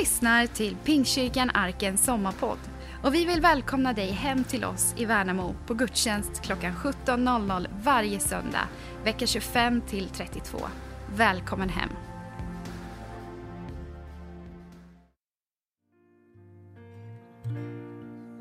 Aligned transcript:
lyssnar 0.00 0.46
till 0.46 0.76
Pingstkyrkan 0.84 1.50
Arkens 1.54 2.04
sommarpodd 2.04 2.58
och 3.02 3.14
vi 3.14 3.24
vill 3.24 3.40
välkomna 3.40 3.92
dig 3.92 4.10
hem 4.10 4.44
till 4.44 4.64
oss 4.64 4.94
i 4.96 5.04
Värnamo 5.04 5.54
på 5.66 5.74
gudstjänst 5.74 6.42
klockan 6.42 6.72
17.00 6.72 7.66
varje 7.82 8.20
söndag, 8.20 8.68
vecka 9.04 9.26
25 9.26 9.80
till 9.80 10.08
32. 10.08 10.58
Välkommen 11.16 11.68
hem! 11.68 12.07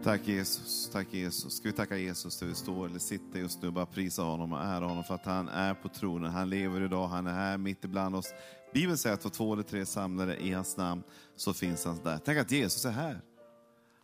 Tack 0.07 0.27
Jesus, 0.27 0.89
tack 0.89 1.13
Jesus. 1.13 1.53
Ska 1.53 1.69
vi 1.69 1.73
tacka 1.73 1.97
Jesus 1.97 2.39
där 2.39 2.47
vi 2.47 2.55
står 2.55 2.85
eller 2.85 2.99
sitter 2.99 3.39
just 3.39 3.61
nu 3.61 3.67
och 3.67 3.73
bara 3.73 3.85
prisa 3.85 4.21
honom 4.21 4.53
och 4.53 4.59
ära 4.59 4.85
honom 4.85 5.03
för 5.03 5.15
att 5.15 5.25
han 5.25 5.49
är 5.49 5.73
på 5.73 5.89
tronen. 5.89 6.31
Han 6.31 6.49
lever 6.49 6.81
idag, 6.81 7.07
han 7.07 7.27
är 7.27 7.33
här 7.33 7.57
mitt 7.57 7.85
ibland 7.85 8.15
oss. 8.15 8.33
Bibeln 8.73 8.97
säger 8.97 9.13
att 9.13 9.23
var 9.23 9.31
två 9.31 9.53
eller 9.53 9.63
tre 9.63 9.85
samlade 9.85 10.37
i 10.37 10.53
hans 10.53 10.77
namn 10.77 11.03
så 11.35 11.53
finns 11.53 11.85
han 11.85 11.99
där. 12.03 12.19
Tänk 12.25 12.39
att 12.39 12.51
Jesus 12.51 12.85
är 12.85 12.91
här. 12.91 13.21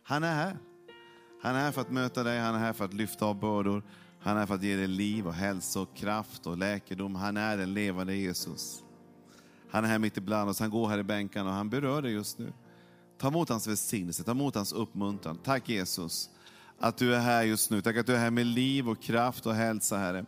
Han 0.02 0.24
är 0.24 0.34
här. 0.34 0.58
Han 1.42 1.56
är 1.56 1.60
här 1.60 1.72
för 1.72 1.80
att 1.80 1.90
möta 1.90 2.22
dig, 2.22 2.40
han 2.40 2.54
är 2.54 2.58
här 2.58 2.72
för 2.72 2.84
att 2.84 2.94
lyfta 2.94 3.26
av 3.26 3.40
bördor. 3.40 3.82
Han 4.20 4.36
är 4.36 4.40
här 4.40 4.46
för 4.46 4.54
att 4.54 4.62
ge 4.62 4.76
dig 4.76 4.86
liv 4.86 5.26
och 5.26 5.34
hälsa 5.34 5.80
och 5.80 5.96
kraft 5.96 6.46
och 6.46 6.58
läkedom. 6.58 7.14
Han 7.14 7.36
är 7.36 7.56
den 7.56 7.74
levande 7.74 8.14
Jesus. 8.14 8.82
Han 9.70 9.84
är 9.84 9.88
här 9.88 9.98
mitt 9.98 10.16
ibland 10.16 10.50
oss, 10.50 10.60
han 10.60 10.70
går 10.70 10.88
här 10.88 10.98
i 10.98 11.02
bänkarna 11.02 11.50
och 11.50 11.56
han 11.56 11.70
berör 11.70 12.02
dig 12.02 12.12
just 12.12 12.38
nu. 12.38 12.52
Ta 13.24 13.28
emot 13.28 13.48
hans 13.48 13.66
välsignelse, 13.66 14.22
ta 14.22 14.30
emot 14.30 14.54
hans 14.54 14.72
uppmuntran. 14.72 15.38
Tack 15.44 15.68
Jesus 15.68 16.30
att 16.78 16.96
du 16.96 17.14
är 17.14 17.20
här 17.20 17.42
just 17.42 17.70
nu. 17.70 17.82
Tack 17.82 17.96
att 17.96 18.06
du 18.06 18.14
är 18.14 18.18
här 18.18 18.30
med 18.30 18.46
liv 18.46 18.88
och 18.88 19.02
kraft 19.02 19.46
och 19.46 19.54
hälsa, 19.54 19.98
Herre. 19.98 20.24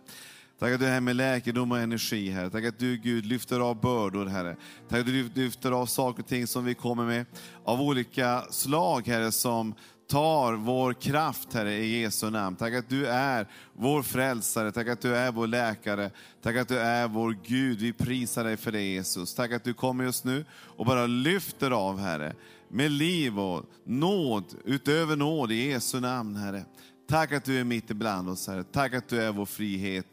Tack 0.59 0.73
att 0.73 0.81
du 0.81 0.87
är 0.87 0.91
här 0.91 1.01
med 1.01 1.17
läkedom 1.17 1.73
och 1.73 1.79
energi, 1.79 2.31
Herre. 2.31 2.51
Tack 2.51 2.65
att 2.65 2.79
du, 2.79 2.97
Gud, 2.97 3.27
lyfter 3.27 3.61
av 3.61 3.81
bördor, 3.81 4.27
Herre. 4.27 4.57
Tack 4.89 5.01
att 5.01 5.07
du 5.07 5.31
lyfter 5.35 5.73
av 5.73 5.87
saker 5.87 6.23
och 6.23 6.29
ting 6.29 6.47
som 6.47 6.65
vi 6.65 6.75
kommer 6.75 7.05
med 7.05 7.27
av 7.65 7.81
olika 7.81 8.43
slag, 8.51 9.07
Herre, 9.07 9.33
som 9.33 9.75
tar 10.09 10.53
vår 10.53 10.93
kraft, 10.93 11.53
Herre, 11.53 11.75
i 11.75 12.01
Jesu 12.01 12.31
namn. 12.31 12.57
Tack 12.57 12.75
att 12.75 12.89
du 12.89 13.07
är 13.07 13.47
vår 13.73 14.03
frälsare, 14.03 14.73
tack 14.73 14.89
att 14.89 15.01
du 15.01 15.17
är 15.17 15.33
vår 15.33 15.47
läkare, 15.47 16.11
tack 16.43 16.57
att 16.57 16.69
du 16.69 16.79
är 16.79 17.09
vår 17.09 17.37
Gud. 17.45 17.79
Vi 17.79 17.93
prisar 17.93 18.45
dig 18.45 18.57
för 18.57 18.73
det, 18.73 18.83
Jesus. 18.83 19.35
Tack 19.35 19.53
att 19.53 19.65
du 19.65 19.75
kommer 19.75 20.05
just 20.05 20.25
nu 20.25 20.45
och 20.51 20.87
bara 20.87 21.07
lyfter 21.07 21.71
av, 21.71 21.99
Herre, 21.99 22.35
med 22.69 22.91
liv 22.91 23.39
och 23.41 23.65
nåd, 23.85 24.45
utöver 24.65 25.17
nåd, 25.17 25.53
i 25.53 25.71
Jesu 25.71 26.01
namn, 26.01 26.37
Herre. 26.37 26.65
Tack 27.09 27.33
att 27.33 27.45
du 27.45 27.61
är 27.61 27.65
mitt 27.65 27.91
ibland 27.91 28.29
oss, 28.29 28.47
Herre. 28.47 28.65
Tack 28.65 28.95
att 28.95 29.09
du 29.09 29.23
är 29.23 29.33
vår 29.33 29.47
frihet, 29.47 30.07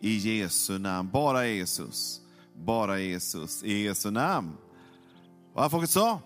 i 0.00 0.38
Jesu 0.38 0.78
namn. 0.78 1.10
Bara 1.12 1.46
Jesus, 1.46 2.20
bara 2.54 3.00
Jesus, 3.00 3.64
i 3.64 3.82
Jesu 3.82 4.10
namn. 4.10 4.52
Vad 5.52 5.70
folket 5.70 5.90
sa? 5.90 6.20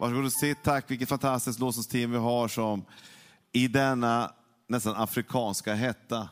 Varsågod 0.00 0.24
och 0.24 0.32
sitt. 0.32 0.62
Tack, 0.62 0.90
vilket 0.90 1.08
fantastiskt 1.08 1.60
lovsångsteam 1.60 2.10
vi 2.10 2.16
har 2.16 2.48
som 2.48 2.84
i 3.52 3.68
denna 3.68 4.34
nästan 4.66 4.96
afrikanska 4.96 5.74
hetta 5.74 6.28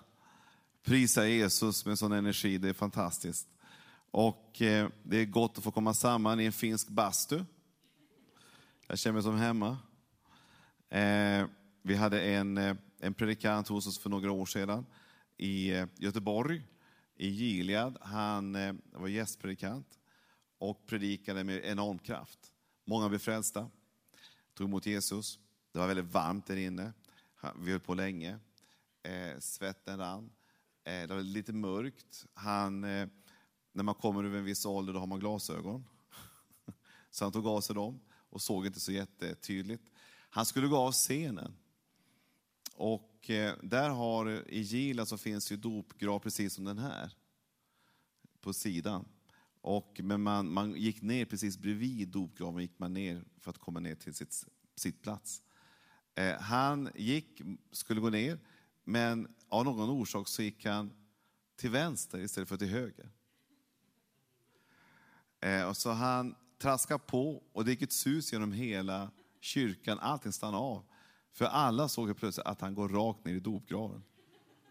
prisar 0.85 1.25
Jesus 1.25 1.87
med 1.87 1.99
sån 1.99 2.13
energi. 2.13 2.59
Det 2.59 2.69
är 2.69 2.73
fantastiskt. 2.73 3.49
Och 4.11 4.63
eh, 4.63 4.89
det 5.03 5.17
är 5.17 5.25
gott 5.25 5.59
att 5.59 5.65
få 5.65 5.71
komma 5.71 5.95
samman 5.95 6.41
i 6.41 6.45
en 6.45 6.53
finsk 6.53 6.89
bastu. 6.89 7.45
Jag 8.87 8.99
känner 8.99 9.15
mig 9.15 9.23
som 9.23 9.37
hemma. 9.37 9.79
Eh, 10.91 11.47
vi 11.83 11.95
hade 11.95 12.21
en, 12.21 12.59
eh, 12.59 12.77
en 13.01 13.15
predikant 13.15 13.69
hos 13.69 13.87
oss 13.87 13.99
för 13.99 14.11
några 14.11 14.33
år 14.33 14.47
sedan 14.47 14.87
i 15.37 15.73
eh, 15.73 15.87
Göteborg, 15.99 16.63
i 17.17 17.29
Gilead. 17.29 17.99
Han 18.01 18.55
eh, 18.55 18.75
var 18.93 19.09
gästpredikant 19.09 19.89
och 20.59 20.87
predikade 20.87 21.45
med 21.45 21.65
enorm 21.65 21.99
kraft. 21.99 22.53
Många 22.89 23.09
blev 23.09 23.19
frälsta, 23.19 23.71
tog 24.55 24.69
emot 24.69 24.87
Jesus. 24.87 25.39
Det 25.73 25.79
var 25.79 25.87
väldigt 25.87 26.13
varmt 26.13 26.47
där 26.47 26.57
inne. 26.57 26.93
Vi 27.57 27.71
höll 27.71 27.81
på 27.81 27.95
länge. 27.95 28.39
Eh, 29.03 29.39
svetten 29.39 29.99
rann. 29.99 30.31
Eh, 30.85 31.09
det 31.09 31.15
var 31.15 31.23
lite 31.23 31.53
mörkt. 31.53 32.27
Han, 32.35 32.85
eh, 32.85 33.09
när 33.73 33.83
man 33.83 33.95
kommer 33.95 34.25
över 34.25 34.39
en 34.39 34.45
viss 34.45 34.67
ålder 34.67 34.93
då 34.93 34.99
har 34.99 35.07
man 35.07 35.21
glasögon. 35.21 35.85
Så 37.11 37.25
han 37.25 37.33
tog 37.33 37.47
av 37.47 37.61
sig 37.61 37.75
dem 37.75 38.01
och 38.11 38.43
såg 38.43 38.67
inte 38.67 38.81
så 38.81 38.93
jättetydligt. 38.93 39.91
Han 40.31 40.47
skulle 40.47 40.67
gå 40.67 40.77
av 40.77 40.93
scenen. 40.93 41.57
Och 42.75 43.31
eh, 43.31 43.55
där 43.63 43.91
har, 43.91 44.49
i 44.49 44.61
Gila 44.61 45.07
så 45.07 45.19
finns 45.19 45.53
ju 45.53 45.57
dopgrav 45.57 46.19
precis 46.19 46.55
som 46.55 46.65
den 46.65 46.79
här. 46.79 47.13
På 48.41 48.53
sidan. 48.53 49.09
Och, 49.67 50.01
men 50.05 50.23
man, 50.23 50.53
man 50.53 50.75
gick 50.75 51.03
ner 51.03 51.25
precis 51.25 51.59
bredvid 51.59 52.09
dopgraven, 52.09 52.63
gick 52.63 52.79
man 52.79 52.95
ner 52.95 53.25
för 53.41 53.51
att 53.51 53.59
komma 53.59 53.81
ner 53.81 53.95
till 53.95 54.15
sitt, 54.15 54.47
sitt 54.77 55.03
plats. 55.03 55.43
Eh, 56.15 56.41
han 56.41 56.91
gick, 56.95 57.43
skulle 57.73 58.01
gå 58.01 58.11
ner, 58.11 58.39
men 58.85 59.35
av 59.49 59.65
någon 59.65 59.91
orsak 59.91 60.29
så 60.29 60.43
gick 60.43 60.65
han 60.65 60.93
till 61.57 61.71
vänster 61.71 62.19
istället 62.19 62.49
för 62.49 62.57
till 62.57 62.69
höger. 62.69 63.11
Eh, 65.41 65.69
och 65.69 65.77
så 65.77 65.91
han 65.91 66.35
traskade 66.59 67.05
på 67.07 67.43
och 67.53 67.65
det 67.65 67.71
gick 67.71 67.83
ett 67.83 67.93
sus 67.93 68.33
genom 68.33 68.53
hela 68.53 69.11
kyrkan, 69.41 69.99
allting 69.99 70.33
stannade 70.33 70.63
av. 70.63 70.85
För 71.33 71.45
alla 71.45 71.89
såg 71.89 72.17
plötsligt 72.17 72.47
att 72.47 72.61
han 72.61 72.75
går 72.75 72.89
rakt 72.89 73.25
ner 73.25 73.35
i 73.35 73.41
dopgraven, 73.41 74.03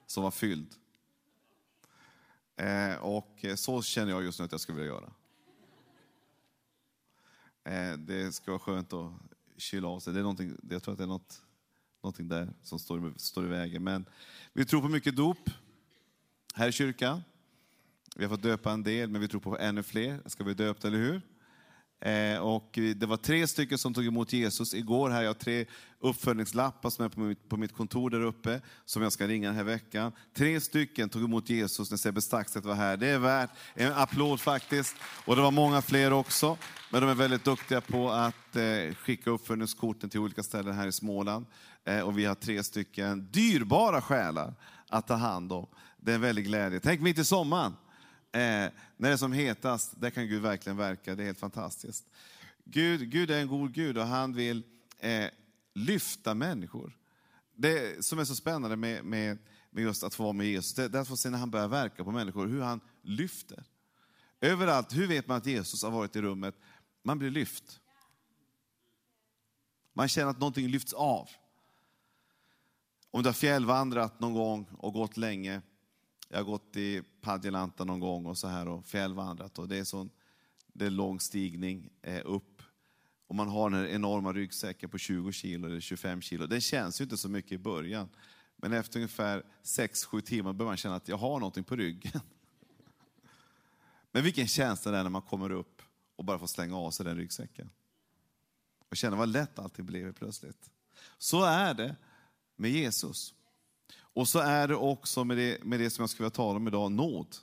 som 0.05 0.23
var 0.23 0.31
fylld. 0.31 0.75
Eh, 2.55 2.95
och 2.95 3.45
så 3.55 3.81
känner 3.81 4.11
jag 4.11 4.23
just 4.23 4.39
nu 4.39 4.45
att 4.45 4.51
jag 4.51 4.61
skulle 4.61 4.77
vilja 4.77 4.93
göra. 4.93 5.11
Eh, 7.63 7.97
det 7.97 8.31
ska 8.31 8.51
vara 8.51 8.59
skönt 8.59 8.93
att 8.93 9.13
kyla 9.57 9.87
av 9.87 9.99
sig. 9.99 10.13
Det 10.13 10.19
är 10.19 10.21
någonting, 10.21 10.57
jag 10.69 10.83
tror 10.83 10.91
att 10.91 10.97
det 10.97 11.03
är 11.03 11.07
något, 11.07 11.41
någonting 12.03 12.27
där 12.27 12.53
som 12.61 12.79
står, 12.79 13.13
står 13.17 13.45
i 13.45 13.47
vägen. 13.47 13.83
Men 13.83 14.05
vi 14.53 14.65
tror 14.65 14.81
på 14.81 14.87
mycket 14.87 15.15
dop 15.15 15.49
här 16.53 16.67
i 16.67 16.71
kyrkan. 16.71 17.23
Vi 18.15 18.23
har 18.23 18.29
fått 18.29 18.43
döpa 18.43 18.71
en 18.71 18.83
del, 18.83 19.09
men 19.09 19.21
vi 19.21 19.27
tror 19.27 19.41
på 19.41 19.57
ännu 19.57 19.83
fler. 19.83 20.21
Ska 20.25 20.43
vi 20.43 20.53
döpa, 20.53 20.87
eller 20.87 20.97
hur? 20.97 21.21
Eh, 22.05 22.37
och 22.37 22.69
det 22.95 23.05
var 23.05 23.17
tre 23.17 23.47
stycken 23.47 23.77
som 23.77 23.93
tog 23.93 24.05
emot 24.05 24.33
Jesus. 24.33 24.73
Igår 24.73 25.09
här 25.09 25.21
jag 25.21 25.29
har 25.29 25.33
tre 25.33 25.65
uppföljningslappar 25.99 26.89
som 26.89 27.05
är 27.05 27.09
på 27.09 27.19
mitt, 27.19 27.49
på 27.49 27.57
mitt 27.57 27.73
kontor 27.73 28.09
där 28.09 28.21
uppe, 28.21 28.61
som 28.85 29.01
jag 29.01 29.11
ska 29.11 29.27
ringa 29.27 29.47
den 29.47 29.57
här 29.57 29.63
veckan. 29.63 30.11
Tre 30.33 30.61
stycken 30.61 31.09
tog 31.09 31.23
emot 31.23 31.49
Jesus 31.49 31.91
när 31.91 31.97
Sebbe 31.97 32.21
Staxet 32.21 32.65
var 32.65 32.73
här. 32.73 32.97
Det 32.97 33.07
är 33.07 33.19
värt 33.19 33.49
en 33.73 33.93
applåd 33.93 34.41
faktiskt. 34.41 34.95
Och 35.25 35.35
det 35.35 35.41
var 35.41 35.51
många 35.51 35.81
fler 35.81 36.13
också. 36.13 36.57
Men 36.91 37.01
de 37.01 37.09
är 37.09 37.15
väldigt 37.15 37.43
duktiga 37.43 37.81
på 37.81 38.09
att 38.09 38.55
eh, 38.55 38.95
skicka 38.95 39.29
uppföljningskorten 39.29 40.09
till 40.09 40.19
olika 40.19 40.43
ställen 40.43 40.75
här 40.75 40.87
i 40.87 40.91
Småland. 40.91 41.45
Eh, 41.85 41.99
och 41.99 42.17
vi 42.17 42.25
har 42.25 42.35
tre 42.35 42.63
stycken 42.63 43.31
dyrbara 43.31 44.01
själar 44.01 44.53
att 44.89 45.07
ta 45.07 45.15
hand 45.15 45.51
om. 45.51 45.67
Det 45.97 46.11
är 46.11 46.15
en 46.15 46.21
väldig 46.21 46.45
glädje. 46.45 46.79
Tänk 46.79 47.01
mitt 47.01 47.19
i 47.19 47.25
sommaren. 47.25 47.73
Eh, 48.35 48.71
när 48.97 49.09
det 49.09 49.13
är 49.13 49.17
som 49.17 49.33
hetast, 49.33 50.01
där 50.01 50.09
kan 50.09 50.27
Gud 50.27 50.41
verkligen 50.41 50.77
verka. 50.77 51.15
Det 51.15 51.23
är 51.23 51.25
helt 51.25 51.39
fantastiskt. 51.39 52.05
Gud, 52.63 53.11
Gud 53.11 53.31
är 53.31 53.41
en 53.41 53.47
god 53.47 53.73
Gud 53.73 53.97
och 53.97 54.05
han 54.05 54.33
vill 54.33 54.63
eh, 54.99 55.29
lyfta 55.73 56.33
människor. 56.33 56.97
Det 57.53 58.05
som 58.05 58.19
är 58.19 58.25
så 58.25 58.35
spännande 58.35 58.75
med, 58.75 59.05
med, 59.05 59.37
med 59.69 59.83
just 59.83 60.03
att 60.03 60.13
få 60.13 60.23
vara 60.23 60.33
med 60.33 60.47
Jesus, 60.47 60.73
det, 60.73 60.87
det 60.87 60.97
är 60.97 61.01
att 61.01 61.07
få 61.07 61.17
se 61.17 61.29
när 61.29 61.37
han 61.37 61.51
börjar 61.51 61.67
verka 61.67 62.03
på 62.03 62.11
människor, 62.11 62.47
hur 62.47 62.61
han 62.61 62.79
lyfter. 63.01 63.63
Överallt, 64.41 64.95
hur 64.95 65.07
vet 65.07 65.27
man 65.27 65.37
att 65.37 65.45
Jesus 65.45 65.83
har 65.83 65.91
varit 65.91 66.15
i 66.15 66.21
rummet? 66.21 66.55
Man 67.03 67.19
blir 67.19 67.29
lyft. 67.29 67.79
Man 69.93 70.07
känner 70.07 70.31
att 70.31 70.39
någonting 70.39 70.67
lyfts 70.67 70.93
av. 70.93 71.29
Om 73.11 73.23
du 73.23 73.29
har 73.29 73.33
fjällvandrat 73.33 74.19
någon 74.19 74.33
gång 74.33 74.67
och 74.77 74.93
gått 74.93 75.17
länge, 75.17 75.61
jag 76.29 76.37
har 76.37 76.43
gått 76.43 76.77
i 76.77 77.01
Padjelanta 77.21 77.83
någon 77.83 77.99
gång 77.99 78.25
och 78.25 78.37
så 78.37 78.47
här 78.47 78.67
och 78.67 78.85
fjällvandrat 78.85 79.59
och 79.59 79.67
det 79.67 79.77
är, 79.77 79.83
sån, 79.83 80.09
det 80.67 80.85
är 80.85 80.89
lång 80.89 81.19
stigning 81.19 81.89
eh, 82.01 82.21
upp. 82.25 82.61
Och 83.27 83.35
man 83.35 83.47
har 83.47 83.69
den 83.69 83.79
här 83.79 83.87
enorma 83.87 84.33
ryggsäcken 84.33 84.89
på 84.89 84.97
20 84.97 85.31
kilo 85.31 85.67
eller 85.67 85.79
25 85.79 86.21
kilo. 86.21 86.47
Den 86.47 86.61
känns 86.61 87.01
ju 87.01 87.03
inte 87.03 87.17
så 87.17 87.29
mycket 87.29 87.51
i 87.51 87.57
början. 87.57 88.09
Men 88.55 88.73
efter 88.73 88.99
ungefär 88.99 89.43
6-7 89.63 90.21
timmar 90.21 90.53
börjar 90.53 90.69
man 90.69 90.77
känna 90.77 90.95
att 90.95 91.07
jag 91.07 91.17
har 91.17 91.39
någonting 91.39 91.63
på 91.63 91.75
ryggen. 91.75 92.21
Men 94.11 94.23
vilken 94.23 94.47
känsla 94.47 94.91
det 94.91 94.97
är 94.97 95.03
när 95.03 95.09
man 95.09 95.21
kommer 95.21 95.51
upp 95.51 95.81
och 96.15 96.25
bara 96.25 96.39
får 96.39 96.47
slänga 96.47 96.77
av 96.77 96.91
sig 96.91 97.05
den 97.05 97.17
ryggsäcken. 97.17 97.69
Och 98.89 98.97
känna 98.97 99.15
vad 99.15 99.29
lätt 99.29 99.59
allting 99.59 99.85
blev 99.85 100.13
plötsligt. 100.13 100.71
Så 101.17 101.43
är 101.43 101.73
det 101.73 101.95
med 102.55 102.71
Jesus. 102.71 103.33
Och 104.15 104.27
så 104.27 104.39
är 104.39 104.67
det 104.67 104.75
också 104.75 105.23
med 105.23 105.37
det, 105.37 105.63
med 105.63 105.79
det 105.79 105.89
som 105.89 106.03
jag 106.03 106.09
skulle 106.09 106.25
vilja 106.25 106.35
tala 106.35 106.57
om 106.57 106.67
idag, 106.67 106.91
nåd. 106.91 107.35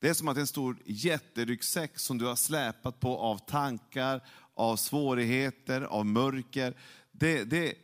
Det 0.00 0.08
är 0.08 0.14
som 0.14 0.28
att 0.28 0.36
en 0.36 0.46
stor 0.46 0.76
jätteryggsäck 0.84 1.98
som 1.98 2.18
du 2.18 2.24
har 2.26 2.36
släpat 2.36 3.00
på 3.00 3.18
av 3.18 3.38
tankar, 3.38 4.24
av 4.54 4.76
svårigheter, 4.76 5.82
av 5.82 6.06
mörker. 6.06 6.74
Det, 7.12 7.44
det, 7.44 7.74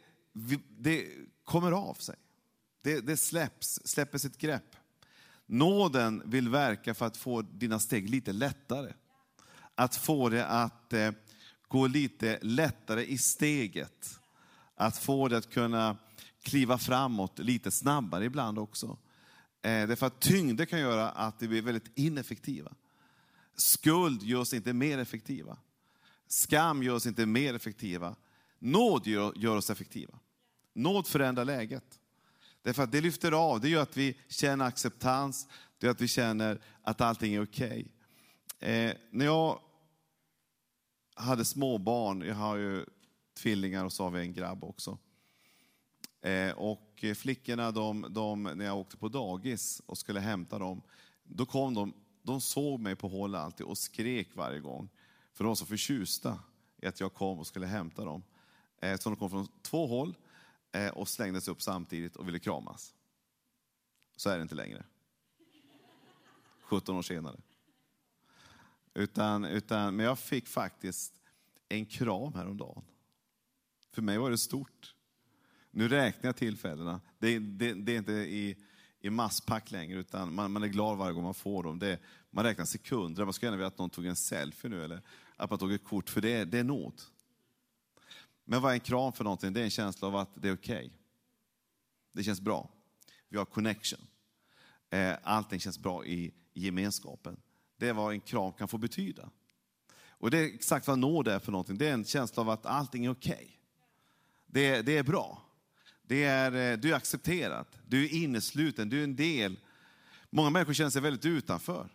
det 0.68 1.06
kommer 1.44 1.72
av 1.72 1.94
sig. 1.94 2.16
Det, 2.82 3.00
det 3.00 3.16
släpps, 3.16 3.80
släpper 3.84 4.18
sitt 4.18 4.38
grepp. 4.38 4.76
Nåden 5.46 6.22
vill 6.24 6.48
verka 6.48 6.94
för 6.94 7.06
att 7.06 7.16
få 7.16 7.42
dina 7.42 7.78
steg 7.78 8.10
lite 8.10 8.32
lättare. 8.32 8.92
Att 9.74 9.96
få 9.96 10.28
det 10.28 10.46
att 10.46 10.92
eh, 10.92 11.12
gå 11.68 11.86
lite 11.86 12.38
lättare 12.42 13.04
i 13.04 13.18
steget. 13.18 14.20
Att 14.74 14.98
få 14.98 15.28
det 15.28 15.36
att 15.36 15.50
kunna 15.50 15.96
kliva 16.44 16.78
framåt 16.78 17.38
lite 17.38 17.70
snabbare 17.70 18.24
ibland 18.24 18.58
också. 18.58 18.86
Eh, 19.62 19.88
därför 19.88 20.06
att 20.06 20.20
tyngder 20.20 20.64
kan 20.64 20.80
göra 20.80 21.10
att 21.10 21.42
vi 21.42 21.48
blir 21.48 21.62
väldigt 21.62 21.98
ineffektiva. 21.98 22.72
Skuld 23.54 24.22
gör 24.22 24.40
oss 24.40 24.54
inte 24.54 24.72
mer 24.72 24.98
effektiva. 24.98 25.56
Skam 26.26 26.82
gör 26.82 26.94
oss 26.94 27.06
inte 27.06 27.26
mer 27.26 27.54
effektiva. 27.54 28.16
Nåd 28.58 29.06
gör, 29.06 29.32
gör 29.36 29.56
oss 29.56 29.70
effektiva. 29.70 30.18
Nåd 30.72 31.06
förändrar 31.06 31.44
läget. 31.44 32.00
Därför 32.62 32.82
att 32.82 32.92
det 32.92 33.00
lyfter 33.00 33.32
av, 33.32 33.60
det 33.60 33.68
gör 33.68 33.82
att 33.82 33.96
vi 33.96 34.18
känner 34.28 34.64
acceptans, 34.64 35.48
det 35.78 35.86
gör 35.86 35.90
att 35.90 36.00
vi 36.00 36.08
känner 36.08 36.60
att 36.82 37.00
allting 37.00 37.34
är 37.34 37.44
okej. 37.44 37.86
Okay. 38.58 38.70
Eh, 38.70 38.94
när 39.10 39.24
jag 39.24 39.60
hade 41.14 41.44
små 41.44 41.78
barn, 41.78 42.20
jag 42.20 42.34
har 42.34 42.56
ju 42.56 42.84
tvillingar 43.34 43.84
och 43.84 43.92
så 43.92 44.04
har 44.04 44.10
vi 44.10 44.20
en 44.20 44.32
grabb 44.32 44.64
också. 44.64 44.98
Eh, 46.24 46.52
och 46.52 47.04
flickorna, 47.16 47.70
de, 47.70 48.06
de, 48.10 48.42
när 48.42 48.64
jag 48.64 48.78
åkte 48.78 48.96
på 48.96 49.08
dagis 49.08 49.82
och 49.86 49.98
skulle 49.98 50.20
hämta 50.20 50.58
dem, 50.58 50.82
då 51.24 51.46
kom 51.46 51.74
de, 51.74 51.94
de 52.22 52.40
såg 52.40 52.80
mig 52.80 52.96
på 52.96 53.08
håll 53.08 53.34
alltid 53.34 53.66
och 53.66 53.78
skrek 53.78 54.36
varje 54.36 54.60
gång. 54.60 54.88
För 55.32 55.44
de 55.44 55.48
var 55.48 55.54
så 55.54 55.66
förtjusta 55.66 56.38
i 56.82 56.86
att 56.86 57.00
jag 57.00 57.14
kom 57.14 57.38
och 57.38 57.46
skulle 57.46 57.66
hämta 57.66 58.04
dem. 58.04 58.22
Eh, 58.80 58.96
så 58.96 59.10
de 59.10 59.16
kom 59.16 59.30
från 59.30 59.48
två 59.62 59.86
håll 59.86 60.16
eh, 60.72 60.88
och 60.88 61.08
slängdes 61.08 61.48
upp 61.48 61.62
samtidigt 61.62 62.16
och 62.16 62.28
ville 62.28 62.38
kramas. 62.38 62.94
Så 64.16 64.30
är 64.30 64.36
det 64.36 64.42
inte 64.42 64.54
längre. 64.54 64.84
17 66.60 66.96
år 66.96 67.02
senare. 67.02 67.40
Utan, 68.94 69.44
utan, 69.44 69.96
men 69.96 70.06
jag 70.06 70.18
fick 70.18 70.48
faktiskt 70.48 71.20
en 71.68 71.86
kram 71.86 72.34
häromdagen. 72.34 72.84
För 73.90 74.02
mig 74.02 74.18
var 74.18 74.30
det 74.30 74.38
stort. 74.38 74.94
Nu 75.76 75.88
räknar 75.88 76.28
jag 76.28 76.36
tillfällena. 76.36 77.00
Det, 77.18 77.38
det, 77.38 77.72
det 77.72 77.92
är 77.92 77.98
inte 77.98 78.12
i, 78.12 78.56
i 79.00 79.10
masspack 79.10 79.70
längre, 79.70 79.98
utan 79.98 80.34
man, 80.34 80.52
man, 80.52 80.62
är 80.62 80.68
glad 80.68 80.98
varje 80.98 81.12
gång 81.12 81.22
man 81.22 81.34
får 81.34 81.62
dem. 81.62 81.78
Det, 81.78 81.98
man 82.30 82.44
räknar 82.44 82.64
sekunder. 82.64 83.24
Man 83.24 83.32
skulle 83.32 83.46
gärna 83.46 83.56
vilja 83.56 83.66
att 83.66 83.78
någon 83.78 83.90
tog 83.90 84.06
en 84.06 84.16
selfie 84.16 84.70
nu, 84.70 84.84
eller 84.84 85.02
att 85.36 85.50
man 85.50 85.58
tog 85.58 85.72
ett 85.72 85.84
kort, 85.84 86.10
för 86.10 86.20
det, 86.20 86.44
det 86.44 86.58
är 86.58 86.64
nåd. 86.64 87.02
Men 88.44 88.62
vad 88.62 88.70
är 88.70 88.74
en 88.74 88.80
kram 88.80 89.12
för 89.12 89.24
någonting? 89.24 89.52
Det 89.52 89.60
är 89.60 89.64
en 89.64 89.70
känsla 89.70 90.08
av 90.08 90.16
att 90.16 90.30
det 90.34 90.48
är 90.48 90.54
okej. 90.54 90.86
Okay. 90.86 90.90
Det 92.12 92.24
känns 92.24 92.40
bra. 92.40 92.70
Vi 93.28 93.38
har 93.38 93.44
connection. 93.44 94.00
Eh, 94.90 95.14
allting 95.22 95.60
känns 95.60 95.78
bra 95.78 96.06
i 96.06 96.34
gemenskapen. 96.52 97.36
Det 97.76 97.88
är 97.88 97.92
vad 97.92 98.12
en 98.12 98.20
kram 98.20 98.52
kan 98.52 98.68
få 98.68 98.78
betyda. 98.78 99.30
Och 100.08 100.30
det 100.30 100.38
är 100.38 100.54
exakt 100.54 100.86
vad 100.86 100.98
nåd 100.98 101.28
är 101.28 101.38
för 101.38 101.52
någonting. 101.52 101.78
Det 101.78 101.88
är 101.88 101.94
en 101.94 102.04
känsla 102.04 102.40
av 102.40 102.50
att 102.50 102.66
allting 102.66 103.04
är 103.04 103.10
okej. 103.10 103.34
Okay. 103.34 103.50
Det, 104.46 104.82
det 104.82 104.98
är 104.98 105.02
bra. 105.02 105.43
Det 106.06 106.24
är, 106.24 106.72
eh, 106.72 106.78
du 106.78 106.90
är 106.90 106.96
accepterad, 106.96 107.66
du 107.86 108.04
är 108.04 108.14
innesluten, 108.14 108.88
du 108.88 109.00
är 109.00 109.04
en 109.04 109.16
del. 109.16 109.56
Många 110.30 110.50
människor 110.50 110.72
känner 110.72 110.90
sig 110.90 111.02
väldigt 111.02 111.24
utanför. 111.24 111.88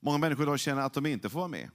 Många 0.00 0.18
människor 0.18 0.42
idag 0.42 0.60
känner 0.60 0.82
att 0.82 0.94
de 0.94 1.06
inte 1.06 1.28
får 1.28 1.38
vara 1.38 1.48
med. 1.48 1.70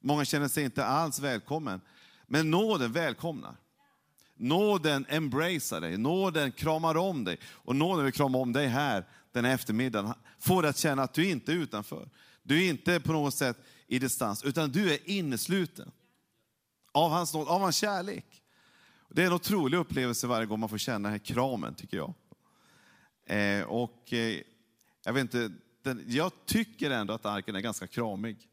Många 0.00 0.24
känner 0.24 0.48
sig 0.48 0.64
inte 0.64 0.84
alls 0.84 1.20
välkommen. 1.20 1.80
Men 2.26 2.50
nåden 2.50 2.92
välkomnar. 2.92 3.56
Nåden 4.36 5.06
embracear 5.08 5.80
dig, 5.80 5.96
nåden 5.96 6.52
kramar 6.52 6.96
om 6.96 7.24
dig. 7.24 7.38
Och 7.44 7.76
nåden 7.76 8.04
vill 8.04 8.14
krama 8.14 8.38
om 8.38 8.52
dig 8.52 8.66
här 8.66 9.04
den 9.32 9.44
här 9.44 9.54
eftermiddagen. 9.54 10.14
Får 10.38 10.62
dig 10.62 10.68
att 10.68 10.76
känna 10.76 11.02
att 11.02 11.14
du 11.14 11.30
inte 11.30 11.52
är 11.52 11.56
utanför. 11.56 12.08
Du 12.42 12.64
är 12.64 12.68
inte 12.68 13.00
på 13.00 13.12
något 13.12 13.34
sätt 13.34 13.56
i 13.86 13.98
distans, 13.98 14.44
utan 14.44 14.70
du 14.70 14.92
är 14.92 15.10
innesluten. 15.10 15.90
Av 16.92 17.10
hans 17.10 17.34
nåd, 17.34 17.48
av 17.48 17.60
hans 17.60 17.76
kärlek. 17.76 18.43
Det 19.14 19.22
är 19.22 19.26
en 19.26 19.32
otrolig 19.32 19.78
upplevelse 19.78 20.26
varje 20.26 20.46
gång 20.46 20.60
man 20.60 20.68
får 20.68 20.78
känna 20.78 21.08
den 21.08 21.12
här 21.12 21.18
kramen, 21.18 21.74
tycker 21.74 21.96
jag. 21.96 22.14
Eh, 23.26 23.64
och 23.64 24.12
eh, 24.12 24.40
jag 25.04 25.12
vet 25.12 25.20
inte, 25.20 25.52
den, 25.82 26.04
jag 26.06 26.32
tycker 26.46 26.90
ändå 26.90 27.14
att 27.14 27.26
arken 27.26 27.56
är 27.56 27.60
ganska 27.60 27.86
kramig. 27.86 28.48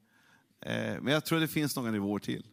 Eh, 0.60 1.02
men 1.02 1.08
jag 1.08 1.26
tror 1.26 1.40
det 1.40 1.48
finns 1.48 1.76
några 1.76 1.92
nivåer 1.92 2.20
till. 2.20 2.48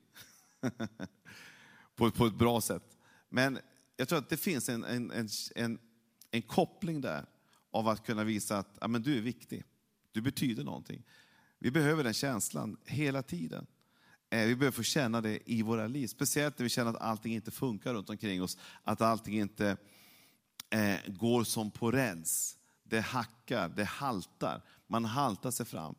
på, 1.96 2.10
på 2.10 2.26
ett 2.26 2.34
bra 2.34 2.60
sätt. 2.60 2.98
Men 3.28 3.58
jag 3.96 4.08
tror 4.08 4.18
att 4.18 4.28
det 4.28 4.36
finns 4.36 4.68
en, 4.68 4.84
en, 4.84 5.10
en, 5.10 5.28
en, 5.54 5.78
en 6.30 6.42
koppling 6.42 7.00
där 7.00 7.26
av 7.70 7.88
att 7.88 8.06
kunna 8.06 8.24
visa 8.24 8.58
att 8.58 8.78
ja, 8.80 8.88
men 8.88 9.02
du 9.02 9.16
är 9.16 9.22
viktig. 9.22 9.64
Du 10.12 10.20
betyder 10.20 10.64
någonting. 10.64 11.02
Vi 11.58 11.70
behöver 11.70 12.04
den 12.04 12.14
känslan 12.14 12.76
hela 12.84 13.22
tiden. 13.22 13.66
Eh, 14.30 14.46
vi 14.46 14.56
behöver 14.56 14.76
få 14.76 14.82
känna 14.82 15.20
det 15.20 15.50
i 15.50 15.62
våra 15.62 15.86
liv. 15.86 16.06
Speciellt 16.06 16.58
när 16.58 16.64
vi 16.64 16.70
känner 16.70 16.90
att 16.90 17.00
allting 17.00 17.34
inte 17.34 17.50
funkar 17.50 17.94
runt 17.94 18.10
omkring 18.10 18.42
oss. 18.42 18.58
Att 18.84 19.00
allting 19.00 19.40
inte 19.40 19.76
eh, 20.70 20.96
går 21.06 21.44
som 21.44 21.70
på 21.70 21.90
räls. 21.90 22.56
Det 22.84 23.00
hackar, 23.00 23.68
det 23.68 23.84
haltar. 23.84 24.62
Man 24.86 25.04
haltar 25.04 25.50
sig 25.50 25.66
fram. 25.66 25.94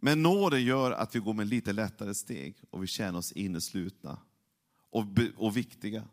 Men 0.00 0.22
nåden 0.22 0.64
gör 0.64 0.92
att 0.92 1.14
vi 1.14 1.18
går 1.18 1.34
med 1.34 1.46
lite 1.46 1.72
lättare 1.72 2.14
steg 2.14 2.56
och 2.70 2.82
vi 2.82 2.86
känner 2.86 3.18
oss 3.18 3.32
inneslutna 3.32 4.18
och, 4.90 5.04
och 5.36 5.56
viktiga. 5.56 6.04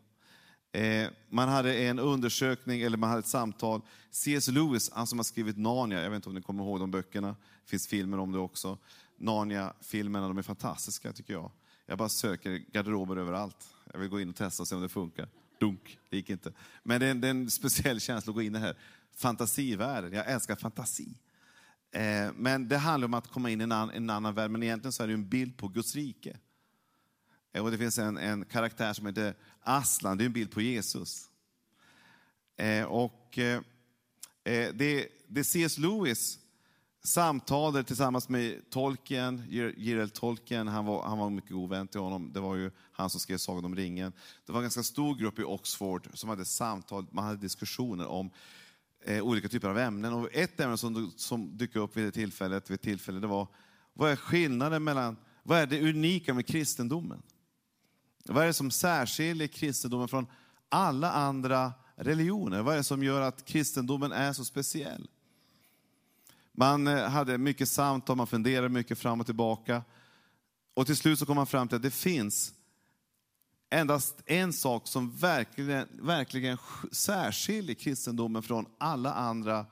Eh, 0.72 1.08
man 1.28 1.48
hade 1.48 1.74
en 1.78 1.98
undersökning, 1.98 2.80
eller 2.80 2.96
man 2.96 3.08
hade 3.08 3.20
ett 3.20 3.26
samtal. 3.26 3.80
C.S. 4.10 4.48
Lewis, 4.48 4.90
han 4.92 5.06
som 5.06 5.18
har 5.18 5.24
skrivit 5.24 5.58
Narnia, 5.58 6.02
jag 6.02 6.10
vet 6.10 6.16
inte 6.16 6.28
om 6.28 6.34
ni 6.34 6.42
kommer 6.42 6.64
ihåg 6.64 6.80
de 6.80 6.90
böckerna, 6.90 7.28
det 7.28 7.70
finns 7.70 7.86
filmer 7.86 8.18
om 8.18 8.32
det 8.32 8.38
också. 8.38 8.78
Narnia-filmerna, 9.24 10.28
de 10.28 10.38
är 10.38 10.42
fantastiska 10.42 11.12
tycker 11.12 11.32
jag. 11.32 11.50
Jag 11.86 11.98
bara 11.98 12.08
söker 12.08 12.50
garderober 12.72 13.16
överallt. 13.16 13.68
Jag 13.92 13.98
vill 13.98 14.08
gå 14.08 14.20
in 14.20 14.28
och 14.28 14.36
testa 14.36 14.62
och 14.62 14.68
se 14.68 14.74
om 14.74 14.82
det 14.82 14.88
funkar. 14.88 15.28
Dunk, 15.60 15.98
det 16.10 16.16
gick 16.16 16.30
inte. 16.30 16.52
Men 16.82 17.00
det 17.00 17.06
är, 17.06 17.10
en, 17.10 17.20
det 17.20 17.28
är 17.28 17.30
en 17.30 17.50
speciell 17.50 18.00
känsla 18.00 18.30
att 18.30 18.34
gå 18.34 18.42
in 18.42 18.46
i 18.46 18.50
den 18.50 18.62
här 18.62 18.76
fantasivärlden. 19.16 20.12
Jag 20.12 20.30
älskar 20.30 20.56
fantasi. 20.56 21.18
Eh, 21.90 22.32
men 22.34 22.68
det 22.68 22.78
handlar 22.78 23.08
om 23.08 23.14
att 23.14 23.28
komma 23.28 23.50
in 23.50 23.60
i 23.60 23.64
en, 23.64 23.72
en 23.72 24.10
annan 24.10 24.34
värld, 24.34 24.50
men 24.50 24.62
egentligen 24.62 24.92
så 24.92 25.02
är 25.02 25.06
det 25.06 25.14
en 25.14 25.28
bild 25.28 25.56
på 25.56 25.68
Guds 25.68 25.94
rike. 25.94 26.36
Eh, 27.52 27.64
och 27.64 27.70
det 27.70 27.78
finns 27.78 27.98
en, 27.98 28.16
en 28.16 28.44
karaktär 28.44 28.92
som 28.92 29.06
heter 29.06 29.34
Aslan, 29.60 30.18
det 30.18 30.24
är 30.24 30.26
en 30.26 30.32
bild 30.32 30.50
på 30.50 30.60
Jesus. 30.60 31.30
Eh, 32.56 32.84
och 32.84 33.38
eh, 33.38 33.60
eh, 34.44 34.74
det, 34.74 35.08
det 35.28 35.44
C.S. 35.44 35.78
Lewis 35.78 36.38
Samtalet 37.06 37.86
tillsammans 37.86 38.28
med 38.28 38.70
Tolkien, 38.70 39.42
Gerald 39.76 40.12
Tolkien, 40.12 40.68
han 40.68 40.84
var, 40.84 41.02
han 41.02 41.18
var 41.18 41.26
en 41.26 41.34
mycket 41.34 41.50
god 41.50 41.70
vän 41.70 41.88
till 41.88 42.00
honom. 42.00 42.32
Det 42.32 42.40
var 42.40 42.56
ju 42.56 42.70
han 42.92 43.10
som 43.10 43.20
skrev 43.20 43.38
Sagan 43.38 43.64
om 43.64 43.76
ringen. 43.76 44.12
Det 44.46 44.52
var 44.52 44.58
en 44.58 44.64
ganska 44.64 44.82
stor 44.82 45.14
grupp 45.14 45.38
i 45.38 45.42
Oxford 45.42 46.08
som 46.14 46.28
hade 46.28 46.44
samtal, 46.44 47.06
man 47.10 47.24
hade 47.24 47.36
diskussioner 47.36 48.06
om 48.06 48.30
eh, 49.04 49.22
olika 49.22 49.48
typer 49.48 49.68
av 49.68 49.78
ämnen. 49.78 50.12
Och 50.12 50.28
ett 50.32 50.60
ämne 50.60 50.76
som, 50.76 51.12
som 51.16 51.56
dök 51.56 51.76
upp 51.76 51.96
vid 51.96 52.04
det 52.04 52.10
tillfället, 52.10 52.70
vid 52.70 52.80
tillfälle, 52.80 53.20
det 53.20 53.26
var 53.26 53.48
vad 53.92 54.10
är 54.10 54.16
skillnaden 54.16 54.84
mellan, 54.84 55.16
vad 55.42 55.58
är 55.58 55.66
det 55.66 55.90
unika 55.90 56.34
med 56.34 56.46
kristendomen? 56.46 57.22
Vad 58.24 58.42
är 58.42 58.46
det 58.46 58.52
som 58.52 58.70
särskiljer 58.70 59.48
kristendomen 59.48 60.08
från 60.08 60.26
alla 60.68 61.12
andra 61.12 61.72
religioner? 61.96 62.62
Vad 62.62 62.74
är 62.74 62.78
det 62.78 62.84
som 62.84 63.02
gör 63.02 63.20
att 63.20 63.44
kristendomen 63.44 64.12
är 64.12 64.32
så 64.32 64.44
speciell? 64.44 65.08
Man 66.56 66.86
eh, 66.86 67.08
hade 67.08 67.38
mycket 67.38 67.68
samtal, 67.68 68.16
man 68.16 68.26
funderade 68.26 68.68
mycket 68.68 68.98
fram 68.98 69.20
och 69.20 69.26
tillbaka. 69.26 69.82
Och 70.74 70.86
till 70.86 70.96
slut 70.96 71.18
så 71.18 71.26
kom 71.26 71.36
man 71.36 71.46
fram 71.46 71.68
till 71.68 71.76
att 71.76 71.82
det 71.82 71.90
finns 71.90 72.54
endast 73.70 74.22
en 74.26 74.52
sak 74.52 74.88
som 74.88 75.16
verkligen, 75.16 75.88
verkligen 75.92 76.58
särskiljer 76.92 77.74
kristendomen 77.74 78.42
från 78.42 78.66
alla 78.78 79.14
andra 79.14 79.66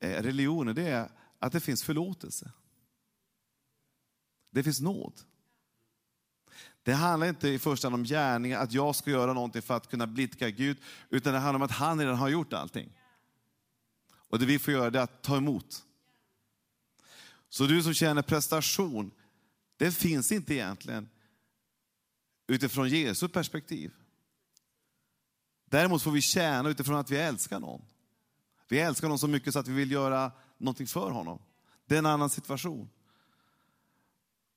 eh, 0.00 0.22
religioner. 0.22 0.74
Det 0.74 0.88
är 0.88 1.10
att 1.38 1.52
det 1.52 1.60
finns 1.60 1.82
förlåtelse. 1.82 2.52
Det 4.50 4.62
finns 4.62 4.80
nåd. 4.80 5.12
Det 6.82 6.92
handlar 6.92 7.26
inte 7.28 7.48
i 7.48 7.58
första 7.58 7.86
hand 7.86 7.94
om 7.94 8.04
gärningar, 8.04 8.60
att 8.60 8.72
jag 8.72 8.96
ska 8.96 9.10
göra 9.10 9.32
någonting 9.32 9.62
för 9.62 9.76
att 9.76 9.90
kunna 9.90 10.06
blidka 10.06 10.50
Gud, 10.50 10.78
utan 11.10 11.32
det 11.32 11.38
handlar 11.38 11.56
om 11.56 11.62
att 11.62 11.70
han 11.70 11.98
redan 11.98 12.16
har 12.16 12.28
gjort 12.28 12.52
allting. 12.52 12.92
Och 14.10 14.38
det 14.38 14.46
vi 14.46 14.58
får 14.58 14.74
göra 14.74 14.86
är 14.86 15.02
att 15.02 15.22
ta 15.22 15.36
emot. 15.36 15.84
Så 17.48 17.66
du 17.66 17.82
som 17.82 17.94
känner 17.94 18.22
prestation, 18.22 19.10
det 19.76 19.92
finns 19.92 20.32
inte 20.32 20.54
egentligen 20.54 21.08
utifrån 22.46 22.88
Jesu 22.88 23.28
perspektiv. 23.28 23.92
Däremot 25.64 26.02
får 26.02 26.10
vi 26.10 26.20
tjäna 26.20 26.68
utifrån 26.68 26.96
att 26.96 27.10
vi 27.10 27.16
älskar 27.16 27.60
någon. 27.60 27.82
Vi 28.68 28.78
älskar 28.78 29.08
någon 29.08 29.18
så 29.18 29.28
mycket 29.28 29.52
så 29.52 29.58
att 29.58 29.68
vi 29.68 29.74
vill 29.74 29.90
göra 29.90 30.32
någonting 30.58 30.86
för 30.86 31.10
honom. 31.10 31.38
Det 31.86 31.94
är 31.94 31.98
en 31.98 32.06
annan 32.06 32.30
situation. 32.30 32.88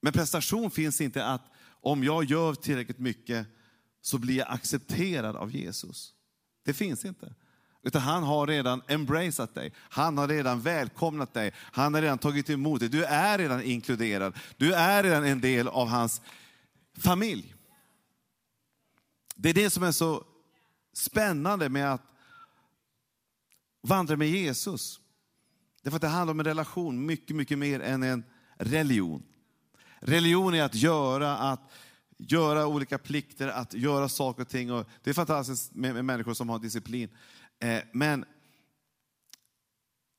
Men 0.01 0.13
prestation 0.13 0.71
finns 0.71 1.01
inte 1.01 1.25
att 1.25 1.41
om 1.63 2.03
jag 2.03 2.24
gör 2.24 2.53
tillräckligt 2.53 3.00
mycket 3.00 3.48
så 4.01 4.17
blir 4.17 4.38
jag 4.38 4.48
accepterad 4.51 5.36
av 5.36 5.55
Jesus. 5.55 6.13
Det 6.63 6.74
finns 6.74 7.05
inte. 7.05 7.36
Utan 7.84 8.02
han 8.02 8.24
har 8.24 8.48
redan 8.48 8.82
embraceat 8.88 9.56
dig. 9.56 9.74
Han 9.78 10.18
har 10.18 10.28
redan 10.28 10.62
välkomnat 10.62 11.34
dig. 11.34 11.54
Han 11.58 11.94
har 11.94 12.02
redan 12.02 12.18
tagit 12.18 12.50
emot 12.50 12.80
dig. 12.80 12.90
Du 12.90 13.04
är 13.04 13.38
redan 13.38 13.64
inkluderad. 13.64 14.34
Du 14.58 14.74
är 14.74 15.04
redan 15.04 15.26
en 15.26 15.42
del 15.42 15.68
av 15.68 15.88
hans 15.88 16.22
familj. 16.98 17.56
Det 19.36 19.50
är 19.50 19.54
det 19.54 19.70
som 19.70 19.84
är 19.84 19.92
så 19.92 20.24
spännande 20.94 21.70
med 21.70 21.94
att 21.94 22.02
vandra 23.82 24.18
med 24.18 24.30
Jesus. 24.30 25.00
Därför 25.82 25.96
att 25.96 26.02
det 26.02 26.08
handlar 26.08 26.32
om 26.32 26.40
en 26.40 26.46
relation 26.46 27.06
mycket, 27.06 27.36
mycket 27.36 27.58
mer 27.58 27.80
än 27.80 28.04
en 28.04 28.24
religion. 28.58 29.24
Religion 30.00 30.54
är 30.54 30.64
att 30.64 30.76
göra, 30.76 31.38
att 31.38 31.72
göra 32.18 32.68
olika 32.68 32.98
plikter, 32.98 33.48
att 33.48 33.74
göra 33.74 34.10
saker 34.10 34.42
och 34.42 34.50
ting. 34.50 34.72
Och 34.72 34.90
det 35.04 35.10
är 35.10 35.14
fantastiskt 35.14 35.76
med, 35.76 35.94
med 35.94 36.06
människor 36.06 36.34
som 36.34 36.50
har 36.50 36.60
disciplin. 36.60 37.10
Eh, 37.62 37.84
men 37.91 38.25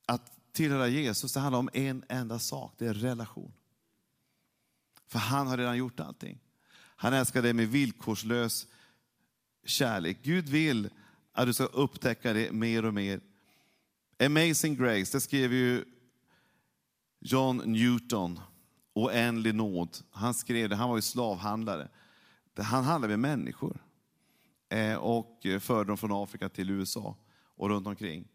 att 0.05 0.53
tillhöra 0.53 0.87
Jesus, 0.87 1.33
det 1.33 1.39
handlar 1.39 1.59
om 1.59 1.69
en 1.73 2.03
enda 2.09 2.39
sak, 2.39 2.75
det 2.77 2.85
är 2.85 2.93
relation. 2.93 3.53
För 5.07 5.19
han 5.19 5.47
har 5.47 5.57
redan 5.57 5.77
gjort 5.77 5.99
allting. 5.99 6.39
Han 6.75 7.13
älskar 7.13 7.41
dig 7.41 7.53
med 7.53 7.67
villkorslös 7.67 8.67
kärlek. 9.65 10.17
Gud 10.23 10.49
vill 10.49 10.89
att 11.31 11.45
du 11.45 11.53
ska 11.53 11.63
upptäcka 11.63 12.33
det 12.33 12.51
mer 12.51 12.85
och 12.85 12.93
mer. 12.93 13.21
Amazing 14.19 14.75
Grace, 14.75 15.17
det 15.17 15.21
skrev 15.21 15.53
ju 15.53 15.85
John 17.19 17.57
Newton, 17.57 18.39
Oändlig 18.93 19.55
nåd. 19.55 19.97
Han 20.11 20.33
skrev 20.33 20.69
det, 20.69 20.75
han 20.75 20.89
var 20.89 20.95
ju 20.95 21.01
slavhandlare. 21.01 21.89
Han 22.57 22.83
handlade 22.83 23.17
med 23.17 23.37
människor 23.37 23.83
eh, 24.69 24.95
och 24.95 25.45
eh, 25.45 25.59
förde 25.59 25.87
dem 25.87 25.97
från 25.97 26.23
Afrika 26.23 26.49
till 26.49 26.69
USA 26.69 27.15
och 27.55 27.69
runt 27.69 27.87
omkring. 27.87 28.27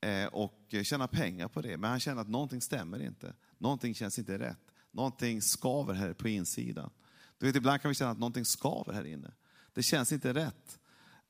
Eh, 0.00 0.26
och 0.26 0.74
tjäna 0.82 1.08
pengar 1.08 1.48
på 1.48 1.60
det, 1.62 1.76
men 1.76 1.90
han 1.90 2.00
känner 2.00 2.22
att 2.22 2.28
någonting 2.28 2.60
stämmer 2.60 3.02
inte. 3.02 3.34
Någonting 3.58 3.94
känns 3.94 4.18
inte 4.18 4.38
rätt. 4.38 4.58
Någonting 4.90 5.42
skaver 5.42 5.94
här 5.94 6.12
på 6.12 6.28
insidan. 6.28 6.90
Du 7.38 7.46
vet, 7.46 7.56
ibland 7.56 7.82
kan 7.82 7.88
vi 7.88 7.94
känna 7.94 8.10
att 8.10 8.18
någonting 8.18 8.44
skaver 8.44 8.92
här 8.92 9.04
inne. 9.04 9.30
Det 9.74 9.82
känns 9.82 10.12
inte 10.12 10.34
rätt. 10.34 10.78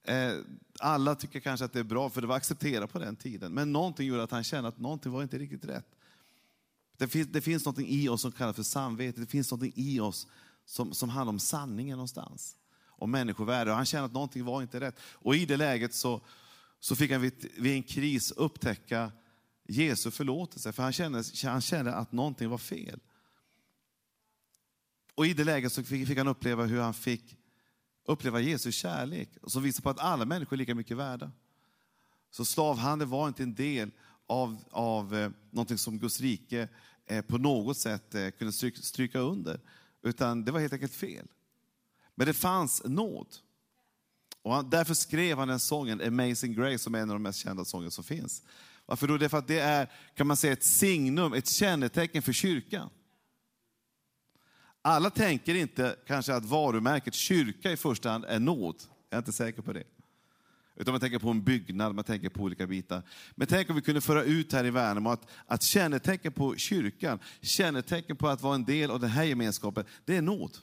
Eh, 0.05 0.33
alla 0.81 1.15
tycker 1.15 1.41
kanske 1.41 1.65
att 1.65 1.73
det 1.73 1.79
är 1.79 1.85
bra, 1.85 2.11
för 2.11 2.21
det 2.21 2.27
var 2.27 2.37
accepterat 2.37 2.93
på 2.93 2.99
den 2.99 3.17
tiden. 3.17 3.53
Men 3.53 3.73
någonting 3.73 4.07
gjorde 4.07 4.23
att 4.23 4.31
han 4.31 4.45
kände 4.45 4.69
att 4.69 4.79
någonting 4.79 5.13
var 5.13 5.23
inte 5.23 5.39
riktigt 5.39 5.65
rätt. 5.65 5.87
Det 6.97 7.09
finns, 7.09 7.29
det 7.29 7.41
finns 7.41 7.65
något 7.65 7.79
i 7.79 8.09
oss 8.09 8.23
som 8.23 8.33
kallas 8.33 8.57
för 8.57 8.63
samvete. 8.63 9.21
Det 9.21 9.27
finns 9.27 9.53
något 9.53 9.73
i 9.75 10.01
oss 10.01 10.27
som, 10.65 10.95
som 10.95 11.09
handlar 11.09 11.33
om 11.33 11.39
sanningen 11.39 11.97
någonstans. 11.97 12.57
Om 12.87 13.11
människovärde. 13.11 13.71
Och 13.71 13.77
han 13.77 13.87
kände 13.87 14.07
att 14.07 14.13
någonting 14.13 14.45
var 14.45 14.63
inte 14.63 14.81
rätt. 14.81 15.01
Och 15.01 15.37
i 15.37 15.47
det 15.47 15.57
läget 15.57 15.95
så, 15.95 16.21
så 16.83 16.97
fick 16.97 17.11
han 17.11 17.21
vid, 17.21 17.67
en 17.67 17.83
kris 17.83 18.31
upptäcka 18.31 19.13
Jesu 19.69 20.11
förlåtelse. 20.11 20.73
För 20.73 20.83
han 20.83 20.93
kände, 20.93 21.23
han 21.45 21.61
kände 21.61 21.95
att 21.95 22.13
någonting 22.13 22.49
var 22.49 22.59
fel. 22.59 23.01
Och 25.15 25.27
i 25.27 25.35
det 25.35 25.45
läget 25.45 25.73
så 25.73 25.83
fick, 25.83 26.09
fick 26.09 26.19
han 26.19 26.29
uppleva 26.29 26.65
hur 26.65 26.81
han 26.81 26.95
fick 26.95 27.37
uppleva 28.05 28.41
Jesu 28.41 28.73
kärlek. 28.73 29.29
Som 29.47 29.63
visar 29.63 29.83
på 29.83 29.91
att 29.91 29.99
alla 29.99 30.25
människor 30.25 30.57
är 30.57 30.59
lika 30.59 30.75
mycket 30.75 30.97
värda. 30.97 31.33
Så 32.31 32.45
slavhandel 32.45 33.09
var 33.09 33.29
inte 33.29 33.43
en 33.43 33.55
del 33.55 33.91
av, 34.27 34.65
av 34.71 35.15
eh, 35.15 35.31
någonting 35.51 35.79
som 35.79 35.99
Guds 35.99 36.21
rike 36.21 36.69
eh, 37.07 37.25
på 37.25 37.39
något 37.39 37.79
sätt 37.79 38.15
eh, 38.15 38.31
kunde 38.31 38.53
stryka, 38.53 38.83
stryka 38.83 39.19
under. 39.19 39.61
Utan 40.03 40.45
det 40.45 40.53
var 40.53 40.61
helt 40.61 40.73
enkelt 40.73 40.95
fel. 40.95 41.27
Men 42.15 42.27
det 42.27 42.35
fanns 42.35 42.83
nåd. 42.85 43.37
Och 44.43 44.55
han, 44.55 44.71
därför 44.71 44.95
skrev 44.95 45.39
han 45.39 45.49
den 45.49 45.61
sången, 45.61 46.01
Amazing 46.01 46.55
Grace, 46.55 46.79
som 46.79 46.95
är 46.95 46.99
en 46.99 47.11
av 47.11 47.17
de 47.17 47.23
mest 47.23 47.39
kända 47.39 47.65
sånger 47.65 47.91
som 47.91 48.05
finns. 48.05 48.43
Varför 48.87 49.09
då? 49.09 49.19
Därför 49.19 49.39
att 49.39 49.49
det 49.49 49.59
är, 49.59 49.93
kan 50.15 50.27
man 50.27 50.37
säga, 50.37 50.53
ett 50.53 50.65
signum, 50.65 51.33
ett 51.33 51.49
kännetecken 51.49 52.23
för 52.23 52.33
kyrkan. 52.33 52.91
Alla 54.83 55.11
tänker 55.11 55.55
inte 55.55 55.97
kanske 56.07 56.35
att 56.35 56.45
varumärket 56.45 57.15
kyrka 57.15 57.73
i 57.73 57.77
första 57.77 58.11
hand 58.11 58.25
är 58.25 58.39
nåd. 58.39 58.77
Jag 59.09 59.17
är 59.17 59.19
inte 59.19 59.33
säker 59.33 59.63
på 59.63 59.73
det. 59.73 59.85
Utan 60.77 60.93
man 60.93 61.01
tänker 61.01 61.19
på 61.19 61.31
en 61.31 61.45
byggnad, 61.45 61.95
man 61.95 62.05
tänker 62.05 62.29
på 62.29 62.43
olika 62.43 62.67
bitar. 62.67 63.03
Men 63.35 63.47
tänk 63.47 63.71
om 63.71 63.77
vi 63.77 63.83
kunde 63.83 64.01
föra 64.01 64.23
ut 64.23 64.53
här 64.53 64.65
i 64.65 64.71
Värnamo 64.71 65.11
att, 65.11 65.31
att 65.47 65.63
kännetecken 65.63 66.33
på 66.33 66.57
kyrkan, 66.57 67.19
kännetecken 67.41 68.17
på 68.17 68.29
att 68.29 68.43
vara 68.43 68.55
en 68.55 68.65
del 68.65 68.91
av 68.91 69.01
den 69.01 69.11
här 69.11 69.25
gemenskapen, 69.25 69.85
det 70.05 70.17
är 70.17 70.23
nåd. 70.23 70.59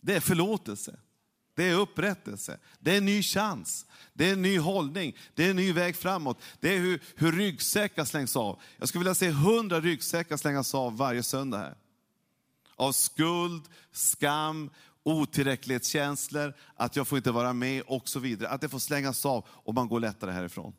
Det 0.00 0.14
är 0.14 0.20
förlåtelse. 0.20 0.98
Det 1.54 1.64
är 1.64 1.74
upprättelse. 1.74 2.58
Det 2.78 2.92
är 2.92 2.98
en 2.98 3.04
ny 3.04 3.22
chans. 3.22 3.86
Det 4.12 4.28
är 4.28 4.32
en 4.32 4.42
ny 4.42 4.58
hållning. 4.58 5.16
Det 5.34 5.46
är 5.46 5.50
en 5.50 5.56
ny 5.56 5.72
väg 5.72 5.96
framåt. 5.96 6.38
Det 6.60 6.74
är 6.74 6.78
hur, 6.78 7.02
hur 7.16 7.32
ryggsäckar 7.32 8.04
slängs 8.04 8.36
av. 8.36 8.60
Jag 8.76 8.88
skulle 8.88 9.00
vilja 9.00 9.14
se 9.14 9.30
hundra 9.30 9.80
ryggsäckar 9.80 10.36
slängas 10.36 10.74
av 10.74 10.96
varje 10.96 11.22
söndag 11.22 11.58
här. 11.58 11.76
Av 12.76 12.92
skuld, 12.92 13.62
skam, 13.92 14.70
otillräcklighetskänslor, 15.02 16.54
att 16.74 16.96
jag 16.96 17.08
får 17.08 17.18
inte 17.18 17.30
vara 17.30 17.52
med 17.52 17.82
och 17.82 18.08
så 18.08 18.20
vidare. 18.20 18.50
Att 18.50 18.60
det 18.60 18.68
får 18.68 18.78
slängas 18.78 19.26
av 19.26 19.46
och 19.48 19.74
man 19.74 19.88
går 19.88 20.00
lättare 20.00 20.30
härifrån. 20.30 20.72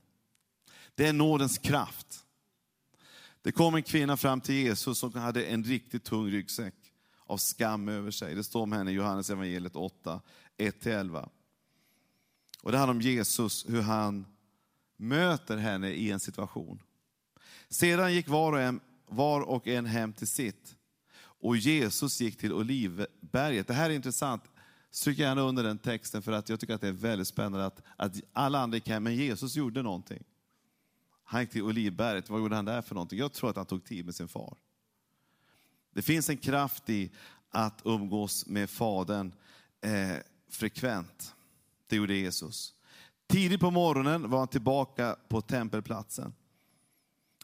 Det 0.96 1.08
är 1.08 1.14
nådens 1.14 1.58
kraft. 1.58 2.20
Det 3.42 3.52
kom 3.52 3.76
en 3.76 3.84
kvinna 3.84 4.18
fram 4.18 4.42
till 4.42 4.56
Jesus 4.56 5.00
som 5.00 5.14
hade 5.14 5.46
en 5.46 5.64
riktigt 5.64 6.04
tung 6.04 6.32
ryggsäck 6.32 6.83
av 7.26 7.38
skam 7.38 7.90
över 7.90 8.12
sig. 8.12 8.36
Det 8.36 8.44
står 8.44 8.62
om 8.62 8.72
henne 8.72 8.92
i 8.92 8.94
Johannes 8.94 9.30
evangeliet 9.30 9.76
8, 9.76 10.22
1-11. 10.58 11.30
Och 12.62 12.72
det 12.72 12.78
handlar 12.78 12.96
om 12.96 13.02
Jesus, 13.02 13.66
hur 13.70 13.82
han 13.82 14.26
möter 14.98 15.58
henne 15.58 15.90
i 15.90 16.12
en 16.12 16.20
situation. 16.20 16.80
Sedan 17.70 18.14
gick 18.14 18.28
var 18.28 18.54
och 18.54 18.62
en, 18.62 18.80
var 19.08 19.42
och 19.42 19.68
en 19.68 19.86
hem 19.86 20.14
till 20.14 20.28
sitt. 20.28 20.76
Och 21.16 21.58
Jesus 21.58 22.22
gick 22.22 22.38
till 22.38 22.54
Olivberget. 22.54 23.68
Det 23.68 23.74
här 23.74 23.90
är 23.90 23.94
intressant. 23.94 24.44
Stryk 24.92 25.18
gärna 25.18 25.42
under 25.42 25.64
den 25.64 25.78
texten 25.78 26.22
för 26.22 26.32
att 26.32 26.50
jag 26.50 26.60
tycker 26.60 26.74
att 26.74 26.82
det 26.82 26.88
är 26.88 26.92
väldigt 26.92 27.28
spännande 27.28 27.66
att, 27.66 27.82
att 27.96 28.16
alla 28.34 28.60
andra 28.60 28.78
gick 28.78 28.88
hem, 28.88 29.04
men 29.04 29.16
Jesus 29.16 29.56
gjorde 29.56 29.82
någonting. 29.82 30.24
Han 31.24 31.42
gick 31.42 31.52
till 31.52 31.64
Olivberget. 31.64 32.30
Vad 32.30 32.40
gjorde 32.40 32.56
han 32.56 32.66
där 32.66 32.82
för 32.82 32.96
någonting? 32.96 33.20
Jag 33.20 33.34
tror 33.34 33.50
att 33.50 33.56
han 33.56 33.66
tog 33.66 33.86
tid 33.86 34.06
med 34.06 34.16
sin 34.16 34.28
far. 34.28 34.58
Det 35.94 36.02
finns 36.02 36.30
en 36.30 36.38
kraft 36.38 36.90
i 36.90 37.12
att 37.50 37.82
umgås 37.86 38.46
med 38.46 38.70
Fadern 38.70 39.34
eh, 39.82 40.18
frekvent. 40.50 41.36
Det 41.88 41.96
gjorde 41.96 42.16
Jesus. 42.16 42.74
Tidigt 43.28 43.60
på 43.60 43.72
morgonen 43.72 44.30
var 44.30 44.40
han 44.40 44.48
tillbaka 44.48 45.16
på 45.30 45.42
tempelplatsen. 45.42 46.34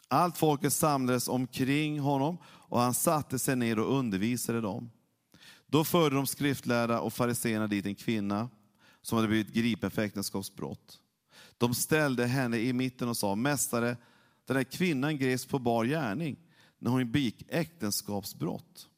Allt 0.08 0.38
folket 0.38 0.72
samlades 0.72 1.28
omkring 1.28 2.00
honom 2.00 2.38
och 2.44 2.80
han 2.80 2.94
satte 2.94 3.38
sig 3.38 3.56
ner 3.56 3.78
och 3.78 3.98
undervisade 3.98 4.60
dem. 4.60 4.90
Då 5.66 5.84
förde 5.84 6.16
de 6.16 6.26
skriftlärda 6.26 7.00
och 7.00 7.12
fariséerna 7.12 7.66
dit 7.66 7.86
en 7.86 7.94
kvinna 7.94 8.48
som 9.02 9.16
hade 9.16 9.28
blivit 9.28 9.54
gripen 9.54 9.90
för 9.90 10.02
äktenskapsbrott. 10.02 11.00
De 11.58 11.74
ställde 11.74 12.26
henne 12.26 12.58
i 12.58 12.72
mitten 12.72 13.08
och 13.08 13.16
sa, 13.16 13.34
Mästare, 13.34 13.96
den 14.46 14.56
här 14.56 14.64
kvinnan 14.64 15.18
greps 15.18 15.46
på 15.46 15.58
bar 15.58 15.84
gärning 15.84 16.36
när 16.80 16.90
hon 16.90 17.12
begick 17.12 17.44
äktenskapsbrott. 17.48 18.88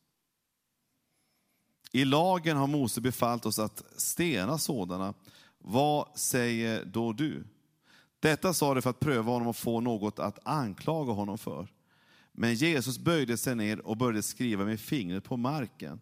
I 1.92 2.04
lagen 2.04 2.56
har 2.56 2.66
Mose 2.66 3.00
befallt 3.00 3.46
oss 3.46 3.58
att 3.58 3.82
stena 3.96 4.58
sådana. 4.58 5.14
Vad 5.58 6.08
säger 6.14 6.84
då 6.84 7.12
du? 7.12 7.44
Detta 8.20 8.54
sa 8.54 8.74
de 8.74 8.82
för 8.82 8.90
att 8.90 9.00
pröva 9.00 9.32
honom 9.32 9.48
och 9.48 9.56
få 9.56 9.80
något 9.80 10.18
att 10.18 10.38
anklaga 10.46 11.12
honom 11.12 11.38
för. 11.38 11.68
Men 12.32 12.54
Jesus 12.54 12.98
böjde 12.98 13.36
sig 13.36 13.54
ner 13.54 13.86
och 13.86 13.96
började 13.96 14.22
skriva 14.22 14.64
med 14.64 14.80
fingret 14.80 15.24
på 15.24 15.36
marken. 15.36 16.00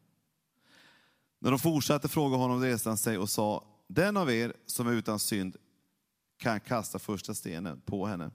När 1.39 1.51
de 1.51 1.59
fortsatte 1.59 2.09
fråga 2.09 2.37
honom 2.37 2.63
reste 2.63 2.89
han 2.89 2.99
sig 2.99 3.19
och 3.19 3.31
sa, 3.31 3.65
den 3.87 4.17
av 4.17 4.31
er 4.31 4.53
som 4.67 4.87
är 4.87 4.93
utan 4.93 5.19
synd 5.19 5.57
kan 6.39 6.61
kasta 6.61 6.99
första 6.99 7.35
stenen 7.35 7.81
på 7.81 8.07
henne. 8.07 8.31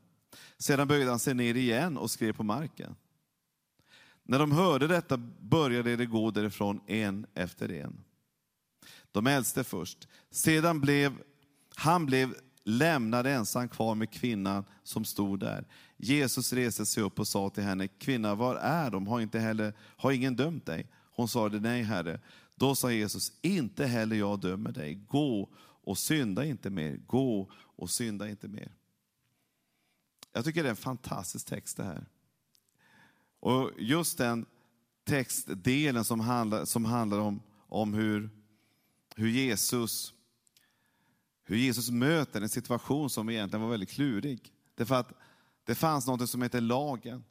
Sedan 0.57 0.87
böjde 0.87 1.09
han 1.09 1.19
sig 1.19 1.33
ner 1.33 1.55
igen 1.55 1.97
och 1.97 2.11
skrev 2.11 2.33
på 2.33 2.43
marken. 2.43 2.95
När 4.27 4.39
de 4.39 4.51
hörde 4.51 4.87
detta 4.87 5.17
började 5.39 5.95
de 5.95 6.05
gå 6.05 6.31
därifrån 6.31 6.81
en 6.87 7.25
efter 7.33 7.71
en. 7.71 8.03
De 9.11 9.27
äldste 9.27 9.63
först. 9.63 10.07
Sedan 10.31 10.81
blev 10.81 11.17
han 11.75 12.05
blev 12.05 12.35
lämnad 12.63 13.27
ensam 13.27 13.69
kvar 13.69 13.95
med 13.95 14.11
kvinnan 14.11 14.65
som 14.83 15.05
stod 15.05 15.39
där. 15.39 15.65
Jesus 15.97 16.53
reste 16.53 16.85
sig 16.85 17.03
upp 17.03 17.19
och 17.19 17.27
sa 17.27 17.49
till 17.49 17.63
henne, 17.63 17.87
kvinna, 17.87 18.35
var 18.35 18.55
är 18.55 18.91
de? 18.91 19.07
Har, 19.07 19.21
inte 19.21 19.39
heller, 19.39 19.73
har 19.79 20.11
ingen 20.11 20.35
dömt 20.35 20.65
dig? 20.65 20.87
Hon 21.11 21.27
sade, 21.27 21.59
nej 21.59 21.83
herre. 21.83 22.19
Då 22.55 22.75
sa 22.75 22.91
Jesus, 22.91 23.31
inte 23.41 23.85
heller 23.85 24.15
jag 24.15 24.39
dömer 24.39 24.71
dig. 24.71 24.95
Gå 24.95 25.49
och 25.59 25.97
synda 25.97 26.45
inte 26.45 26.69
mer. 26.69 26.97
Gå 27.07 27.51
och 27.53 27.89
synda 27.89 28.29
inte 28.29 28.47
mer. 28.47 28.75
Jag 30.33 30.45
tycker 30.45 30.63
det 30.63 30.69
är 30.69 30.71
en 30.71 30.75
fantastisk 30.75 31.47
text 31.47 31.77
det 31.77 31.83
här. 31.83 32.05
Och 33.45 33.71
just 33.77 34.17
den 34.17 34.45
textdelen 35.03 36.05
som 36.05 36.19
handlar, 36.19 36.65
som 36.65 36.85
handlar 36.85 37.19
om, 37.19 37.41
om 37.67 37.93
hur, 37.93 38.29
hur, 39.15 39.29
Jesus, 39.29 40.13
hur 41.43 41.57
Jesus 41.57 41.89
möter 41.89 42.41
en 42.41 42.49
situation 42.49 43.09
som 43.09 43.29
egentligen 43.29 43.61
var 43.61 43.69
väldigt 43.69 43.89
klurig. 43.89 44.53
Därför 44.75 44.95
att 44.95 45.11
det 45.63 45.75
fanns 45.75 46.07
något 46.07 46.29
som 46.29 46.41
heter 46.41 46.61
lagen, 46.61 47.23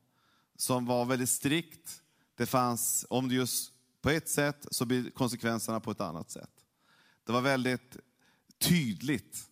som 0.56 0.86
var 0.86 1.04
väldigt 1.04 1.28
strikt. 1.28 2.02
Det 2.34 2.46
fanns, 2.46 3.06
om 3.10 3.28
du 3.28 3.34
just 3.34 3.72
på 4.02 4.10
ett 4.10 4.28
sätt 4.28 4.66
så 4.70 4.86
blir 4.86 5.10
konsekvenserna 5.10 5.80
på 5.80 5.90
ett 5.90 6.00
annat 6.00 6.30
sätt. 6.30 6.64
Det 7.24 7.32
var 7.32 7.40
väldigt 7.40 7.96
tydligt 8.58 9.50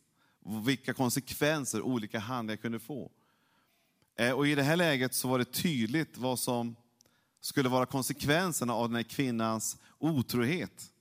vilka 0.64 0.94
konsekvenser 0.94 1.82
olika 1.82 2.18
handlingar 2.18 2.62
kunde 2.62 2.78
få. 2.78 3.10
Eh, 4.16 4.32
och 4.32 4.46
I 4.46 4.54
det 4.54 4.62
här 4.62 4.76
läget 4.76 5.14
så 5.14 5.28
var 5.28 5.38
det 5.38 5.44
tydligt 5.52 6.16
vad 6.16 6.38
som 6.38 6.76
skulle 7.40 7.68
vara 7.68 7.86
konsekvenserna 7.86 8.74
av 8.74 8.88
den 8.88 8.96
här 8.96 9.02
kvinnans 9.02 9.76
otrohet. 9.98 10.92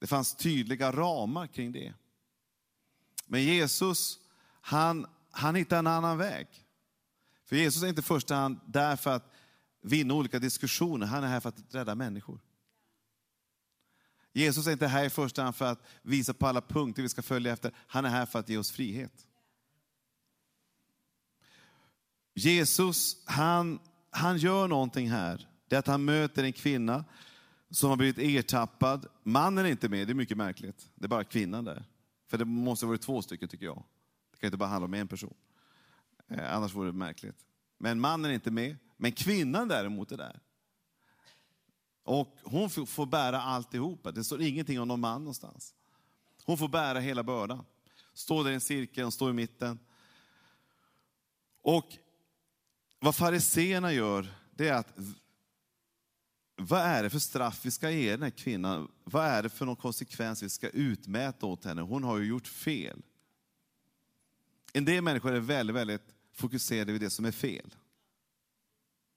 Det 0.00 0.06
fanns 0.06 0.34
tydliga 0.34 0.92
ramar 0.92 1.46
kring 1.46 1.72
det. 1.72 1.94
Men 3.26 3.42
Jesus, 3.42 4.18
han, 4.60 5.06
han 5.30 5.54
hittade 5.54 5.78
en 5.78 5.86
annan 5.86 6.18
väg. 6.18 6.46
För 7.44 7.56
Jesus 7.56 7.82
är 7.82 7.88
inte 7.88 8.00
i 8.00 8.04
första 8.04 8.34
hand 8.34 8.60
där 8.66 8.96
för 8.96 9.10
att 9.10 9.32
vinna 9.82 10.14
olika 10.14 10.38
diskussioner, 10.38 11.06
han 11.06 11.24
är 11.24 11.28
här 11.28 11.40
för 11.40 11.48
att 11.48 11.74
rädda 11.74 11.94
människor. 11.94 12.40
Jesus 14.32 14.66
är 14.66 14.72
inte 14.72 14.86
här 14.86 15.04
i 15.04 15.10
första 15.10 15.42
hand 15.42 15.56
för 15.56 15.64
att 15.64 15.82
visa 16.02 16.34
på 16.34 16.46
alla 16.46 16.60
punkter 16.60 17.02
vi 17.02 17.08
ska 17.08 17.22
följa 17.22 17.52
efter, 17.52 17.72
han 17.86 18.04
är 18.04 18.08
här 18.08 18.26
för 18.26 18.38
att 18.38 18.48
ge 18.48 18.56
oss 18.56 18.70
frihet. 18.70 19.26
Jesus, 22.40 23.16
han, 23.24 23.78
han 24.10 24.38
gör 24.38 24.68
någonting 24.68 25.10
här. 25.10 25.48
Det 25.68 25.74
är 25.74 25.78
att 25.78 25.86
han 25.86 26.04
möter 26.04 26.44
en 26.44 26.52
kvinna 26.52 27.04
som 27.70 27.90
har 27.90 27.96
blivit 27.96 28.18
ertappad. 28.18 29.06
Mannen 29.22 29.66
är 29.66 29.70
inte 29.70 29.88
med, 29.88 30.08
det 30.08 30.12
är 30.12 30.14
mycket 30.14 30.36
märkligt. 30.36 30.90
Det 30.94 31.04
är 31.04 31.08
bara 31.08 31.24
kvinnan 31.24 31.64
där. 31.64 31.84
För 32.28 32.38
det 32.38 32.44
måste 32.44 32.86
ha 32.86 32.88
varit 32.88 33.02
två 33.02 33.22
stycken 33.22 33.48
tycker 33.48 33.66
jag. 33.66 33.84
Det 34.32 34.38
kan 34.40 34.48
inte 34.48 34.56
bara 34.56 34.68
handla 34.68 34.84
om 34.84 34.94
en 34.94 35.08
person. 35.08 35.34
Eh, 36.28 36.54
annars 36.54 36.74
vore 36.74 36.88
det 36.88 36.92
märkligt. 36.92 37.36
Men 37.78 38.00
mannen 38.00 38.30
är 38.30 38.34
inte 38.34 38.50
med. 38.50 38.76
Men 38.96 39.12
kvinnan 39.12 39.68
däremot 39.68 40.12
är 40.12 40.16
där. 40.16 40.40
Och 42.02 42.36
hon 42.42 42.70
får 42.70 43.06
bära 43.06 43.42
alltihopa. 43.42 44.12
Det 44.12 44.24
står 44.24 44.42
ingenting 44.42 44.80
om 44.80 44.88
någon 44.88 45.00
man 45.00 45.20
någonstans. 45.20 45.74
Hon 46.44 46.58
får 46.58 46.68
bära 46.68 47.00
hela 47.00 47.22
bördan. 47.22 47.64
Stå 48.14 48.42
där 48.42 48.50
i 48.50 48.54
en 48.54 48.60
cirkel, 48.60 49.12
stå 49.12 49.30
i 49.30 49.32
mitten. 49.32 49.78
Och 51.62 51.98
vad 53.00 53.16
fariseerna 53.16 53.92
gör, 53.92 54.34
det 54.50 54.68
är 54.68 54.74
att 54.74 54.98
vad 56.56 56.80
är 56.80 57.02
det 57.02 57.10
för 57.10 57.18
straff 57.18 57.60
vi 57.64 57.70
ska 57.70 57.90
ge 57.90 58.10
den 58.10 58.22
här 58.22 58.30
kvinnan? 58.30 58.90
Vad 59.04 59.26
är 59.26 59.42
det 59.42 59.48
för 59.48 59.66
någon 59.66 59.76
konsekvens 59.76 60.42
vi 60.42 60.48
ska 60.48 60.68
utmäta 60.68 61.46
åt 61.46 61.64
henne? 61.64 61.82
Hon 61.82 62.04
har 62.04 62.18
ju 62.18 62.24
gjort 62.24 62.46
fel. 62.46 63.02
En 64.72 64.84
del 64.84 65.02
människor 65.02 65.32
är 65.32 65.40
väldigt, 65.40 65.76
väldigt 65.76 66.14
fokuserade 66.32 66.92
vid 66.92 67.00
det 67.00 67.10
som 67.10 67.24
är 67.24 67.32
fel. 67.32 67.74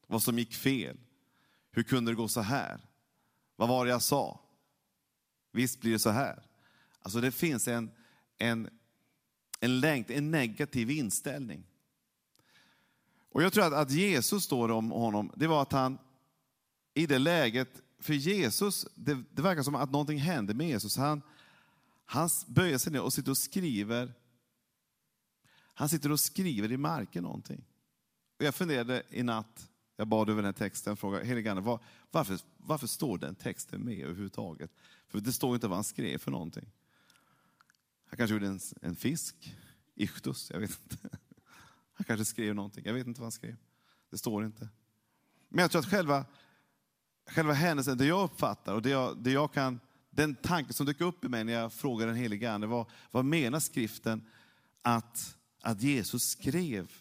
Vad 0.08 0.24
som 0.24 0.40
gick 0.40 0.54
fel. 0.54 0.98
Hur 1.72 1.84
kunde 1.84 2.12
det 2.12 2.16
gå 2.16 2.28
så 2.28 2.42
här? 2.42 2.82
Vad 3.56 3.70
var 3.70 3.86
det 3.86 3.92
jag 3.92 4.02
sa? 4.02 4.40
Visst 5.52 5.82
blir 5.82 5.92
det 5.92 6.00
så 6.00 6.10
här. 6.10 6.44
Alltså 7.00 7.22
det 7.22 7.32
finns 7.32 7.68
en, 7.68 7.92
en, 8.38 8.70
en 9.60 9.80
längt, 9.80 10.10
en 10.10 10.32
negativ 10.32 10.92
inställning. 10.92 11.64
Och 13.34 13.44
jag 13.44 13.54
tror 13.54 13.64
att, 13.66 13.74
att 13.74 13.92
Jesus 13.92 14.44
står 14.44 14.72
om 14.72 14.92
honom, 14.92 15.32
det 15.36 15.48
var 15.48 15.62
att 15.62 15.72
han 15.72 15.98
i 16.94 17.06
det 17.06 17.20
läget, 17.20 17.82
för 18.00 18.14
Jesus, 18.14 18.88
det, 18.96 19.24
det 19.32 19.42
verkar 19.42 19.64
som 19.64 19.76
att 19.76 19.92
någonting 19.92 20.18
hände 20.18 20.54
med 20.54 20.68
Jesus. 20.68 20.98
Han, 20.98 21.22
han 22.06 22.30
böjer 22.48 22.78
sig 22.78 22.94
ner 22.94 23.02
och 23.02 23.14
sitter 23.14 23.32
och 23.32 23.38
skriver. 23.38 24.14
Han 25.74 25.90
sitter 25.90 26.12
och 26.12 26.20
skriver 26.20 26.72
i 26.72 26.78
marken 26.78 27.24
någonting. 27.24 27.66
Och 28.40 28.46
jag 28.46 28.56
funderade 28.56 29.04
i 29.10 29.24
natt, 29.24 29.70
jag 29.96 30.08
bad 30.08 30.30
över 30.30 30.42
den 30.42 30.54
här 30.54 30.60
texten, 30.60 30.98
frågade 30.98 31.26
heligande, 31.26 31.62
var, 31.62 31.80
varför, 32.12 32.40
varför 32.58 32.88
står 32.88 33.18
den 33.18 33.36
texten 33.36 33.82
med 33.82 34.00
överhuvudtaget? 34.00 34.72
För 35.08 35.20
det 35.20 35.34
står 35.34 35.56
inte 35.56 35.68
vad 35.68 35.78
han 35.78 35.84
skrev 35.84 36.18
för 36.18 36.32
någonting. 36.32 36.72
Han 38.06 38.18
kanske 38.18 38.34
gjorde 38.34 38.48
en, 38.48 38.60
en 38.82 38.96
fisk, 38.96 39.56
ichtus, 39.96 40.52
jag 40.52 40.60
vet 40.60 40.80
inte. 40.92 41.18
Han 42.04 42.18
kanske 42.18 42.26
skrev 42.26 42.56
någonting, 42.56 42.86
jag 42.86 42.94
vet 42.94 43.08
inte 43.08 43.22
vad 43.22 43.26
han 43.26 43.32
skrev. 43.32 43.56
Det 44.10 44.18
står 44.18 44.46
inte. 44.46 44.70
Men 45.50 45.62
jag 45.62 45.72
tror 45.72 45.82
att 45.82 45.90
själva, 45.90 46.26
själva 47.28 47.54
händelsen, 47.54 47.98
det 47.98 48.06
jag 48.06 48.24
uppfattar 48.24 48.74
och 48.74 48.82
det 48.82 48.90
jag, 48.90 49.18
det 49.18 49.32
jag 49.32 49.54
kan, 49.54 49.80
den 50.10 50.36
tanke 50.36 50.74
som 50.74 50.86
dök 50.86 51.02
upp 51.02 51.26
i 51.26 51.28
mig 51.28 51.44
när 51.44 51.54
jag 51.54 51.74
frågade 51.74 52.12
den 52.12 52.22
helige 52.22 52.52
Ande, 52.52 52.68
var 52.68 52.88
vad 53.12 53.26
menar 53.26 53.60
skriften 53.60 54.26
att, 54.82 55.38
att 55.62 55.82
Jesus 55.82 56.24
skrev? 56.24 56.92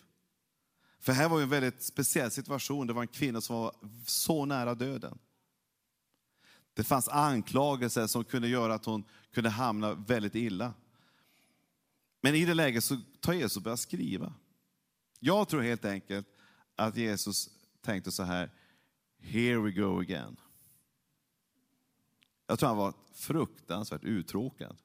För 0.98 1.12
här 1.12 1.28
var 1.28 1.38
ju 1.38 1.42
en 1.42 1.48
väldigt 1.48 1.82
speciell 1.82 2.30
situation, 2.30 2.86
det 2.86 2.92
var 2.92 3.02
en 3.02 3.08
kvinna 3.08 3.40
som 3.40 3.56
var 3.56 3.74
så 4.06 4.44
nära 4.44 4.74
döden. 4.74 5.18
Det 6.74 6.84
fanns 6.84 7.08
anklagelser 7.08 8.06
som 8.06 8.24
kunde 8.24 8.48
göra 8.48 8.74
att 8.74 8.84
hon 8.84 9.04
kunde 9.34 9.50
hamna 9.50 9.94
väldigt 9.94 10.34
illa. 10.34 10.74
Men 12.20 12.34
i 12.34 12.44
det 12.44 12.54
läget 12.54 12.84
så 12.84 13.00
tar 13.20 13.32
Jesus 13.32 13.56
och 13.56 13.62
börjar 13.62 13.76
skriva. 13.76 14.34
Jag 15.24 15.48
tror 15.48 15.62
helt 15.62 15.84
enkelt 15.84 16.26
att 16.76 16.96
Jesus 16.96 17.48
tänkte 17.80 18.12
så 18.12 18.22
här, 18.22 18.50
here 19.20 19.58
we 19.58 19.70
go 19.70 20.00
again. 20.00 20.36
Jag 22.46 22.58
tror 22.58 22.68
han 22.68 22.78
var 22.78 22.94
fruktansvärt 23.14 24.04
uttråkad. 24.04 24.76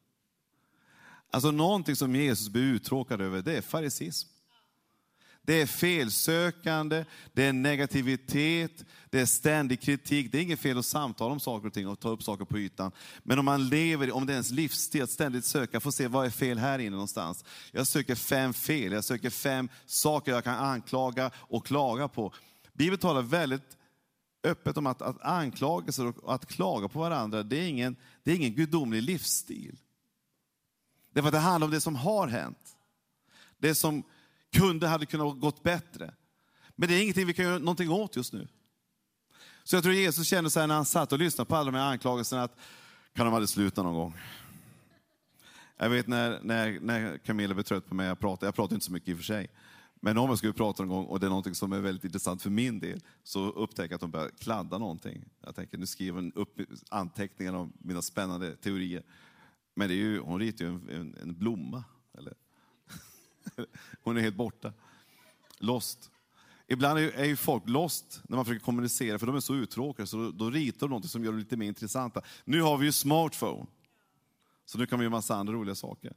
Alltså 1.30 1.52
någonting 1.52 1.96
som 1.96 2.16
Jesus 2.16 2.50
blir 2.50 2.64
uttråkad 2.64 3.22
över, 3.22 3.42
det 3.42 3.58
är 3.58 3.62
farisism. 3.62 4.30
Det 5.48 5.62
är 5.62 5.66
felsökande, 5.66 7.06
det 7.34 7.44
är 7.44 7.54
negativitet, 7.54 8.86
det 9.10 9.20
är 9.20 9.26
ständig 9.26 9.82
kritik. 9.82 10.32
Det 10.32 10.38
är 10.38 10.42
inget 10.42 10.60
fel 10.60 10.78
att 10.78 10.86
samtala 10.86 11.32
om 11.32 11.40
saker 11.40 11.68
och 11.68 11.74
ting 11.74 11.88
och 11.88 12.00
ta 12.00 12.10
upp 12.10 12.24
saker 12.24 12.46
på 12.46 12.58
ytan. 12.58 12.92
Men 13.24 13.40
om 13.40 13.46
man 13.46 13.70
lever, 13.70 14.12
om 14.12 14.26
det 14.26 14.32
är 14.32 14.36
ens 14.36 14.52
livsstil, 14.52 15.04
att 15.04 15.10
ständigt 15.10 15.46
söka, 15.46 15.80
få 15.80 15.92
se 15.92 16.08
vad 16.08 16.26
är 16.26 16.30
fel 16.30 16.58
här 16.58 16.80
inne 16.80 16.90
någonstans. 16.90 17.46
Jag 17.72 17.88
söker 17.88 18.16
fem 18.16 18.54
fel, 18.54 18.92
jag 18.92 19.04
söker 19.04 19.30
fem 19.30 19.70
saker 19.86 20.32
jag 20.32 20.44
kan 20.44 20.56
anklaga 20.56 21.32
och 21.36 21.66
klaga 21.66 22.08
på. 22.08 22.34
Bibeln 22.74 23.00
talar 23.00 23.22
väldigt 23.22 23.78
öppet 24.44 24.78
om 24.78 24.88
att, 24.88 25.02
att 25.02 25.22
anklagelser 25.22 26.06
och 26.06 26.34
att 26.34 26.46
klaga 26.46 26.88
på 26.88 27.00
varandra, 27.00 27.44
det 27.44 27.58
är 27.58 27.68
ingen, 27.68 27.96
det 28.24 28.32
är 28.32 28.36
ingen 28.36 28.54
gudomlig 28.54 29.02
livsstil. 29.02 29.80
Därför 31.14 31.28
att 31.28 31.34
det 31.34 31.40
handlar 31.40 31.68
om 31.68 31.72
det 31.72 31.82
som 31.82 31.96
har 31.96 32.28
hänt. 32.28 32.78
Det 33.58 33.76
som 33.76 34.04
kunde, 34.60 34.88
hade 34.88 35.06
kunnat 35.06 35.40
gått 35.40 35.64
bättre. 35.64 36.14
Men 36.76 36.90
det 36.90 36.96
är 36.96 37.02
ingenting 37.02 37.28
vi 37.28 37.34
kan 37.34 37.46
göra 37.46 37.58
någonting 37.58 37.92
åt 37.92 38.16
just 38.16 38.34
nu. 38.34 38.48
Så 39.64 39.76
jag 39.76 39.84
tror 39.84 39.96
Jesus 39.96 40.28
kände 40.28 40.50
så 40.50 40.60
här 40.60 40.68
när 40.68 40.76
han 40.76 40.86
satt 40.86 41.12
och 41.12 41.20
lyssnade 41.20 41.48
på 41.48 41.56
alla 41.56 41.72
de 41.72 41.78
här 41.78 41.92
anklagelserna 41.92 42.44
att 42.44 42.58
kan 43.14 43.26
de 43.26 43.36
aldrig 43.36 43.50
sluta 43.50 43.84
någon 43.84 43.96
gång? 43.96 44.14
Jag 45.78 45.90
vet 45.90 46.08
när, 46.08 46.40
när, 46.44 46.80
när 46.80 47.18
Camilla 47.18 47.54
blev 47.54 47.64
trött 47.64 47.88
på 47.88 47.96
mig, 47.96 48.08
jag 48.08 48.20
pratar, 48.20 48.48
jag 48.48 48.56
pratar 48.56 48.76
inte 48.76 48.86
så 48.86 48.92
mycket 48.92 49.10
i 49.10 49.14
och 49.14 49.18
för 49.18 49.24
sig. 49.24 49.50
Men 50.02 50.18
om 50.18 50.30
jag 50.30 50.38
skulle 50.38 50.54
prata 50.54 50.84
någon 50.84 50.96
gång 50.96 51.06
och 51.06 51.20
det 51.20 51.26
är 51.26 51.30
något 51.30 51.58
som 51.58 51.74
är 51.74 51.80
väldigt 51.80 52.04
intressant 52.04 52.42
för 52.42 52.50
min 52.50 52.80
del, 52.80 53.02
så 53.24 53.50
upptäcker 53.50 53.92
jag 53.92 53.96
att 53.96 54.02
de 54.02 54.12
börjar 54.12 54.30
kladda 54.30 54.78
någonting. 54.78 55.26
Jag 55.42 55.56
tänker, 55.56 55.78
nu 55.78 55.86
skriver 55.86 56.22
hon 56.22 56.32
upp 56.36 56.60
anteckningar 56.90 57.54
om 57.54 57.74
mina 57.80 58.02
spännande 58.02 58.56
teorier. 58.56 59.04
Men 59.76 59.88
det 59.88 59.94
är 59.94 59.98
ju, 59.98 60.20
hon 60.20 60.40
ritar 60.40 60.66
ju 60.66 60.72
en, 60.72 60.90
en, 60.90 61.16
en 61.22 61.38
blomma. 61.38 61.84
Eller? 62.18 62.34
Hon 64.04 64.18
är 64.18 64.22
helt 64.22 64.36
borta. 64.36 64.74
Lost. 65.58 66.12
Ibland 66.68 67.00
är 67.00 67.26
ju 67.26 67.36
folk 67.36 67.64
lost 67.66 68.22
när 68.28 68.36
man 68.36 68.46
försöker 68.46 68.66
kommunicera, 68.66 69.20
för 69.20 69.26
de 69.26 69.36
är 69.36 69.40
så 69.40 69.56
uttråkade, 69.56 70.08
så 70.08 70.32
då 70.32 70.50
ritar 70.50 70.80
de 70.80 70.90
något 70.90 71.10
som 71.10 71.24
gör 71.24 71.32
det 71.32 71.38
lite 71.38 71.58
mer 71.58 71.68
intressanta. 71.68 72.22
Nu 72.46 72.62
har 72.62 72.78
vi 72.78 72.86
ju 72.86 72.92
smartphone, 72.92 73.66
så 74.66 74.78
nu 74.78 74.86
kan 74.86 75.00
vi 75.00 75.04
göra 75.04 75.12
massa 75.12 75.36
andra 75.36 75.54
roliga 75.54 75.76
saker. 75.76 76.14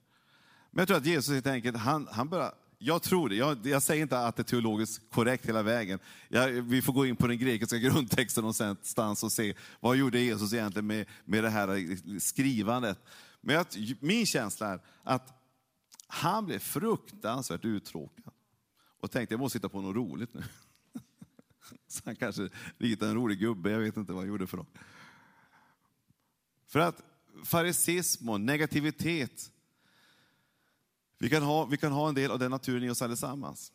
Men 0.70 0.83
jag 0.83 0.88
tror 0.88 0.96
att 0.96 1.07
Jesus 1.07 1.35
helt 1.35 1.46
enkelt, 1.46 1.76
han, 1.76 2.09
han 2.11 2.29
börjar, 2.29 2.53
jag 2.79 3.03
tror 3.03 3.29
det, 3.29 3.35
jag, 3.35 3.66
jag, 3.66 3.83
säger 3.83 4.03
inte 4.03 4.18
att 4.18 4.37
det 4.37 4.42
är 4.42 4.44
teologiskt 4.44 5.11
korrekt 5.11 5.46
hela 5.46 5.62
vägen. 5.62 5.98
Jag, 6.29 6.48
vi 6.48 6.83
får 6.83 6.92
gå 6.92 7.07
in 7.07 7.16
på 7.16 7.26
den 7.26 7.38
grekiska 7.38 7.79
grundtexten 7.79 8.42
någonstans 8.42 9.24
och 9.24 9.33
se, 9.33 9.55
vad 9.81 9.96
gjorde 9.96 10.20
Jesus 10.20 10.53
egentligen 10.53 10.87
med, 10.87 11.07
med 11.24 11.44
det 11.44 11.50
här 11.50 12.18
skrivandet? 12.18 12.98
Men 13.40 13.55
jag, 13.55 13.66
min 14.00 14.26
känsla 14.26 14.68
är 14.68 14.81
att 15.03 15.39
han 16.12 16.46
blev 16.46 16.58
fruktansvärt 16.58 17.64
uttråkad 17.64 18.32
och 19.00 19.10
tänkte 19.10 19.32
jag 19.32 19.40
måste 19.40 19.58
hitta 19.58 19.68
på 19.68 19.80
något 19.80 19.96
roligt 19.96 20.34
nu. 20.34 20.42
Så 21.86 22.02
han 22.04 22.16
kanske 22.16 22.50
ritade 22.78 23.10
en 23.10 23.16
rolig 23.16 23.38
gubbe, 23.38 23.70
jag 23.70 23.78
vet 23.78 23.96
inte 23.96 24.12
vad 24.12 24.22
han 24.22 24.28
gjorde 24.28 24.46
för 24.46 24.56
dem. 24.56 24.66
För 26.66 26.78
att 26.78 27.02
farisism 27.44 28.28
och 28.28 28.40
negativitet, 28.40 29.52
vi 31.18 31.30
kan, 31.30 31.42
ha, 31.42 31.64
vi 31.64 31.76
kan 31.76 31.92
ha 31.92 32.08
en 32.08 32.14
del 32.14 32.30
av 32.30 32.38
den 32.38 32.50
naturen 32.50 32.84
i 32.84 32.90
oss 32.90 33.02
allesammans. 33.02 33.72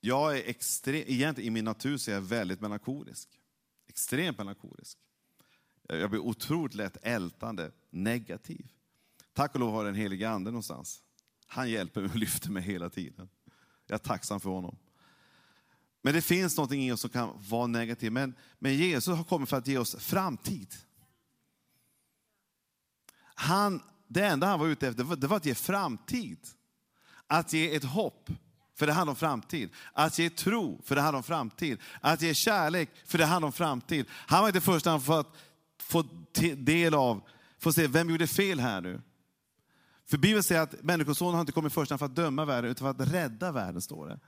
Jag 0.00 0.38
är 0.38 0.48
extrem, 0.48 1.04
egentligen 1.06 1.48
i 1.48 1.50
min 1.50 1.64
natur 1.64 1.96
så 1.96 2.10
är 2.10 2.14
jag 2.14 2.22
väldigt 2.22 2.60
melankolisk. 2.60 3.28
Extremt 3.86 4.38
melankolisk. 4.38 4.98
Jag 5.82 6.10
blir 6.10 6.20
otroligt 6.20 6.74
lätt 6.74 6.96
ältande, 7.02 7.72
negativ. 7.90 8.72
Tack 9.32 9.54
och 9.54 9.60
lov 9.60 9.72
har 9.72 9.84
den 9.84 9.94
helige 9.94 10.30
ande 10.30 10.50
någonstans 10.50 11.02
han 11.52 11.70
hjälper 11.70 12.00
mig 12.00 12.10
och 12.10 12.16
lyfter 12.18 12.50
mig 12.50 12.62
hela 12.62 12.90
tiden. 12.90 13.28
Jag 13.86 13.94
är 13.94 13.98
tacksam 14.04 14.40
för 14.40 14.50
honom. 14.50 14.76
Men 16.02 16.14
det 16.14 16.22
finns 16.22 16.56
något 16.56 16.72
i 16.72 16.92
oss 16.92 17.00
som 17.00 17.10
kan 17.10 17.30
vara 17.48 17.66
negativt. 17.66 18.12
Men, 18.12 18.34
men 18.58 18.74
Jesus 18.74 19.16
har 19.16 19.24
kommit 19.24 19.48
för 19.48 19.56
att 19.56 19.66
ge 19.66 19.78
oss 19.78 19.96
framtid. 19.96 20.74
Han, 23.34 23.82
det 24.08 24.26
enda 24.26 24.46
han 24.46 24.60
var 24.60 24.66
ute 24.66 24.88
efter 24.88 25.16
det 25.16 25.26
var 25.26 25.36
att 25.36 25.46
ge 25.46 25.54
framtid. 25.54 26.38
Att 27.26 27.52
ge 27.52 27.74
ett 27.74 27.84
hopp, 27.84 28.30
för 28.74 28.86
det 28.86 28.92
handlar 28.92 29.10
om 29.10 29.16
framtid. 29.16 29.70
Att 29.92 30.18
ge 30.18 30.30
tro, 30.30 30.80
för 30.84 30.94
det 30.94 31.00
handlar 31.00 31.18
om 31.18 31.22
framtid. 31.22 31.78
Att 32.00 32.22
ge 32.22 32.34
kärlek, 32.34 32.90
för 33.06 33.18
det 33.18 33.24
handlar 33.24 33.46
om 33.46 33.52
framtid. 33.52 34.06
Han 34.10 34.40
var 34.40 34.48
inte 34.48 34.60
först 34.60 34.84
för 34.84 35.20
att 35.20 35.36
få 35.78 36.02
del 36.56 36.94
av, 36.94 37.28
få 37.58 37.72
se 37.72 37.86
vem 37.86 38.10
gjorde 38.10 38.26
fel 38.26 38.60
här 38.60 38.80
nu. 38.80 39.02
För 40.10 40.18
Bibeln 40.18 40.42
säger 40.42 40.60
att 40.60 40.82
Människosonen 40.82 41.34
har 41.34 41.40
inte 41.40 41.52
kommit 41.52 41.72
först 41.72 41.98
för 41.98 42.04
att 42.04 42.16
döma 42.16 42.44
världen, 42.44 42.70
utan 42.70 42.94
för 42.94 43.02
att 43.02 43.12
rädda 43.12 43.52
världen, 43.52 43.80
står 43.80 44.06
det 44.06 44.18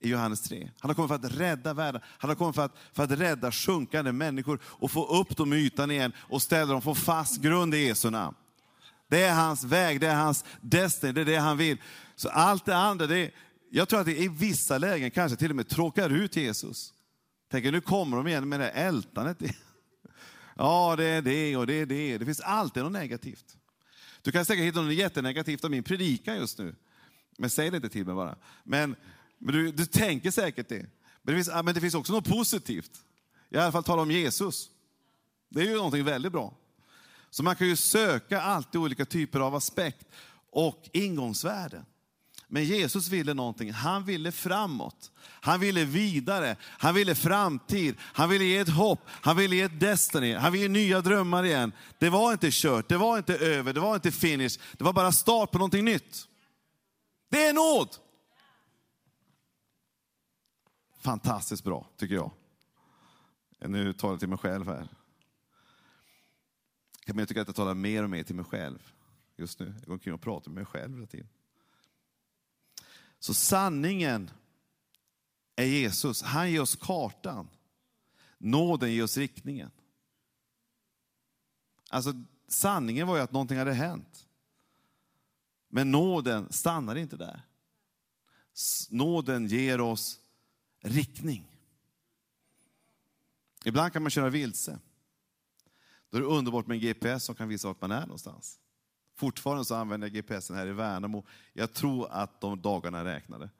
i 0.00 0.08
Johannes 0.08 0.40
3. 0.40 0.70
Han 0.78 0.90
har 0.90 0.94
kommit 0.94 1.08
för 1.08 1.14
att 1.14 1.36
rädda 1.38 1.74
världen. 1.74 2.00
Han 2.04 2.30
har 2.30 2.34
kommit 2.34 2.54
för 2.54 2.64
att, 2.64 2.76
för 2.92 3.02
att 3.02 3.10
rädda 3.10 3.52
sjunkande 3.52 4.12
människor 4.12 4.60
och 4.64 4.90
få 4.90 5.06
upp 5.20 5.36
dem 5.36 5.52
i 5.52 5.56
ytan 5.56 5.90
igen 5.90 6.12
och 6.18 6.42
ställa 6.42 6.72
dem 6.72 6.82
på 6.82 6.94
fast 6.94 7.42
grund 7.42 7.74
i 7.74 7.78
Jesu 7.78 8.10
namn. 8.10 8.36
Det 9.08 9.22
är 9.22 9.34
hans 9.34 9.64
väg, 9.64 10.00
det 10.00 10.06
är 10.06 10.14
hans 10.14 10.44
destiny, 10.60 11.12
det 11.12 11.20
är 11.20 11.24
det 11.24 11.36
han 11.36 11.56
vill. 11.56 11.78
Så 12.16 12.28
allt 12.28 12.64
det 12.64 12.76
andra, 12.76 13.06
det 13.06 13.18
är, 13.18 13.30
jag 13.70 13.88
tror 13.88 14.00
att 14.00 14.06
det 14.06 14.18
i 14.18 14.28
vissa 14.28 14.78
lägen 14.78 15.10
kanske 15.10 15.36
till 15.36 15.50
och 15.50 15.56
med 15.56 15.68
tråkar 15.68 16.10
ut 16.10 16.36
Jesus. 16.36 16.92
Tänker 17.50 17.72
nu 17.72 17.80
kommer 17.80 18.16
de 18.16 18.26
igen 18.26 18.48
med 18.48 18.60
det 18.60 18.70
ältandet. 18.70 19.38
Ja, 20.56 20.94
det 20.96 21.04
är 21.04 21.22
det 21.22 21.56
och 21.56 21.66
det 21.66 21.74
är 21.74 21.86
det. 21.86 22.18
Det 22.18 22.24
finns 22.24 22.40
alltid 22.40 22.82
något 22.82 22.92
negativt. 22.92 23.56
Du 24.24 24.32
kan 24.32 24.44
säkert 24.44 24.64
hitta 24.64 24.82
något 24.82 24.94
jättenegativt 24.94 25.64
av 25.64 25.70
min 25.70 25.82
predikan 25.82 26.36
just 26.36 26.58
nu. 26.58 26.74
Men 27.38 27.50
säg 27.50 27.70
det 27.70 27.76
inte 27.76 27.88
till 27.88 28.06
mig 28.06 28.14
bara. 28.14 28.36
Men, 28.62 28.96
men 29.38 29.54
du, 29.54 29.72
du 29.72 29.86
tänker 29.86 30.30
säkert 30.30 30.68
det. 30.68 30.86
Men 31.22 31.34
det, 31.34 31.44
finns, 31.44 31.50
men 31.64 31.74
det 31.74 31.80
finns 31.80 31.94
också 31.94 32.12
något 32.12 32.28
positivt. 32.28 32.90
I 33.50 33.56
alla 33.56 33.72
fall 33.72 33.84
tala 33.84 34.02
om 34.02 34.10
Jesus. 34.10 34.70
Det 35.48 35.60
är 35.60 35.64
ju 35.64 35.76
någonting 35.76 36.04
väldigt 36.04 36.32
bra. 36.32 36.54
Så 37.30 37.42
man 37.42 37.56
kan 37.56 37.66
ju 37.66 37.76
söka 37.76 38.40
alltid 38.40 38.80
olika 38.80 39.04
typer 39.04 39.40
av 39.40 39.54
aspekt 39.54 40.06
och 40.50 40.88
ingångsvärden. 40.92 41.84
Men 42.48 42.64
Jesus 42.64 43.08
ville 43.08 43.34
någonting, 43.34 43.72
han 43.72 44.04
ville 44.04 44.32
framåt. 44.32 45.10
Han 45.20 45.60
ville 45.60 45.84
vidare, 45.84 46.56
han 46.62 46.94
ville 46.94 47.14
framtid, 47.14 47.96
han 48.00 48.28
ville 48.30 48.44
ge 48.44 48.58
ett 48.58 48.68
hopp, 48.68 49.00
han 49.06 49.36
ville 49.36 49.56
ge 49.56 49.62
ett 49.62 49.80
destiny, 49.80 50.34
han 50.34 50.52
ville 50.52 50.62
ge 50.62 50.68
nya 50.68 51.00
drömmar 51.00 51.44
igen. 51.44 51.72
Det 51.98 52.10
var 52.10 52.32
inte 52.32 52.48
kört, 52.52 52.88
det 52.88 52.96
var 52.96 53.18
inte 53.18 53.36
över, 53.36 53.72
det 53.72 53.80
var 53.80 53.94
inte 53.94 54.12
finish, 54.12 54.58
det 54.78 54.84
var 54.84 54.92
bara 54.92 55.12
start 55.12 55.50
på 55.50 55.58
någonting 55.58 55.84
nytt. 55.84 56.28
Det 57.28 57.46
är 57.46 57.52
nåd! 57.52 57.88
Fantastiskt 61.00 61.64
bra, 61.64 61.88
tycker 61.96 62.14
jag. 62.14 62.30
Nu 63.58 63.92
talar 63.92 64.12
jag 64.12 64.20
till 64.20 64.28
mig 64.28 64.38
själv 64.38 64.66
här. 64.66 64.88
Jag 67.06 67.28
tycker 67.28 67.40
att 67.40 67.48
jag 67.48 67.56
talar 67.56 67.74
mer 67.74 68.02
och 68.02 68.10
mer 68.10 68.22
till 68.22 68.34
mig 68.34 68.44
själv 68.44 68.92
just 69.36 69.60
nu. 69.60 69.74
Jag 69.78 69.86
går 69.86 69.92
omkring 69.92 70.14
och 70.14 70.20
pratar 70.20 70.50
med 70.50 70.54
mig 70.54 70.64
själv 70.66 70.94
hela 70.94 71.06
tiden. 71.06 71.28
Så 73.24 73.34
sanningen 73.34 74.30
är 75.56 75.64
Jesus. 75.64 76.22
Han 76.22 76.50
ger 76.50 76.60
oss 76.60 76.76
kartan. 76.76 77.48
Nåden 78.38 78.92
ger 78.92 79.02
oss 79.02 79.16
riktningen. 79.16 79.70
Alltså 81.90 82.12
sanningen 82.48 83.06
var 83.06 83.16
ju 83.16 83.22
att 83.22 83.32
någonting 83.32 83.58
hade 83.58 83.72
hänt. 83.72 84.26
Men 85.68 85.90
nåden 85.90 86.52
stannar 86.52 86.96
inte 86.96 87.16
där. 87.16 87.42
Nåden 88.90 89.46
ger 89.46 89.80
oss 89.80 90.20
riktning. 90.80 91.56
Ibland 93.64 93.92
kan 93.92 94.02
man 94.02 94.10
köra 94.10 94.30
vilse. 94.30 94.78
Då 96.10 96.16
är 96.16 96.20
det 96.20 96.28
underbart 96.28 96.66
med 96.66 96.74
en 96.74 96.80
GPS 96.80 97.24
som 97.24 97.34
kan 97.34 97.48
visa 97.48 97.68
vart 97.68 97.80
man 97.80 97.90
är 97.90 98.06
någonstans. 98.06 98.60
Fortfarande 99.14 99.64
så 99.64 99.74
använder 99.74 100.06
jag 100.08 100.14
GPSen 100.14 100.56
här 100.56 100.66
i 100.66 100.72
Värnamo. 100.72 101.24
Jag 101.52 101.72
tror 101.72 102.08
att 102.10 102.40
de 102.40 102.60
dagarna 102.60 103.04
räknade. 103.04 103.50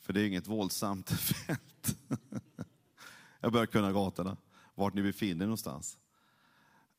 För 0.00 0.12
det 0.12 0.20
är 0.20 0.26
inget 0.26 0.46
våldsamt 0.46 1.10
fält. 1.20 1.96
Jag 3.40 3.52
börjar 3.52 3.66
kunna 3.66 3.92
gatorna, 3.92 4.36
vart 4.74 4.94
ni 4.94 5.02
befinner 5.02 5.44
er 5.44 5.46
någonstans. 5.46 5.98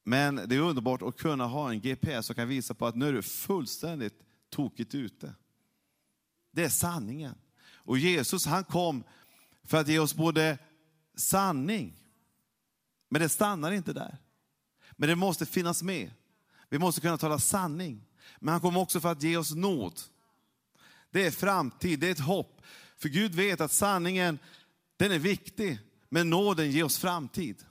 Men 0.03 0.35
det 0.35 0.55
är 0.55 0.59
underbart 0.59 1.01
att 1.01 1.17
kunna 1.17 1.45
ha 1.45 1.69
en 1.69 1.81
GPS 1.81 2.25
som 2.25 2.35
kan 2.35 2.47
visa 2.47 2.73
på 2.73 2.87
att 2.87 2.95
nu 2.95 3.07
är 3.07 3.13
du 3.13 3.21
fullständigt 3.21 4.23
tokigt 4.49 4.95
ute. 4.95 5.35
Det 6.51 6.63
är 6.63 6.69
sanningen. 6.69 7.35
Och 7.71 7.97
Jesus 7.97 8.45
han 8.45 8.63
kom 8.63 9.03
för 9.63 9.77
att 9.77 9.87
ge 9.87 9.99
oss 9.99 10.15
både 10.15 10.57
sanning, 11.15 11.95
men 13.09 13.21
det 13.21 13.29
stannar 13.29 13.71
inte 13.71 13.93
där. 13.93 14.17
Men 14.91 15.09
det 15.09 15.15
måste 15.15 15.45
finnas 15.45 15.83
med. 15.83 16.11
Vi 16.69 16.79
måste 16.79 17.01
kunna 17.01 17.17
tala 17.17 17.39
sanning. 17.39 18.05
Men 18.39 18.51
han 18.51 18.61
kom 18.61 18.77
också 18.77 18.99
för 18.99 19.11
att 19.11 19.23
ge 19.23 19.37
oss 19.37 19.55
nåd. 19.55 19.99
Det 21.11 21.25
är 21.25 21.31
framtid, 21.31 21.99
det 21.99 22.07
är 22.07 22.11
ett 22.11 22.19
hopp. 22.19 22.61
För 22.97 23.09
Gud 23.09 23.35
vet 23.35 23.61
att 23.61 23.71
sanningen, 23.71 24.39
den 24.97 25.11
är 25.11 25.19
viktig. 25.19 25.79
Men 26.09 26.29
nåden 26.29 26.71
ger 26.71 26.83
oss 26.83 26.97
framtid. 26.97 27.65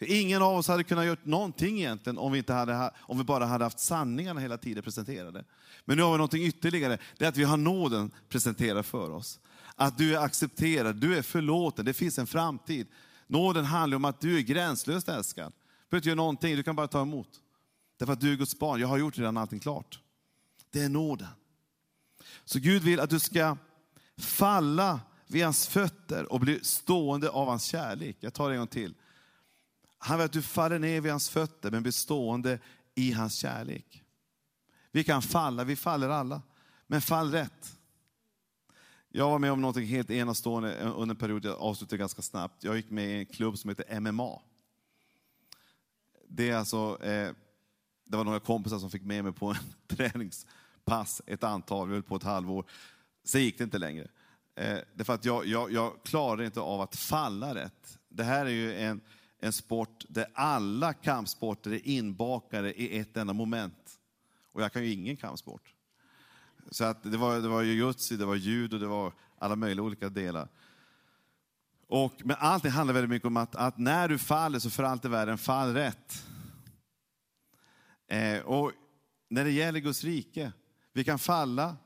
Ingen 0.00 0.42
av 0.42 0.56
oss 0.56 0.68
hade 0.68 0.84
kunnat 0.84 1.06
göra 1.06 1.18
någonting 1.22 1.78
egentligen 1.78 2.18
om 2.18 2.32
vi, 2.32 2.38
inte 2.38 2.52
hade, 2.52 2.90
om 2.98 3.18
vi 3.18 3.24
bara 3.24 3.46
hade 3.46 3.64
haft 3.64 3.78
sanningarna 3.78 4.40
hela 4.40 4.58
tiden 4.58 4.82
presenterade. 4.82 5.44
Men 5.84 5.96
nu 5.96 6.02
har 6.02 6.12
vi 6.12 6.18
någonting 6.18 6.44
ytterligare, 6.44 6.98
det 7.18 7.24
är 7.24 7.28
att 7.28 7.36
vi 7.36 7.44
har 7.44 7.56
nåden 7.56 8.10
presenterad 8.28 8.86
för 8.86 9.10
oss. 9.10 9.40
Att 9.74 9.98
du 9.98 10.16
är 10.16 10.20
accepterad, 10.20 10.96
du 10.96 11.18
är 11.18 11.22
förlåten, 11.22 11.84
det 11.84 11.94
finns 11.94 12.18
en 12.18 12.26
framtid. 12.26 12.86
Nåden 13.26 13.64
handlar 13.64 13.96
om 13.96 14.04
att 14.04 14.20
du 14.20 14.36
är 14.36 14.40
gränslöst 14.40 15.08
älskad. 15.08 15.52
Du 15.52 15.90
behöver 15.90 15.98
inte 15.98 16.08
göra 16.08 16.16
någonting, 16.16 16.56
du 16.56 16.62
kan 16.62 16.76
bara 16.76 16.88
ta 16.88 17.02
emot. 17.02 17.28
Därför 17.96 18.12
att 18.12 18.20
du 18.20 18.32
är 18.32 18.36
Guds 18.36 18.58
barn, 18.58 18.80
jag 18.80 18.88
har 18.88 18.98
gjort 18.98 19.18
redan 19.18 19.36
allting 19.36 19.60
klart. 19.60 20.00
Det 20.70 20.82
är 20.82 20.88
nåden. 20.88 21.28
Så 22.44 22.58
Gud 22.58 22.82
vill 22.82 23.00
att 23.00 23.10
du 23.10 23.20
ska 23.20 23.56
falla 24.16 25.00
vid 25.26 25.44
hans 25.44 25.68
fötter 25.68 26.32
och 26.32 26.40
bli 26.40 26.64
stående 26.64 27.30
av 27.30 27.48
hans 27.48 27.64
kärlek. 27.64 28.16
Jag 28.20 28.34
tar 28.34 28.48
det 28.48 28.54
en 28.54 28.58
gång 28.58 28.68
till. 28.68 28.94
Han 29.98 30.18
vill 30.18 30.24
att 30.24 30.32
du 30.32 30.42
faller 30.42 30.78
ner 30.78 31.00
vid 31.00 31.12
hans 31.12 31.30
fötter 31.30 31.70
men 31.70 31.82
blir 31.82 31.92
stående 31.92 32.58
i 32.94 33.12
hans 33.12 33.34
kärlek. 33.34 34.02
Vi 34.90 35.04
kan 35.04 35.22
falla, 35.22 35.64
vi 35.64 35.76
faller 35.76 36.08
alla, 36.08 36.42
men 36.86 37.00
fall 37.00 37.30
rätt. 37.32 37.78
Jag 39.08 39.30
var 39.30 39.38
med 39.38 39.52
om 39.52 39.60
något 39.60 39.76
helt 39.76 40.10
enastående 40.10 40.78
under 40.80 41.14
en 41.14 41.18
period, 41.18 41.44
jag 41.44 41.60
avslutade 41.60 41.98
ganska 41.98 42.22
snabbt. 42.22 42.64
Jag 42.64 42.76
gick 42.76 42.90
med 42.90 43.10
i 43.10 43.18
en 43.18 43.26
klubb 43.26 43.58
som 43.58 43.70
heter 43.70 44.00
MMA. 44.00 44.42
Det 46.28 46.50
är 46.50 46.56
alltså 46.56 47.02
eh, 47.02 47.32
det 48.06 48.16
var 48.16 48.24
några 48.24 48.40
kompisar 48.40 48.78
som 48.78 48.90
fick 48.90 49.02
med 49.02 49.24
mig 49.24 49.32
på 49.32 49.46
en 49.46 49.56
träningspass, 49.96 51.22
ett 51.26 51.44
antal, 51.44 51.88
vi 51.88 51.94
höll 51.94 52.02
på 52.02 52.16
ett 52.16 52.22
halvår. 52.22 52.64
Sen 53.24 53.40
gick 53.40 53.58
det 53.58 53.64
inte 53.64 53.78
längre. 53.78 54.08
Eh, 54.54 54.78
därför 54.94 55.14
att 55.14 55.24
jag, 55.24 55.46
jag, 55.46 55.72
jag 55.72 55.92
klarar 56.04 56.42
inte 56.42 56.60
av 56.60 56.80
att 56.80 56.96
falla 56.96 57.54
rätt. 57.54 57.98
Det 58.08 58.24
här 58.24 58.46
är 58.46 58.50
ju 58.50 58.74
en, 58.74 59.00
en 59.38 59.52
sport 59.52 60.04
där 60.08 60.26
alla 60.34 60.92
kampsporter 60.92 61.70
är 61.70 61.88
inbakade 61.88 62.80
i 62.82 62.98
ett 62.98 63.16
enda 63.16 63.32
moment. 63.32 63.98
Och 64.52 64.62
jag 64.62 64.72
kan 64.72 64.84
ju 64.84 64.92
ingen 64.92 65.16
kampsport. 65.16 65.72
Så 66.70 66.84
att 66.84 67.02
det 67.02 67.16
var, 67.16 67.40
det 67.40 67.48
var 67.48 67.62
jujutsu, 67.62 68.16
det 68.16 68.24
var 68.24 68.34
judo, 68.34 68.78
det 68.78 68.86
var 68.86 69.12
alla 69.38 69.56
möjliga 69.56 69.84
olika 69.84 70.08
delar. 70.08 70.48
Och, 71.88 72.12
men 72.24 72.36
allting 72.38 72.70
handlar 72.70 72.94
väldigt 72.94 73.10
mycket 73.10 73.26
om 73.26 73.36
att, 73.36 73.54
att 73.54 73.78
när 73.78 74.08
du 74.08 74.18
faller 74.18 74.58
så 74.58 74.70
för 74.70 74.82
allt 74.82 75.04
i 75.04 75.08
världen, 75.08 75.38
fall 75.38 75.74
rätt. 75.74 76.26
Eh, 78.08 78.40
och 78.40 78.72
när 79.28 79.44
det 79.44 79.50
gäller 79.50 79.80
Guds 79.80 80.04
rike, 80.04 80.52
vi 80.92 81.04
kan 81.04 81.18
falla, 81.18 81.76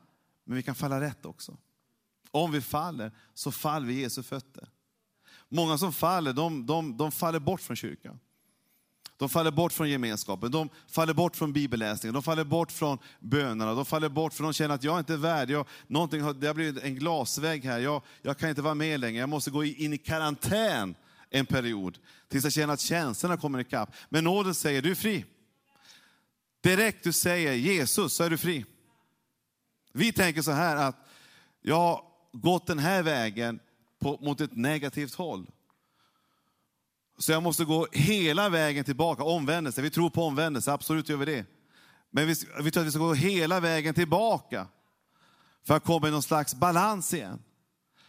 men 0.43 0.55
vi 0.55 0.63
kan 0.63 0.75
falla 0.75 1.01
rätt 1.01 1.25
också. 1.25 1.57
Om 2.31 2.51
vi 2.51 2.61
faller, 2.61 3.11
så 3.33 3.51
faller 3.51 3.87
vi 3.87 3.93
i 3.93 4.01
Jesu 4.01 4.23
fötter. 4.23 4.69
Många 5.49 5.77
som 5.77 5.93
faller, 5.93 6.33
de, 6.33 6.65
de, 6.65 6.97
de 6.97 7.11
faller 7.11 7.39
bort 7.39 7.61
från 7.61 7.75
kyrkan. 7.75 8.19
De 9.17 9.29
faller 9.29 9.51
bort 9.51 9.73
från 9.73 9.89
gemenskapen, 9.89 10.51
de 10.51 10.69
faller 10.87 11.13
bort 11.13 11.35
från 11.35 11.53
bibelläsningen, 11.53 12.13
de 12.13 12.23
faller 12.23 12.43
bort 12.43 12.71
från 12.71 12.97
bönerna, 13.19 13.73
de 13.73 13.85
faller 13.85 14.09
bort 14.09 14.33
för 14.33 14.43
de 14.43 14.53
känner 14.53 14.75
att 14.75 14.83
jag 14.83 14.99
inte 14.99 15.13
är 15.13 15.17
värd, 15.17 15.49
jag, 15.49 15.67
någonting 15.87 16.21
har, 16.21 16.33
det 16.33 16.47
har 16.47 16.53
blivit 16.53 16.83
en 16.83 16.95
glasvägg 16.95 17.65
här, 17.65 17.79
jag, 17.79 18.01
jag 18.21 18.37
kan 18.37 18.49
inte 18.49 18.61
vara 18.61 18.73
med 18.73 18.99
längre, 18.99 19.19
jag 19.19 19.29
måste 19.29 19.51
gå 19.51 19.63
in 19.63 19.93
i 19.93 19.97
karantän 19.97 20.95
en 21.29 21.45
period 21.45 21.97
tills 22.27 22.43
jag 22.43 22.53
känner 22.53 22.73
att 22.73 22.79
känslorna 22.79 23.37
kommer 23.37 23.59
ikapp. 23.59 23.95
Men 24.09 24.23
nåden 24.23 24.55
säger, 24.55 24.81
du 24.81 24.91
är 24.91 24.95
fri. 24.95 25.25
Direkt 26.61 27.03
du 27.03 27.13
säger 27.13 27.53
Jesus 27.53 28.15
så 28.15 28.23
är 28.23 28.29
du 28.29 28.37
fri. 28.37 28.65
Vi 29.93 30.13
tänker 30.13 30.41
så 30.41 30.51
här 30.51 30.75
att 30.75 30.95
jag 31.61 31.75
har 31.75 32.03
gått 32.31 32.67
den 32.67 32.79
här 32.79 33.03
vägen 33.03 33.59
på, 33.99 34.17
mot 34.21 34.41
ett 34.41 34.55
negativt 34.55 35.15
håll. 35.15 35.51
Så 37.17 37.31
jag 37.31 37.43
måste 37.43 37.65
gå 37.65 37.87
hela 37.91 38.49
vägen 38.49 38.85
tillbaka, 38.85 39.23
omvändelse. 39.23 39.81
Vi 39.81 39.89
tror 39.89 40.09
på 40.09 40.23
omvändelse, 40.23 40.71
absolut 40.71 41.09
gör 41.09 41.17
vi 41.17 41.25
det. 41.25 41.45
Men 42.09 42.27
vi, 42.27 42.35
vi 42.63 42.71
tror 42.71 42.81
att 42.81 42.87
vi 42.87 42.91
ska 42.91 42.99
gå 42.99 43.13
hela 43.13 43.59
vägen 43.59 43.93
tillbaka 43.93 44.67
för 45.63 45.75
att 45.75 45.83
komma 45.83 46.07
i 46.07 46.11
någon 46.11 46.23
slags 46.23 46.55
balans 46.55 47.13
igen. 47.13 47.43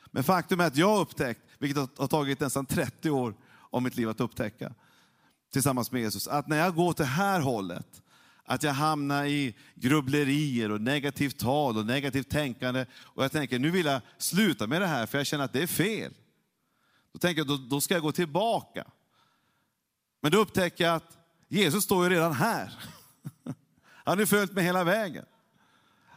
Men 0.06 0.24
faktum 0.24 0.60
är 0.60 0.66
att 0.66 0.76
jag 0.76 0.88
har 0.88 1.00
upptäckt, 1.00 1.40
vilket 1.58 1.98
har 1.98 2.06
tagit 2.06 2.40
nästan 2.40 2.66
30 2.66 3.10
år 3.10 3.34
av 3.70 3.82
mitt 3.82 3.96
liv 3.96 4.08
att 4.08 4.20
upptäcka, 4.20 4.74
tillsammans 5.52 5.92
med 5.92 6.02
Jesus, 6.02 6.28
att 6.28 6.48
när 6.48 6.58
jag 6.58 6.74
går 6.74 6.92
till 6.92 7.04
här 7.04 7.40
hållet, 7.40 8.02
att 8.44 8.62
jag 8.62 8.72
hamnar 8.72 9.24
i 9.24 9.54
grubblerier 9.74 10.70
och 10.70 10.80
negativt 10.80 11.38
tal 11.38 11.78
och 11.78 11.86
negativt 11.86 12.28
tänkande. 12.30 12.86
Och 12.94 13.24
jag 13.24 13.32
tänker, 13.32 13.58
nu 13.58 13.70
vill 13.70 13.86
jag 13.86 14.00
sluta 14.18 14.66
med 14.66 14.82
det 14.82 14.86
här 14.86 15.06
för 15.06 15.18
jag 15.18 15.26
känner 15.26 15.44
att 15.44 15.52
det 15.52 15.62
är 15.62 15.66
fel. 15.66 16.14
Då 17.12 17.18
tänker 17.18 17.40
jag, 17.40 17.46
då, 17.48 17.56
då 17.56 17.80
ska 17.80 17.94
jag 17.94 18.02
gå 18.02 18.12
tillbaka. 18.12 18.84
Men 20.20 20.32
då 20.32 20.38
upptäcker 20.38 20.84
jag 20.84 20.94
att 20.94 21.18
Jesus 21.48 21.84
står 21.84 22.04
ju 22.04 22.10
redan 22.10 22.32
här. 22.32 22.72
Han 24.04 24.18
har 24.18 24.26
följt 24.26 24.52
mig 24.52 24.64
hela 24.64 24.84
vägen. 24.84 25.24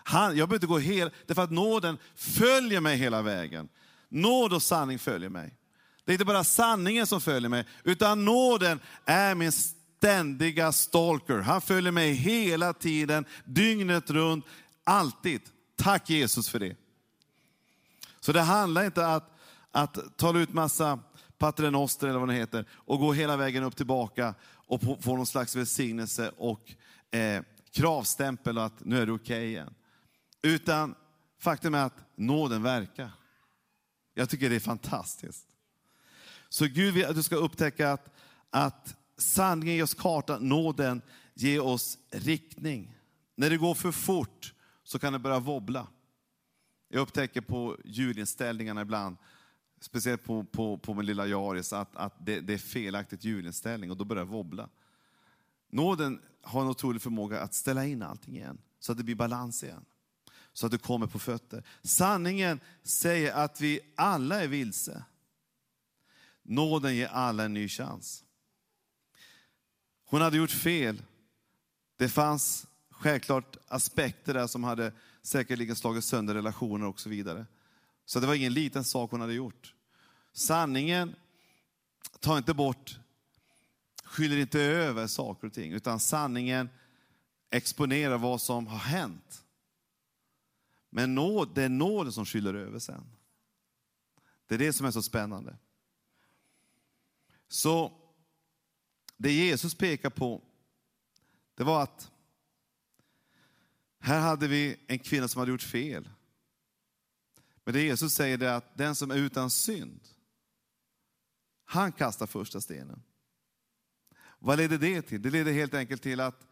Han, 0.07 0.37
jag 0.37 0.49
behöver 0.49 0.55
inte 0.55 0.67
gå 0.67 0.77
hela, 0.77 1.11
därför 1.25 1.43
att 1.43 1.51
nåden 1.51 1.97
följer 2.15 2.81
mig 2.81 2.97
hela 2.97 3.21
vägen. 3.21 3.69
Nåd 4.09 4.53
och 4.53 4.63
sanning 4.63 4.99
följer 4.99 5.29
mig. 5.29 5.53
Det 6.05 6.11
är 6.11 6.13
inte 6.13 6.25
bara 6.25 6.43
sanningen 6.43 7.07
som 7.07 7.21
följer 7.21 7.49
mig, 7.49 7.65
utan 7.83 8.25
nåden 8.25 8.79
är 9.05 9.35
min 9.35 9.51
ständiga 9.97 10.71
stalker. 10.71 11.39
Han 11.39 11.61
följer 11.61 11.91
mig 11.91 12.11
hela 12.11 12.73
tiden, 12.73 13.25
dygnet 13.45 14.09
runt, 14.09 14.45
alltid. 14.83 15.41
Tack 15.75 16.09
Jesus 16.09 16.49
för 16.49 16.59
det. 16.59 16.75
Så 18.19 18.31
det 18.31 18.41
handlar 18.41 18.85
inte 18.85 19.05
om 19.05 19.11
att, 19.11 19.31
att 19.71 20.17
tala 20.17 20.39
ut 20.39 20.53
massa 20.53 20.99
paternoster 21.37 22.07
eller 22.07 22.19
vad 22.19 22.29
det 22.29 22.33
heter 22.33 22.65
och 22.71 22.99
gå 22.99 23.13
hela 23.13 23.37
vägen 23.37 23.63
upp 23.63 23.75
tillbaka 23.75 24.33
och 24.67 24.81
få 24.81 25.15
någon 25.15 25.25
slags 25.25 25.55
välsignelse 25.55 26.31
och 26.37 26.73
eh, 27.11 27.43
kravstämpel 27.71 28.57
och 28.57 28.65
att 28.65 28.85
nu 28.85 29.01
är 29.01 29.05
det 29.05 29.11
okej 29.11 29.37
okay 29.37 29.47
igen. 29.47 29.73
Utan 30.41 30.95
faktum 31.39 31.73
är 31.73 31.85
att 31.85 32.05
nåden 32.15 32.63
verkar. 32.63 33.11
Jag 34.13 34.29
tycker 34.29 34.49
det 34.49 34.55
är 34.55 34.59
fantastiskt. 34.59 35.45
Så 36.49 36.65
Gud 36.65 36.93
vill 36.93 37.05
att 37.05 37.15
du 37.15 37.23
ska 37.23 37.35
upptäcka 37.35 37.91
att, 37.91 38.15
att 38.49 38.95
sanningen 39.17 39.75
ger 39.75 39.83
oss 39.83 39.93
karta, 39.93 40.39
nåden 40.39 41.01
ger 41.33 41.63
oss 41.63 41.97
riktning. 42.09 42.95
När 43.35 43.49
det 43.49 43.57
går 43.57 43.75
för 43.75 43.91
fort 43.91 44.53
så 44.83 44.99
kan 44.99 45.13
det 45.13 45.19
börja 45.19 45.39
wobbla. 45.39 45.87
Jag 46.87 47.01
upptäcker 47.01 47.41
på 47.41 47.77
ljudinställningarna 47.85 48.81
ibland, 48.81 49.17
speciellt 49.79 50.23
på, 50.23 50.43
på, 50.43 50.77
på 50.77 50.93
min 50.93 51.05
lilla 51.05 51.27
Jaris, 51.27 51.73
att, 51.73 51.95
att 51.95 52.25
det, 52.25 52.39
det 52.39 52.53
är 52.53 52.57
felaktigt 52.57 53.23
ljudinställning 53.23 53.91
och 53.91 53.97
då 53.97 54.05
börjar 54.05 54.25
det 54.25 54.31
wobbla. 54.31 54.69
Nåden 55.69 56.21
har 56.41 56.61
en 56.61 56.67
otrolig 56.67 57.01
förmåga 57.01 57.41
att 57.41 57.53
ställa 57.53 57.85
in 57.85 58.03
allting 58.03 58.35
igen, 58.35 58.57
så 58.79 58.91
att 58.91 58.97
det 58.97 59.03
blir 59.03 59.15
balans 59.15 59.63
igen. 59.63 59.85
Så 60.53 60.65
att 60.65 60.71
du 60.71 60.77
kommer 60.77 61.07
på 61.07 61.19
fötter. 61.19 61.63
Sanningen 61.81 62.59
säger 62.83 63.33
att 63.33 63.61
vi 63.61 63.79
alla 63.95 64.43
är 64.43 64.47
vilse. 64.47 65.03
Nåden 66.43 66.95
ger 66.95 67.07
alla 67.07 67.43
en 67.43 67.53
ny 67.53 67.69
chans. 67.69 68.24
Hon 70.05 70.21
hade 70.21 70.37
gjort 70.37 70.51
fel. 70.51 71.01
Det 71.97 72.09
fanns 72.09 72.67
självklart 72.89 73.57
aspekter 73.67 74.33
där 74.33 74.47
som 74.47 74.63
hade 74.63 74.93
säkerligen 75.21 75.75
slagit 75.75 76.03
sönder 76.03 76.33
relationer 76.33 76.87
och 76.87 76.99
så 76.99 77.09
vidare. 77.09 77.45
Så 78.05 78.19
det 78.19 78.27
var 78.27 78.33
ingen 78.33 78.53
liten 78.53 78.83
sak 78.83 79.11
hon 79.11 79.21
hade 79.21 79.33
gjort. 79.33 79.73
Sanningen 80.33 81.15
tar 82.19 82.37
inte 82.37 82.53
bort, 82.53 82.99
skyller 84.03 84.37
inte 84.37 84.61
över 84.61 85.07
saker 85.07 85.47
och 85.47 85.53
ting, 85.53 85.73
utan 85.73 85.99
sanningen 85.99 86.69
exponerar 87.49 88.17
vad 88.17 88.41
som 88.41 88.67
har 88.67 88.77
hänt. 88.77 89.43
Men 90.89 91.15
nåd, 91.15 91.49
det 91.55 91.63
är 91.63 91.69
nåden 91.69 92.13
som 92.13 92.25
skyller 92.25 92.53
över 92.53 92.79
sen. 92.79 93.03
Det 94.47 94.55
är 94.55 94.59
det 94.59 94.73
som 94.73 94.85
är 94.85 94.91
så 94.91 95.01
spännande. 95.03 95.57
Så 97.47 97.93
det 99.17 99.31
Jesus 99.31 99.75
pekar 99.75 100.09
på, 100.09 100.41
det 101.55 101.63
var 101.63 101.83
att 101.83 102.11
här 103.99 104.19
hade 104.19 104.47
vi 104.47 104.77
en 104.87 104.99
kvinna 104.99 105.27
som 105.27 105.39
hade 105.39 105.51
gjort 105.51 105.61
fel. 105.61 106.09
Men 107.63 107.73
det 107.73 107.81
Jesus 107.81 108.13
säger 108.13 108.43
är 108.43 108.53
att 108.53 108.77
den 108.77 108.95
som 108.95 109.11
är 109.11 109.15
utan 109.15 109.49
synd, 109.49 109.99
han 111.65 111.91
kastar 111.91 112.27
första 112.27 112.61
stenen. 112.61 113.03
Vad 114.39 114.57
leder 114.57 114.77
det 114.77 115.01
till? 115.01 115.21
Det 115.21 115.29
leder 115.29 115.51
helt 115.51 115.73
enkelt 115.73 116.01
till 116.01 116.19
att, 116.19 116.47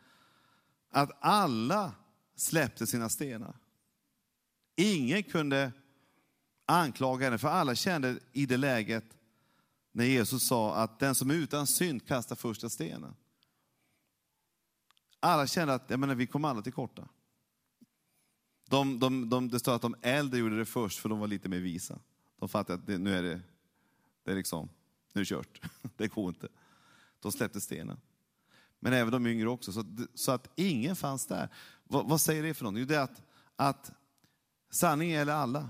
att 0.89 1.12
alla 1.19 1.93
släppte 2.36 2.88
sina 2.88 3.10
stenar. 3.10 3.58
Ingen 4.76 5.23
kunde 5.23 5.71
anklaga 6.65 7.26
henne, 7.26 7.38
för 7.38 7.47
alla 7.47 7.76
kände 7.76 8.19
i 8.32 8.45
det 8.45 8.58
läget 8.58 9.06
när 9.96 10.06
Jesus 10.06 10.44
sa 10.48 10.76
att 10.76 11.00
den 11.00 11.16
som 11.16 11.30
är 11.30 11.36
utan 11.36 11.68
synd 11.68 12.08
kastar 12.08 12.36
första 12.36 12.70
stenen. 12.70 13.16
Alla 15.20 15.48
kände 15.48 15.74
att 15.74 15.90
jag 15.90 16.00
menar, 16.00 16.16
vi 16.16 16.28
kom 16.28 16.46
alla 16.46 16.62
till 16.62 16.74
korta. 16.74 17.10
De, 18.70 19.00
de, 19.00 19.30
de, 19.30 19.50
det 19.50 19.60
står 19.60 19.76
att 19.76 19.82
de 19.82 19.96
äldre 20.02 20.40
gjorde 20.40 20.58
det 20.58 20.66
först 20.66 21.00
för 21.00 21.10
de 21.10 21.20
var 21.20 21.28
lite 21.28 21.50
mer 21.50 21.60
visa. 21.60 22.00
De 22.40 22.50
fattade 22.50 22.80
att 22.80 22.88
det, 22.88 22.98
nu 22.98 23.16
är 23.16 23.24
det, 23.24 23.42
det 24.24 24.32
är 24.32 24.36
liksom, 24.36 24.70
nu 25.14 25.22
är 25.22 25.26
det 25.26 25.30
kört. 25.30 25.62
Det 25.98 26.08
går 26.08 26.30
inte. 26.30 26.48
De 27.20 27.32
släppte 27.32 27.62
stenen. 27.62 28.00
Men 28.80 28.94
även 28.94 29.12
de 29.12 29.28
yngre 29.28 29.50
också. 29.50 29.72
Så, 29.72 29.86
så 30.14 30.32
att 30.32 30.50
ingen 30.56 30.96
fanns 30.96 31.26
där. 31.26 31.50
Vad, 31.84 32.10
vad 32.10 32.22
säger 32.22 32.44
det 32.44 32.54
för 32.54 32.64
någonting? 32.64 32.82
Jo, 32.82 32.88
det 32.88 32.96
är 32.96 33.02
att, 33.02 33.22
att 33.56 33.92
sanningen 34.72 35.16
gäller 35.16 35.34
alla. 35.34 35.70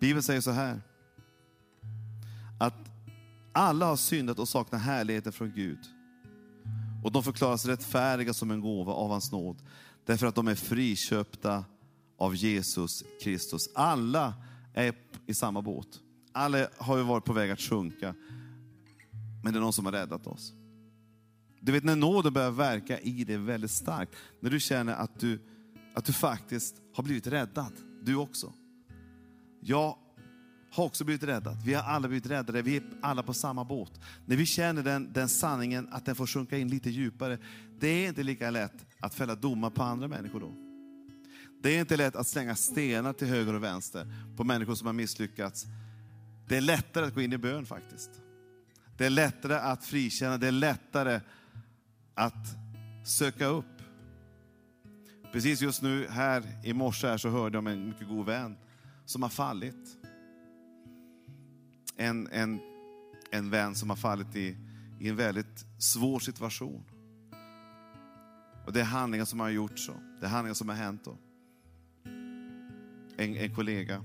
Bibeln 0.00 0.22
säger 0.22 0.40
så 0.40 0.50
här 0.50 0.80
att 2.62 2.90
alla 3.52 3.86
har 3.86 3.96
syndat 3.96 4.38
och 4.38 4.48
saknar 4.48 4.78
härligheten 4.78 5.32
från 5.32 5.52
Gud. 5.52 5.78
Och 7.04 7.12
de 7.12 7.22
förklaras 7.22 7.66
rättfärdiga 7.66 8.34
som 8.34 8.50
en 8.50 8.60
gåva 8.60 8.92
av 8.92 9.10
hans 9.10 9.32
nåd, 9.32 9.62
därför 10.06 10.26
att 10.26 10.34
de 10.34 10.48
är 10.48 10.54
friköpta 10.54 11.64
av 12.18 12.34
Jesus 12.36 13.04
Kristus. 13.22 13.68
Alla 13.74 14.34
är 14.74 14.94
i 15.26 15.34
samma 15.34 15.62
båt. 15.62 15.86
Alla 16.32 16.66
har 16.78 16.96
ju 16.96 17.02
varit 17.02 17.24
på 17.24 17.32
väg 17.32 17.50
att 17.50 17.60
sjunka, 17.60 18.14
men 19.44 19.52
det 19.52 19.58
är 19.58 19.60
någon 19.60 19.72
som 19.72 19.84
har 19.84 19.92
räddat 19.92 20.26
oss. 20.26 20.52
Du 21.60 21.72
vet 21.72 21.84
när 21.84 21.96
nåden 21.96 22.32
börjar 22.32 22.50
verka 22.50 22.98
i 22.98 23.24
dig 23.24 23.36
väldigt 23.36 23.70
starkt, 23.70 24.14
när 24.40 24.50
du 24.50 24.60
känner 24.60 24.94
att 24.94 25.20
du, 25.20 25.40
att 25.94 26.04
du 26.04 26.12
faktiskt 26.12 26.76
har 26.94 27.04
blivit 27.04 27.26
räddad, 27.26 27.72
du 28.02 28.16
också. 28.16 28.52
Jag 29.60 29.96
har 30.72 30.84
också 30.84 31.04
blivit 31.04 31.22
räddat. 31.22 31.56
Vi 31.64 31.74
har 31.74 31.82
alla 31.82 32.08
blivit 32.08 32.26
räddade. 32.26 32.62
Vi 32.62 32.76
är 32.76 32.82
alla 33.00 33.22
på 33.22 33.34
samma 33.34 33.64
båt. 33.64 34.00
När 34.26 34.36
vi 34.36 34.46
känner 34.46 34.82
den, 34.82 35.12
den 35.12 35.28
sanningen, 35.28 35.88
att 35.92 36.04
den 36.04 36.14
får 36.14 36.26
sjunka 36.26 36.58
in 36.58 36.68
lite 36.68 36.90
djupare. 36.90 37.38
Det 37.80 37.88
är 37.88 38.08
inte 38.08 38.22
lika 38.22 38.50
lätt 38.50 38.86
att 39.00 39.14
fälla 39.14 39.34
domar 39.34 39.70
på 39.70 39.82
andra 39.82 40.08
människor 40.08 40.40
då. 40.40 40.54
Det 41.62 41.76
är 41.76 41.80
inte 41.80 41.96
lätt 41.96 42.16
att 42.16 42.26
slänga 42.26 42.54
stenar 42.54 43.12
till 43.12 43.28
höger 43.28 43.54
och 43.54 43.62
vänster 43.62 44.06
på 44.36 44.44
människor 44.44 44.74
som 44.74 44.86
har 44.86 44.94
misslyckats. 44.94 45.66
Det 46.48 46.56
är 46.56 46.60
lättare 46.60 47.06
att 47.06 47.14
gå 47.14 47.20
in 47.20 47.32
i 47.32 47.38
bön 47.38 47.66
faktiskt. 47.66 48.10
Det 48.98 49.06
är 49.06 49.10
lättare 49.10 49.54
att 49.54 49.84
frikänna, 49.84 50.38
det 50.38 50.48
är 50.48 50.52
lättare 50.52 51.20
att 52.14 52.56
söka 53.04 53.46
upp. 53.46 53.64
Precis 55.32 55.60
just 55.60 55.82
nu 55.82 56.06
här 56.08 56.42
i 56.64 56.72
morse 56.72 57.06
här 57.06 57.18
så 57.18 57.28
hörde 57.28 57.56
jag 57.56 57.58
om 57.58 57.66
en 57.66 57.88
mycket 57.88 58.08
god 58.08 58.26
vän 58.26 58.56
som 59.04 59.22
har 59.22 59.30
fallit 59.30 60.01
en, 61.96 62.28
en, 62.32 62.60
en 63.30 63.50
vän 63.50 63.74
som 63.74 63.90
har 63.90 63.96
fallit 63.96 64.36
i, 64.36 64.56
i 65.00 65.08
en 65.08 65.16
väldigt 65.16 65.66
svår 65.78 66.20
situation. 66.20 66.84
Och 68.66 68.72
det 68.72 68.80
är 68.80 68.84
handlingar 68.84 69.24
som 69.24 69.40
har 69.40 69.48
gjort 69.48 69.78
så. 69.78 69.92
Det 70.20 70.26
är 70.26 70.30
handlingar 70.30 70.54
som 70.54 70.68
har 70.68 70.76
hänt 70.76 71.04
då. 71.04 71.18
En, 73.16 73.36
en 73.36 73.54
kollega. 73.54 74.02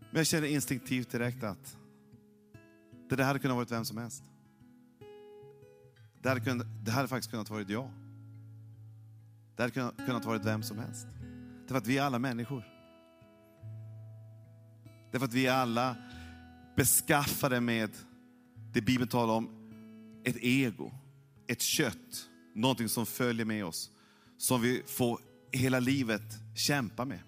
Men 0.00 0.16
jag 0.16 0.26
känner 0.26 0.48
instinktivt 0.48 1.10
direkt 1.10 1.42
att 1.42 1.78
det 3.08 3.16
där 3.16 3.24
hade 3.24 3.38
kunnat 3.38 3.56
vara 3.56 3.66
vem 3.70 3.84
som 3.84 3.98
helst. 3.98 4.24
Det 6.22 6.28
hade, 6.28 6.40
kunnat, 6.40 6.66
det 6.84 6.90
hade 6.90 7.08
faktiskt 7.08 7.30
kunnat 7.30 7.50
vara 7.50 7.62
jag. 7.62 7.90
Det 9.56 9.62
hade 9.62 9.74
kunnat, 9.74 9.96
kunnat 9.96 10.24
vara 10.24 10.38
vem 10.38 10.62
som 10.62 10.78
helst. 10.78 11.06
Därför 11.60 11.76
att 11.76 11.86
vi 11.86 11.98
är 11.98 12.02
alla 12.02 12.18
människor. 12.18 12.77
Därför 15.10 15.26
att 15.26 15.34
vi 15.34 15.46
är 15.46 15.52
alla 15.52 15.96
beskaffade 16.76 17.60
med 17.60 17.90
det 18.72 18.80
Bibeln 18.80 19.08
talar 19.08 19.34
om, 19.34 19.50
ett 20.24 20.36
ego, 20.36 20.92
ett 21.46 21.60
kött, 21.60 22.28
någonting 22.54 22.88
som 22.88 23.06
följer 23.06 23.46
med 23.46 23.64
oss, 23.64 23.90
som 24.38 24.60
vi 24.60 24.82
får 24.86 25.20
hela 25.52 25.80
livet 25.80 26.22
kämpa 26.54 27.04
med. 27.04 27.20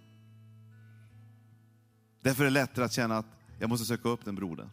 Därför 2.22 2.42
är 2.42 2.44
det 2.44 2.50
lättare 2.50 2.84
att 2.84 2.92
känna 2.92 3.18
att 3.18 3.26
jag 3.58 3.68
måste 3.68 3.86
söka 3.86 4.08
upp 4.08 4.24
den 4.24 4.34
brodern. 4.34 4.70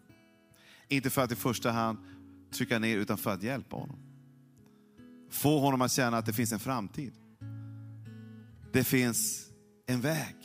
Inte 0.88 1.10
för 1.10 1.22
att 1.24 1.32
i 1.32 1.36
första 1.36 1.72
hand 1.72 1.98
trycka 2.52 2.80
ner, 2.80 2.98
utan 2.98 3.18
för 3.18 3.34
att 3.34 3.44
hjälpa 3.44 3.76
honom. 3.76 4.00
Få 5.30 5.60
honom 5.60 5.82
att 5.82 5.92
känna 5.92 6.18
att 6.18 6.26
det 6.26 6.34
finns 6.34 6.52
en 6.52 6.60
framtid. 6.60 7.14
Det 8.74 8.84
finns 8.84 9.50
en 9.88 10.02
väg. 10.02 10.36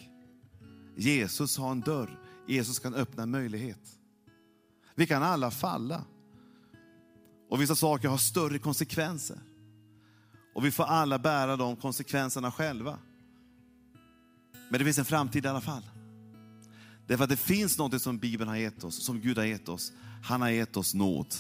Jesus 0.97 1.59
har 1.59 1.71
en 1.71 1.81
dörr. 1.81 2.22
Jesus 2.49 2.79
kan 2.79 2.95
öppna 2.95 3.23
en 3.23 3.31
möjlighet. 3.31 3.99
Vi 4.95 5.07
kan 5.07 5.23
alla 5.23 5.51
falla. 5.51 6.05
Och 7.51 7.61
vissa 7.61 7.75
saker 7.75 8.09
har 8.09 8.17
större 8.17 8.59
konsekvenser. 8.59 9.39
Och 10.55 10.65
vi 10.65 10.71
får 10.71 10.85
alla 10.85 11.19
bära 11.19 11.57
de 11.57 11.77
konsekvenserna 11.77 12.53
själva. 12.53 12.99
Men 14.71 14.79
det 14.79 14.85
finns 14.85 14.99
en 14.99 15.05
framtid 15.05 15.45
i 15.45 15.49
alla 15.49 15.61
fall. 15.61 15.83
Därför 17.07 17.25
att 17.25 17.31
det 17.31 17.37
finns 17.37 17.79
något 17.79 18.03
som 18.03 18.19
Bibeln 18.19 18.49
har 18.49 18.57
gett 18.57 18.85
oss, 18.85 19.05
som 19.05 19.21
Gud 19.21 19.39
har 19.39 19.45
gett 19.45 19.69
oss. 19.69 19.93
Han 20.25 20.43
har 20.43 20.49
gett 20.49 20.77
oss 20.77 20.95
nåd. 20.95 21.35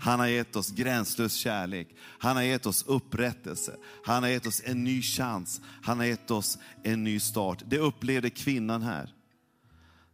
Han 0.00 0.20
har 0.20 0.26
gett 0.26 0.56
oss 0.56 0.70
gränslös 0.70 1.34
kärlek. 1.34 1.88
Han 2.18 2.36
har 2.36 2.42
gett 2.42 2.66
oss 2.66 2.84
upprättelse. 2.86 3.76
Han 4.04 4.22
har 4.22 4.30
gett 4.30 4.46
oss 4.46 4.62
en 4.64 4.84
ny 4.84 5.02
chans. 5.02 5.60
Han 5.82 5.98
har 5.98 6.06
gett 6.06 6.30
oss 6.30 6.58
en 6.82 7.04
ny 7.04 7.20
start. 7.20 7.62
Det 7.66 7.78
upplevde 7.78 8.30
kvinnan 8.30 8.82
här. 8.82 9.15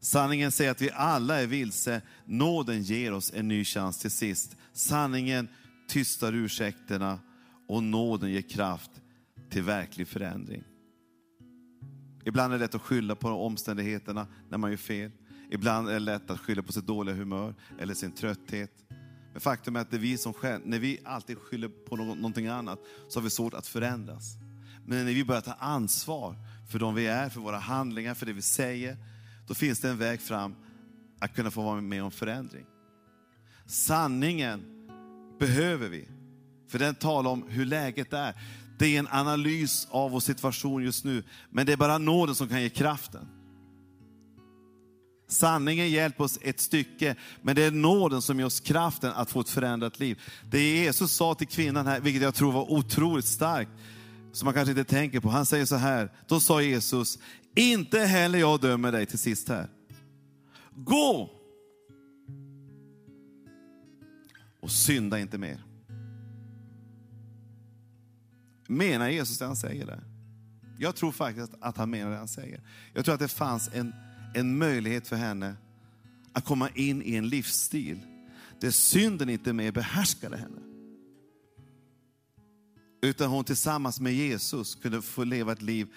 Sanningen 0.03 0.53
säger 0.53 0.71
att 0.71 0.83
vi 0.83 0.91
alla 0.91 1.41
är 1.41 1.47
vilse. 1.47 2.03
Nåden 2.25 2.83
ger 2.83 3.13
oss 3.13 3.33
en 3.35 3.49
ny 3.49 3.65
chans 3.65 3.99
till 3.99 4.11
sist. 4.11 4.57
Sanningen 4.73 5.49
tystar 5.89 6.33
ursäkterna 6.33 7.19
och 7.69 7.83
nåden 7.83 8.31
ger 8.31 8.43
kraft 8.43 8.91
till 9.51 9.63
verklig 9.63 10.09
förändring. 10.09 10.65
Ibland 12.25 12.53
är 12.53 12.59
det 12.59 12.65
lätt 12.65 12.75
att 12.75 12.83
skylla 12.83 13.15
på 13.15 13.29
omständigheterna 13.29 14.27
när 14.49 14.59
man 14.59 14.71
gör 14.71 14.79
fel. 14.79 15.11
Ibland 15.51 15.89
är 15.89 15.93
det 15.93 15.99
lätt 15.99 16.31
att 16.31 16.41
skylla 16.41 16.63
på 16.63 16.73
sitt 16.73 16.87
dåliga 16.87 17.15
humör 17.15 17.55
eller 17.79 17.95
sin 17.95 18.13
trötthet. 18.13 18.73
Men 19.33 19.41
faktum 19.41 19.77
är 19.77 19.81
att 19.81 19.91
det 19.91 19.97
är 19.97 20.01
vi 20.01 20.19
som 20.19 20.33
själv, 20.33 20.63
när 20.65 20.79
vi 20.79 21.01
alltid 21.05 21.39
skyller 21.39 21.69
på 21.69 21.97
någonting 21.97 22.47
annat 22.47 22.79
så 23.09 23.19
har 23.19 23.25
vi 23.25 23.31
svårt 23.31 23.55
att 23.55 23.67
förändras. 23.67 24.37
Men 24.87 25.05
när 25.05 25.13
vi 25.13 25.25
börjar 25.25 25.41
ta 25.41 25.53
ansvar 25.53 26.37
för 26.71 26.79
de 26.79 26.95
vi 26.95 27.07
är, 27.07 27.29
för 27.29 27.41
våra 27.41 27.59
handlingar, 27.59 28.15
för 28.15 28.27
det 28.27 28.33
vi 28.33 28.43
säger, 28.43 28.97
då 29.53 29.57
finns 29.57 29.81
det 29.81 29.89
en 29.89 29.99
väg 29.99 30.21
fram 30.21 30.55
att 31.19 31.35
kunna 31.35 31.51
få 31.51 31.63
vara 31.63 31.81
med 31.81 32.03
om 32.03 32.11
förändring. 32.11 32.65
Sanningen 33.67 34.65
behöver 35.39 35.89
vi, 35.89 36.09
för 36.69 36.79
den 36.79 36.95
talar 36.95 37.31
om 37.31 37.45
hur 37.49 37.65
läget 37.65 38.13
är. 38.13 38.35
Det 38.79 38.87
är 38.87 38.99
en 38.99 39.09
analys 39.11 39.89
av 39.91 40.11
vår 40.11 40.21
situation 40.21 40.83
just 40.83 41.05
nu, 41.05 41.25
men 41.51 41.67
det 41.67 41.73
är 41.73 41.77
bara 41.77 41.99
nåden 41.99 42.35
som 42.35 42.49
kan 42.49 42.63
ge 42.63 42.69
kraften. 42.69 43.29
Sanningen 45.29 45.91
hjälper 45.91 46.25
oss 46.25 46.39
ett 46.43 46.61
stycke, 46.61 47.17
men 47.43 47.57
det 47.57 47.63
är 47.63 47.71
nåden 47.71 48.23
som 48.23 48.39
ger 48.39 48.47
oss 48.47 48.61
kraften 48.61 49.13
att 49.13 49.31
få 49.31 49.41
ett 49.41 49.49
förändrat 49.49 50.01
liv. 50.01 50.21
Det 50.51 50.63
Jesus 50.63 51.13
sa 51.13 51.35
till 51.35 51.49
kvinnan 51.49 51.87
här, 51.87 52.01
vilket 52.01 52.23
jag 52.23 52.35
tror 52.35 52.53
var 52.53 52.73
otroligt 52.73 53.25
starkt, 53.25 53.71
som 54.33 54.45
man 54.47 54.55
kanske 54.55 54.71
inte 54.71 54.85
tänker 54.85 55.21
på. 55.21 55.29
Han 55.29 55.47
säger 55.47 55.65
så 55.65 55.77
här, 55.77 56.13
då 56.29 56.41
sa 56.41 56.63
Jesus, 56.63 57.19
inte 57.55 57.99
heller 57.99 58.39
jag 58.39 58.61
dömer 58.61 58.93
dig 58.93 59.07
till 59.07 59.19
sist 59.19 59.49
här. 59.49 59.69
Gå! 60.75 61.31
Och 64.61 64.71
synda 64.71 65.19
inte 65.19 65.39
mer. 65.39 65.63
Menar 68.69 69.09
Jesus 69.09 69.39
det 69.39 69.45
han 69.45 69.57
säger 69.57 69.87
där? 69.87 70.05
Jag 70.79 70.97
tror 70.97 71.13
faktiskt 71.13 71.53
att 71.61 71.77
han 71.77 71.91
menar 71.91 72.11
det 72.11 72.17
han 72.17 72.29
säger. 72.29 72.61
Jag 72.93 73.05
tror 73.05 73.15
att 73.15 73.21
det 73.21 73.29
fanns 73.29 73.71
en, 73.73 73.95
en 74.35 74.59
möjlighet 74.59 75.09
för 75.09 75.17
henne 75.17 75.57
att 76.33 76.45
komma 76.45 76.69
in 76.69 77.03
i 77.03 77.15
en 77.15 77.29
livsstil 77.29 77.99
där 78.61 78.71
synden 78.71 79.29
inte 79.29 79.53
mer 79.53 79.73
behärskade 79.73 80.37
henne. 80.37 80.61
Utan 83.03 83.31
hon 83.31 83.45
tillsammans 83.45 84.01
med 84.01 84.15
Jesus 84.15 84.75
kunde 84.75 85.03
få 85.03 85.25
leva 85.25 85.53
ett 85.53 85.63
liv 85.63 85.89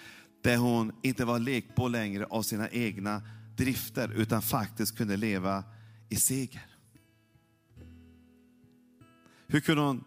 där 0.46 0.56
hon 0.56 0.92
inte 1.02 1.24
var 1.24 1.38
lekboll 1.38 1.92
längre 1.92 2.24
av 2.24 2.42
sina 2.42 2.68
egna 2.68 3.22
drifter, 3.56 4.12
utan 4.16 4.42
faktiskt 4.42 4.96
kunde 4.96 5.16
leva 5.16 5.64
i 6.08 6.16
seger. 6.16 6.66
Hur 9.46 9.60
kunde 9.60 9.82
hon 9.82 10.04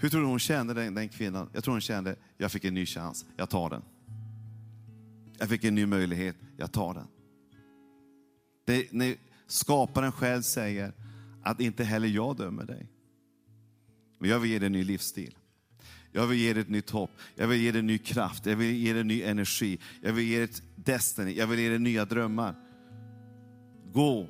hur 0.00 0.08
tror 0.08 0.20
du 0.20 0.26
hon 0.26 0.38
kände 0.38 0.74
den, 0.74 0.94
den 0.94 1.08
kvinnan? 1.08 1.50
Jag 1.52 1.64
tror 1.64 1.74
hon 1.74 1.80
kände, 1.80 2.16
jag 2.36 2.52
fick 2.52 2.64
en 2.64 2.74
ny 2.74 2.86
chans, 2.86 3.26
jag 3.36 3.50
tar 3.50 3.70
den. 3.70 3.82
Jag 5.38 5.48
fick 5.48 5.64
en 5.64 5.74
ny 5.74 5.86
möjlighet, 5.86 6.36
jag 6.56 6.72
tar 6.72 6.94
den. 6.94 7.06
Det, 8.64 8.92
när 8.92 9.16
skaparen 9.46 10.12
själv 10.12 10.42
säger 10.42 10.92
att 11.42 11.60
inte 11.60 11.84
heller 11.84 12.08
jag 12.08 12.36
dömer 12.36 12.64
dig. 12.64 12.88
Men 14.18 14.30
jag 14.30 14.40
vill 14.40 14.50
ge 14.50 14.58
dig 14.58 14.66
en 14.66 14.72
ny 14.72 14.84
livsstil. 14.84 15.36
Jag 16.16 16.26
vill 16.26 16.38
ge 16.38 16.52
dig 16.52 16.62
ett 16.62 16.68
nytt 16.68 16.90
hopp. 16.90 17.10
Jag 17.34 17.48
vill 17.48 17.60
ge 17.60 17.72
dig 17.72 17.82
ny 17.82 17.98
kraft. 17.98 18.46
Jag 18.46 18.56
vill 18.56 18.76
ge 18.76 18.92
dig 18.92 19.04
ny 19.04 19.22
energi. 19.22 19.78
Jag 20.02 20.12
vill 20.12 20.24
ge 20.24 20.36
dig 20.36 20.44
ett 20.44 20.62
destiny. 20.76 21.32
Jag 21.32 21.46
vill 21.46 21.58
ge 21.58 21.68
dig 21.68 21.78
nya 21.78 22.04
drömmar. 22.04 22.54
Gå 23.92 24.28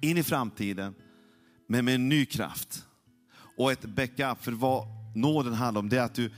in 0.00 0.18
i 0.18 0.22
framtiden, 0.22 0.94
men 1.66 1.84
med 1.84 1.94
en 1.94 2.08
ny 2.08 2.26
kraft 2.26 2.86
och 3.56 3.72
ett 3.72 3.84
backup. 3.84 4.44
För 4.44 4.52
vad 4.52 4.86
nåden 5.14 5.52
handlar 5.52 5.78
om, 5.80 5.88
det 5.88 5.98
är 5.98 6.04
att 6.04 6.14
du 6.14 6.30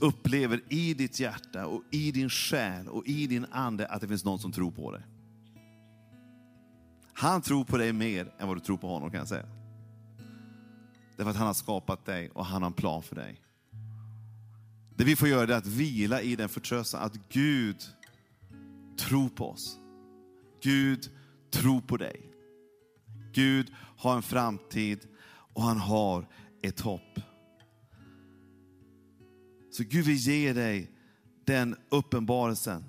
upplever 0.00 0.60
i 0.68 0.94
ditt 0.94 1.20
hjärta 1.20 1.66
och 1.66 1.82
i 1.90 2.12
din 2.12 2.30
själ 2.30 2.88
och 2.88 3.06
i 3.06 3.26
din 3.26 3.46
ande 3.50 3.86
att 3.86 4.00
det 4.00 4.08
finns 4.08 4.24
någon 4.24 4.38
som 4.38 4.52
tror 4.52 4.70
på 4.70 4.92
dig. 4.92 5.02
Han 7.12 7.42
tror 7.42 7.64
på 7.64 7.76
dig 7.76 7.92
mer 7.92 8.32
än 8.38 8.48
vad 8.48 8.56
du 8.56 8.60
tror 8.60 8.76
på 8.76 8.88
honom 8.88 9.10
kan 9.10 9.18
jag 9.18 9.28
säga. 9.28 9.59
Därför 11.20 11.30
att 11.30 11.36
han 11.36 11.46
har 11.46 11.54
skapat 11.54 12.04
dig 12.04 12.30
och 12.30 12.46
han 12.46 12.62
har 12.62 12.66
en 12.66 12.72
plan 12.72 13.02
för 13.02 13.16
dig. 13.16 13.40
Det 14.96 15.04
vi 15.04 15.16
får 15.16 15.28
göra 15.28 15.54
är 15.54 15.58
att 15.58 15.66
vila 15.66 16.22
i 16.22 16.36
den 16.36 16.48
förtröstan 16.48 17.02
att 17.02 17.28
Gud 17.28 17.76
tror 18.98 19.28
på 19.28 19.50
oss. 19.50 19.78
Gud 20.62 21.10
tror 21.50 21.80
på 21.80 21.96
dig. 21.96 22.32
Gud 23.32 23.72
har 23.96 24.16
en 24.16 24.22
framtid 24.22 24.98
och 25.54 25.62
han 25.62 25.78
har 25.78 26.26
ett 26.62 26.80
hopp. 26.80 27.20
Så 29.70 29.84
Gud 29.84 30.04
vill 30.04 30.16
ge 30.16 30.52
dig 30.52 30.90
den 31.44 31.76
uppenbarelsen. 31.88 32.84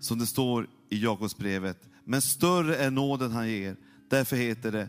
Som 0.00 0.18
det 0.18 0.26
står 0.26 0.68
i 0.90 1.02
Jakobsbrevet. 1.02 1.88
Men 2.04 2.22
större 2.22 2.76
är 2.76 2.90
nåden 2.90 3.30
han 3.30 3.48
ger. 3.48 3.76
Därför 4.10 4.36
heter 4.36 4.72
det, 4.72 4.88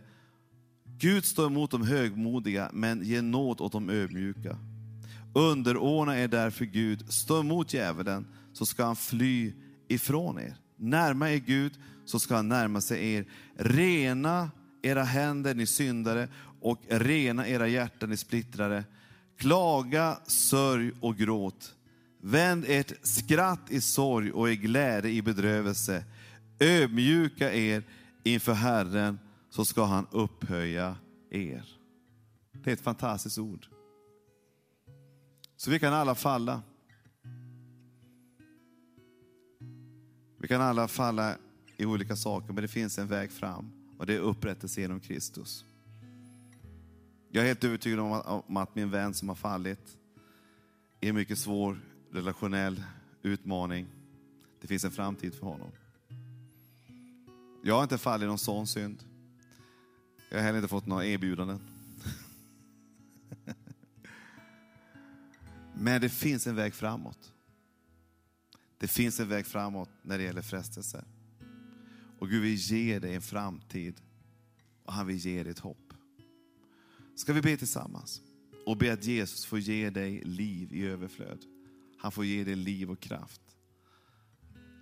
Gud 1.00 1.26
står 1.26 1.48
emot 1.48 1.72
de 1.72 1.88
högmodiga, 1.88 2.70
men 2.74 3.04
ger 3.04 3.22
nåd 3.22 3.62
åt 3.62 3.72
de 3.72 3.90
ödmjuka. 3.90 4.58
Underordna 5.34 6.20
er 6.20 6.28
därför 6.28 6.66
Gud, 6.66 7.14
stå 7.14 7.40
emot 7.40 7.74
djävulen, 7.74 8.28
så 8.54 8.66
ska 8.66 8.86
han 8.86 8.96
fly 8.96 9.54
ifrån 9.88 10.40
er. 10.40 10.56
Närma 10.78 11.30
er 11.30 11.38
Gud, 11.38 11.74
så 12.06 12.20
ska 12.20 12.36
han 12.36 12.50
närma 12.50 12.82
sig 12.82 13.14
er. 13.14 13.26
Rena 13.56 14.52
era 14.82 15.04
händer, 15.04 15.56
ni 15.56 15.66
syndare, 15.66 16.28
och 16.62 16.82
rena 16.90 17.48
era 17.48 17.68
hjärtan, 17.68 18.10
ni 18.10 18.18
splittrare. 18.18 18.84
Klaga, 19.38 20.18
sörj 20.28 20.92
och 21.02 21.18
gråt. 21.18 21.76
Vänd 22.22 22.66
ert 22.68 22.94
skratt 23.02 23.72
i 23.72 23.82
sorg 23.82 24.32
och 24.32 24.50
er 24.50 24.54
glädje 24.54 25.12
i 25.12 25.22
bedrövelse. 25.22 26.04
Ödmjuka 26.60 27.54
er 27.54 27.84
inför 28.24 28.54
Herren, 28.54 29.20
så 29.54 29.66
ska 29.66 29.86
han 29.86 30.08
upphöja 30.12 30.96
er. 31.30 31.78
Det 32.52 32.70
är 32.70 32.74
ett 32.74 32.82
fantastiskt 32.82 33.38
ord. 33.38 33.68
Så 35.56 35.72
vi 35.72 35.80
kan 35.80 35.94
alla 35.94 36.16
falla. 36.16 36.62
Vi 40.38 40.48
kan 40.48 40.62
alla 40.62 40.88
falla 40.88 41.36
i 41.78 41.86
olika 41.86 42.16
saker, 42.16 42.54
men 42.54 42.62
det 42.62 42.68
finns 42.68 43.00
en 43.00 43.08
väg 43.08 43.32
fram. 43.32 43.72
Och 44.00 44.06
det 44.06 44.16
är 44.16 44.20
upprättelse 44.20 44.82
genom 44.82 45.00
Kristus. 45.00 45.66
Jag 47.32 47.44
är 47.44 47.48
helt 47.48 47.64
övertygad 47.64 48.00
om 48.00 48.58
att 48.58 48.76
min 48.76 48.90
vän 48.90 49.14
som 49.14 49.30
har 49.30 49.36
fallit 49.36 49.98
är 51.02 51.10
en 51.10 51.16
mycket 51.16 51.40
svår 51.40 51.80
relationell 52.12 52.84
utmaning. 53.22 53.88
Det 54.62 54.68
finns 54.68 54.86
en 54.86 54.92
framtid 54.92 55.34
för 55.34 55.46
honom. 55.46 55.72
Jag 57.64 57.76
har 57.76 57.84
inte 57.84 57.98
fallit 57.98 58.24
i 58.24 58.28
någon 58.28 58.38
sån 58.38 58.68
synd. 58.68 59.04
Jag 60.34 60.40
har 60.40 60.46
heller 60.46 60.58
inte 60.58 60.68
fått 60.70 60.86
några 60.86 61.06
erbjudanden. 61.06 61.60
Men 65.76 66.02
det 66.02 66.10
finns 66.10 66.48
en 66.48 66.56
väg 66.56 66.74
framåt. 66.74 67.34
Det 68.78 68.88
finns 68.88 69.20
en 69.20 69.30
väg 69.30 69.46
framåt 69.46 69.90
när 70.02 70.18
det 70.18 70.24
gäller 70.24 70.42
frestelser. 70.42 71.04
Och 72.20 72.30
Gud 72.30 72.42
vill 72.42 72.56
ge 72.56 73.00
dig 73.00 73.16
en 73.16 73.22
framtid 73.22 74.02
och 74.84 74.94
han 74.94 75.08
vill 75.08 75.18
ge 75.18 75.44
dig 75.44 75.52
ett 75.52 75.60
hopp. 75.60 75.94
Ska 77.16 77.34
vi 77.34 77.42
be 77.42 77.58
tillsammans 77.58 78.22
och 78.66 78.78
be 78.78 78.94
att 78.94 79.06
Jesus 79.06 79.46
får 79.46 79.60
ge 79.60 79.90
dig 79.90 80.22
liv 80.24 80.74
i 80.74 80.86
överflöd. 80.86 81.40
Han 81.98 82.12
får 82.12 82.26
ge 82.26 82.44
dig 82.44 82.56
liv 82.56 82.92
och 82.92 83.00
kraft. 83.00 83.42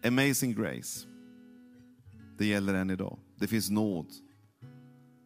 Amazing 0.03 0.53
grace. 0.53 1.07
Det 2.37 2.45
gäller 2.45 2.73
än 2.73 2.89
idag. 2.89 3.19
Det 3.35 3.47
finns 3.47 3.69
nåd 3.69 4.07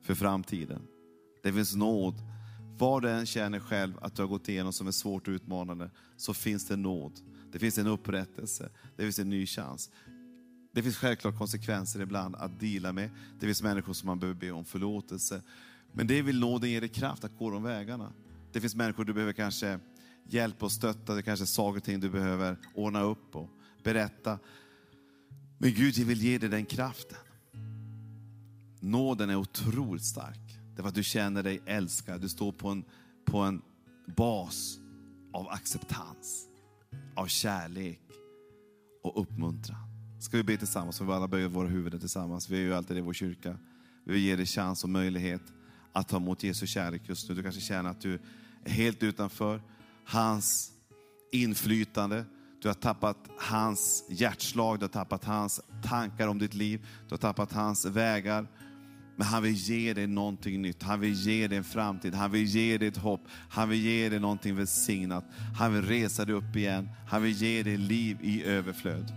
för 0.05 0.15
framtiden. 0.15 0.81
Det 1.43 1.53
finns 1.53 1.75
nåd 1.75 2.15
Vad 2.77 3.01
du 3.01 3.09
än 3.09 3.25
känner 3.25 3.59
själv 3.59 3.93
att 4.01 4.15
du 4.15 4.21
har 4.21 4.29
gått 4.29 4.49
igenom 4.49 4.73
som 4.73 4.87
är 4.87 4.91
svårt 4.91 5.27
och 5.27 5.31
utmanande, 5.31 5.89
så 6.17 6.33
finns 6.33 6.67
det 6.67 6.75
nåd. 6.75 7.19
Det 7.51 7.59
finns 7.59 7.77
en 7.77 7.87
upprättelse, 7.87 8.69
det 8.95 9.03
finns 9.03 9.19
en 9.19 9.29
ny 9.29 9.45
chans. 9.45 9.89
Det 10.73 10.83
finns 10.83 10.97
självklart 10.97 11.37
konsekvenser 11.37 12.01
ibland 12.01 12.35
att 12.35 12.59
dela 12.59 12.93
med. 12.93 13.09
Det 13.39 13.45
finns 13.45 13.63
människor 13.63 13.93
som 13.93 14.07
man 14.07 14.19
behöver 14.19 14.39
be 14.39 14.51
om 14.51 14.65
förlåtelse. 14.65 15.41
Men 15.91 16.07
det 16.07 16.21
vill 16.21 16.39
nåden 16.39 16.69
ge 16.69 16.79
dig 16.79 16.89
kraft 16.89 17.23
att 17.23 17.37
gå 17.37 17.49
de 17.49 17.63
vägarna. 17.63 18.13
Det 18.51 18.61
finns 18.61 18.75
människor 18.75 19.05
du 19.05 19.13
behöver 19.13 19.33
kanske 19.33 19.79
hjälpa 20.23 20.65
och 20.65 20.71
stötta, 20.71 21.15
det 21.15 21.21
kanske 21.21 21.43
är 21.43 21.47
saker 21.47 21.77
och 21.77 21.83
ting 21.83 21.99
du 21.99 22.09
behöver 22.09 22.57
ordna 22.75 23.01
upp 23.01 23.35
och 23.35 23.49
berätta. 23.83 24.39
Men 25.57 25.73
Gud 25.73 25.95
vill 25.95 26.21
ge 26.21 26.37
dig 26.37 26.49
den 26.49 26.65
kraften. 26.65 27.17
Nåden 28.86 29.29
är 29.29 29.36
otroligt 29.36 30.05
stark. 30.05 30.59
Därför 30.75 30.89
att 30.89 30.95
du 30.95 31.03
känner 31.03 31.43
dig 31.43 31.61
älskad. 31.65 32.21
Du 32.21 32.29
står 32.29 32.51
på 32.51 32.69
en, 32.69 32.83
på 33.25 33.38
en 33.38 33.61
bas 34.17 34.79
av 35.33 35.49
acceptans, 35.49 36.47
av 37.15 37.27
kärlek 37.27 38.01
och 39.03 39.21
uppmuntran. 39.21 39.77
Ska 40.19 40.38
vi 40.38 40.43
be 40.43 40.57
tillsammans? 40.57 40.97
För 40.97 41.05
vi 41.05 41.11
alla 41.11 41.27
böjer 41.27 41.47
våra 41.47 41.67
huvuden 41.67 41.99
tillsammans. 41.99 42.49
Vi 42.49 42.57
är 42.57 42.61
ju 42.61 42.73
alltid 42.73 42.97
i 42.97 43.01
vår 43.01 43.13
kyrka. 43.13 43.57
Vi 44.05 44.13
vill 44.13 44.21
ge 44.21 44.36
dig 44.36 44.45
chans 44.45 44.83
och 44.83 44.89
möjlighet 44.89 45.41
att 45.93 46.07
ta 46.07 46.17
emot 46.17 46.43
Jesu 46.43 46.67
kärlek 46.67 47.01
just 47.05 47.29
nu. 47.29 47.36
Du 47.36 47.43
kanske 47.43 47.61
känner 47.61 47.89
att 47.89 48.01
du 48.01 48.19
är 48.63 48.71
helt 48.71 49.03
utanför 49.03 49.61
hans 50.05 50.71
inflytande. 51.31 52.25
Du 52.61 52.67
har 52.69 52.75
tappat 52.75 53.17
hans 53.39 54.05
hjärtslag, 54.09 54.79
du 54.79 54.83
har 54.83 54.89
tappat 54.89 55.23
hans 55.23 55.61
tankar 55.83 56.27
om 56.27 56.39
ditt 56.39 56.53
liv, 56.53 56.88
du 57.07 57.13
har 57.13 57.17
tappat 57.17 57.53
hans 57.53 57.86
vägar. 57.86 58.47
Men 59.16 59.28
han 59.28 59.43
vill 59.43 59.53
ge 59.53 59.93
dig 59.93 60.07
någonting 60.07 60.61
nytt. 60.61 60.84
Han 60.84 60.99
vill 60.99 61.13
ge 61.13 61.47
dig 61.47 61.57
en 61.57 61.63
framtid. 61.63 62.13
Han 62.13 62.32
vill 62.32 62.45
ge 62.45 62.78
dig 62.78 62.88
ett 62.88 62.97
hopp. 62.97 63.22
Han 63.49 63.70
vill 63.70 63.80
ge 63.80 64.09
dig 64.09 64.20
någonting 64.20 64.55
välsignat. 64.55 65.26
Han 65.57 65.74
vill 65.74 65.82
resa 65.82 66.26
dig 66.26 66.36
upp 66.36 66.55
igen. 66.55 66.89
Han 67.07 67.24
vill 67.24 67.34
ge 67.34 67.63
dig 67.63 67.78
liv 67.78 68.18
i 68.22 68.43
överflöd. 68.43 69.13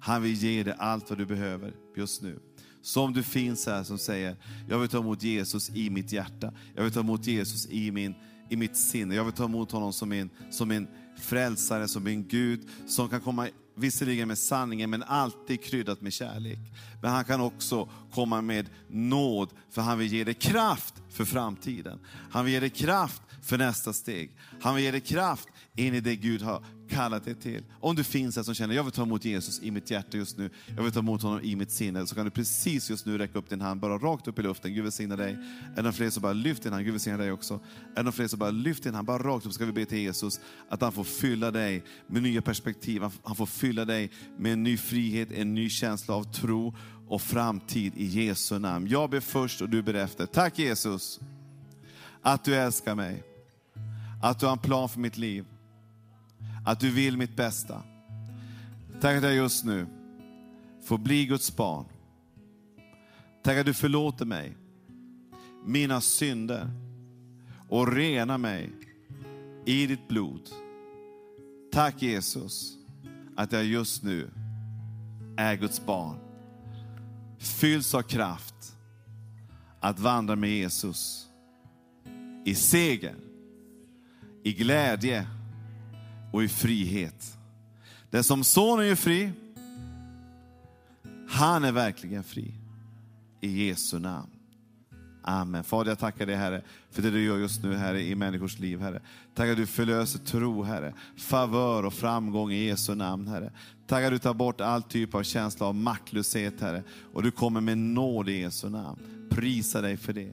Han 0.00 0.22
vill 0.22 0.34
ge 0.34 0.62
dig 0.62 0.74
allt 0.78 1.10
vad 1.10 1.18
du 1.18 1.26
behöver 1.26 1.72
just 1.96 2.22
nu. 2.22 2.38
Som 2.82 3.12
du 3.12 3.22
finns 3.22 3.66
här 3.66 3.82
som 3.82 3.98
säger, 3.98 4.36
jag 4.68 4.78
vill 4.78 4.88
ta 4.88 4.98
emot 4.98 5.22
Jesus 5.22 5.70
i 5.70 5.90
mitt 5.90 6.12
hjärta. 6.12 6.52
Jag 6.74 6.82
vill 6.82 6.92
ta 6.92 7.00
emot 7.00 7.26
Jesus 7.26 7.66
i, 7.70 7.90
min, 7.90 8.14
i 8.50 8.56
mitt 8.56 8.76
sinne. 8.76 9.14
Jag 9.14 9.24
vill 9.24 9.32
ta 9.32 9.44
emot 9.44 9.72
honom 9.72 9.92
som 9.92 10.08
min, 10.08 10.30
som 10.50 10.68
min 10.68 10.86
frälsare, 11.20 11.88
som 11.88 12.04
min 12.04 12.28
Gud, 12.28 12.68
som 12.86 13.08
kan 13.08 13.20
komma 13.20 13.48
visserligen 13.78 14.28
med 14.28 14.38
sanningen, 14.38 14.90
men 14.90 15.02
alltid 15.02 15.64
kryddat 15.64 16.00
med 16.00 16.12
kärlek. 16.12 16.58
Men 17.02 17.10
han 17.10 17.24
kan 17.24 17.40
också 17.40 17.88
komma 18.12 18.40
med 18.40 18.70
nåd, 18.88 19.50
för 19.70 19.82
han 19.82 19.98
vill 19.98 20.12
ge 20.12 20.24
dig 20.24 20.34
kraft 20.34 20.94
för 21.10 21.24
framtiden. 21.24 21.98
Han 22.30 22.44
vill 22.44 22.54
ge 22.54 22.60
dig 22.60 22.70
kraft 22.70 23.22
för 23.42 23.58
nästa 23.58 23.92
steg. 23.92 24.36
Han 24.60 24.74
vill 24.74 24.84
ge 24.84 24.90
dig 24.90 25.00
kraft 25.00 25.48
in 25.76 25.94
i 25.94 26.00
det 26.00 26.16
Gud 26.16 26.42
har 26.42 26.64
kallat 26.88 27.24
dig 27.24 27.34
till. 27.34 27.64
Om 27.80 27.96
du 27.96 28.04
finns 28.04 28.36
här 28.36 28.42
som 28.42 28.54
känner, 28.54 28.74
jag 28.74 28.84
vill 28.84 28.92
ta 28.92 29.02
emot 29.02 29.24
Jesus 29.24 29.62
i 29.62 29.70
mitt 29.70 29.90
hjärta 29.90 30.16
just 30.16 30.38
nu, 30.38 30.50
jag 30.76 30.82
vill 30.82 30.92
ta 30.92 30.98
emot 30.98 31.22
honom 31.22 31.40
i 31.42 31.56
mitt 31.56 31.70
sinne, 31.70 32.06
så 32.06 32.14
kan 32.14 32.24
du 32.24 32.30
precis 32.30 32.90
just 32.90 33.06
nu 33.06 33.18
räcka 33.18 33.38
upp 33.38 33.50
din 33.50 33.60
hand, 33.60 33.80
bara 33.80 33.98
rakt 33.98 34.28
upp 34.28 34.38
i 34.38 34.42
luften. 34.42 34.74
Gud 34.74 34.84
välsigna 34.84 35.16
dig. 35.16 35.32
Är 35.32 35.76
det 35.76 35.82
någon 35.82 35.92
fler 35.92 36.10
som 36.10 36.22
bara 36.22 36.32
lyft 36.32 36.62
din 36.62 36.72
hand? 36.72 36.84
Gud 36.84 36.92
välsigna 36.92 37.18
dig 37.18 37.32
också. 37.32 37.54
Är 37.54 37.96
det 37.96 38.02
någon 38.02 38.12
fler 38.12 38.28
som 38.28 38.38
bara 38.38 38.50
lyft 38.50 38.82
din 38.82 38.94
hand, 38.94 39.06
bara 39.06 39.22
rakt 39.22 39.46
upp, 39.46 39.52
ska 39.52 39.64
vi 39.64 39.72
be 39.72 39.84
till 39.84 39.98
Jesus 39.98 40.40
att 40.68 40.80
han 40.80 40.92
får 40.92 41.04
fylla 41.04 41.50
dig 41.50 41.84
med 42.06 42.22
nya 42.22 42.42
perspektiv, 42.42 43.02
han 43.22 43.36
får 43.36 43.46
fylla 43.46 43.84
dig 43.84 44.10
med 44.38 44.52
en 44.52 44.62
ny 44.62 44.76
frihet, 44.76 45.32
en 45.32 45.54
ny 45.54 45.70
känsla 45.70 46.14
av 46.14 46.32
tro 46.32 46.74
och 47.08 47.22
framtid 47.22 47.92
i 47.96 48.04
Jesu 48.04 48.58
namn. 48.58 48.88
Jag 48.88 49.10
ber 49.10 49.20
först 49.20 49.62
och 49.62 49.68
du 49.68 49.82
ber 49.82 49.94
efter. 49.94 50.26
Tack 50.26 50.58
Jesus, 50.58 51.20
att 52.22 52.44
du 52.44 52.54
älskar 52.54 52.94
mig, 52.94 53.22
att 54.22 54.40
du 54.40 54.46
har 54.46 54.52
en 54.52 54.58
plan 54.58 54.88
för 54.88 55.00
mitt 55.00 55.18
liv 55.18 55.44
att 56.64 56.80
du 56.80 56.90
vill 56.90 57.16
mitt 57.16 57.36
bästa. 57.36 57.82
Tack 59.00 59.16
att 59.16 59.22
jag 59.22 59.34
just 59.34 59.64
nu 59.64 59.86
får 60.84 60.98
bli 60.98 61.26
Guds 61.26 61.56
barn. 61.56 61.84
Tack 63.42 63.56
att 63.56 63.66
du 63.66 63.74
förlåter 63.74 64.24
mig 64.24 64.56
mina 65.64 66.00
synder 66.00 66.70
och 67.68 67.92
rena 67.92 68.38
mig 68.38 68.70
i 69.64 69.86
ditt 69.86 70.08
blod. 70.08 70.40
Tack 71.72 72.02
Jesus 72.02 72.78
att 73.36 73.52
jag 73.52 73.64
just 73.64 74.02
nu 74.02 74.30
är 75.36 75.56
Guds 75.56 75.86
barn. 75.86 76.18
Fylls 77.38 77.94
av 77.94 78.02
kraft 78.02 78.76
att 79.80 79.98
vandra 79.98 80.36
med 80.36 80.50
Jesus 80.50 81.28
i 82.44 82.54
seger, 82.54 83.16
i 84.44 84.52
glädje 84.52 85.26
och 86.32 86.42
i 86.42 86.48
frihet. 86.48 87.38
Den 88.10 88.24
som 88.24 88.44
sonen 88.44 88.86
är 88.86 88.94
fri, 88.94 89.32
han 91.28 91.64
är 91.64 91.72
verkligen 91.72 92.24
fri. 92.24 92.54
I 93.40 93.66
Jesu 93.66 93.98
namn. 93.98 94.30
Amen. 95.22 95.64
Fader, 95.64 95.90
jag 95.90 95.98
tackar 95.98 96.26
dig 96.26 96.36
Herre, 96.36 96.62
för 96.90 97.02
det 97.02 97.10
du 97.10 97.24
gör 97.24 97.38
just 97.38 97.62
nu 97.62 97.76
Herre, 97.76 98.02
i 98.02 98.14
människors 98.14 98.58
liv 98.58 98.80
Herre. 98.80 99.00
Tack 99.34 99.48
att 99.50 99.56
du 99.56 99.66
förlöser 99.66 100.18
tro 100.18 100.62
Herre, 100.62 100.94
favör 101.16 101.84
och 101.84 101.94
framgång 101.94 102.52
i 102.52 102.66
Jesu 102.66 102.94
namn 102.94 103.28
Herre. 103.28 103.52
Tack 103.86 104.04
att 104.04 104.10
du 104.10 104.18
tar 104.18 104.34
bort 104.34 104.60
all 104.60 104.82
typ 104.82 105.14
av 105.14 105.22
känsla 105.22 105.66
av 105.66 105.74
maktlöshet 105.74 106.60
Herre, 106.60 106.82
och 107.12 107.22
du 107.22 107.30
kommer 107.30 107.60
med 107.60 107.78
nåd 107.78 108.28
i 108.28 108.40
Jesu 108.40 108.68
namn. 108.68 108.98
Prisa 109.30 109.80
dig 109.80 109.96
för 109.96 110.12
det. 110.12 110.32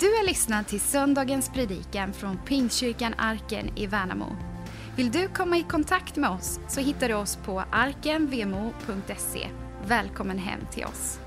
Du 0.00 0.06
har 0.06 0.24
lyssnat 0.24 0.68
till 0.68 0.80
söndagens 0.80 1.48
predikan 1.48 2.12
från 2.12 2.38
Pingstkyrkan 2.38 3.14
Arken 3.18 3.78
i 3.78 3.86
Värnamo. 3.86 4.36
Vill 4.96 5.10
du 5.10 5.28
komma 5.28 5.58
i 5.58 5.62
kontakt 5.62 6.16
med 6.16 6.30
oss 6.30 6.60
så 6.68 6.80
hittar 6.80 7.08
du 7.08 7.14
oss 7.14 7.36
på 7.36 7.64
arkenvmo.se. 7.72 9.48
Välkommen 9.86 10.38
hem 10.38 10.60
till 10.72 10.84
oss. 10.84 11.19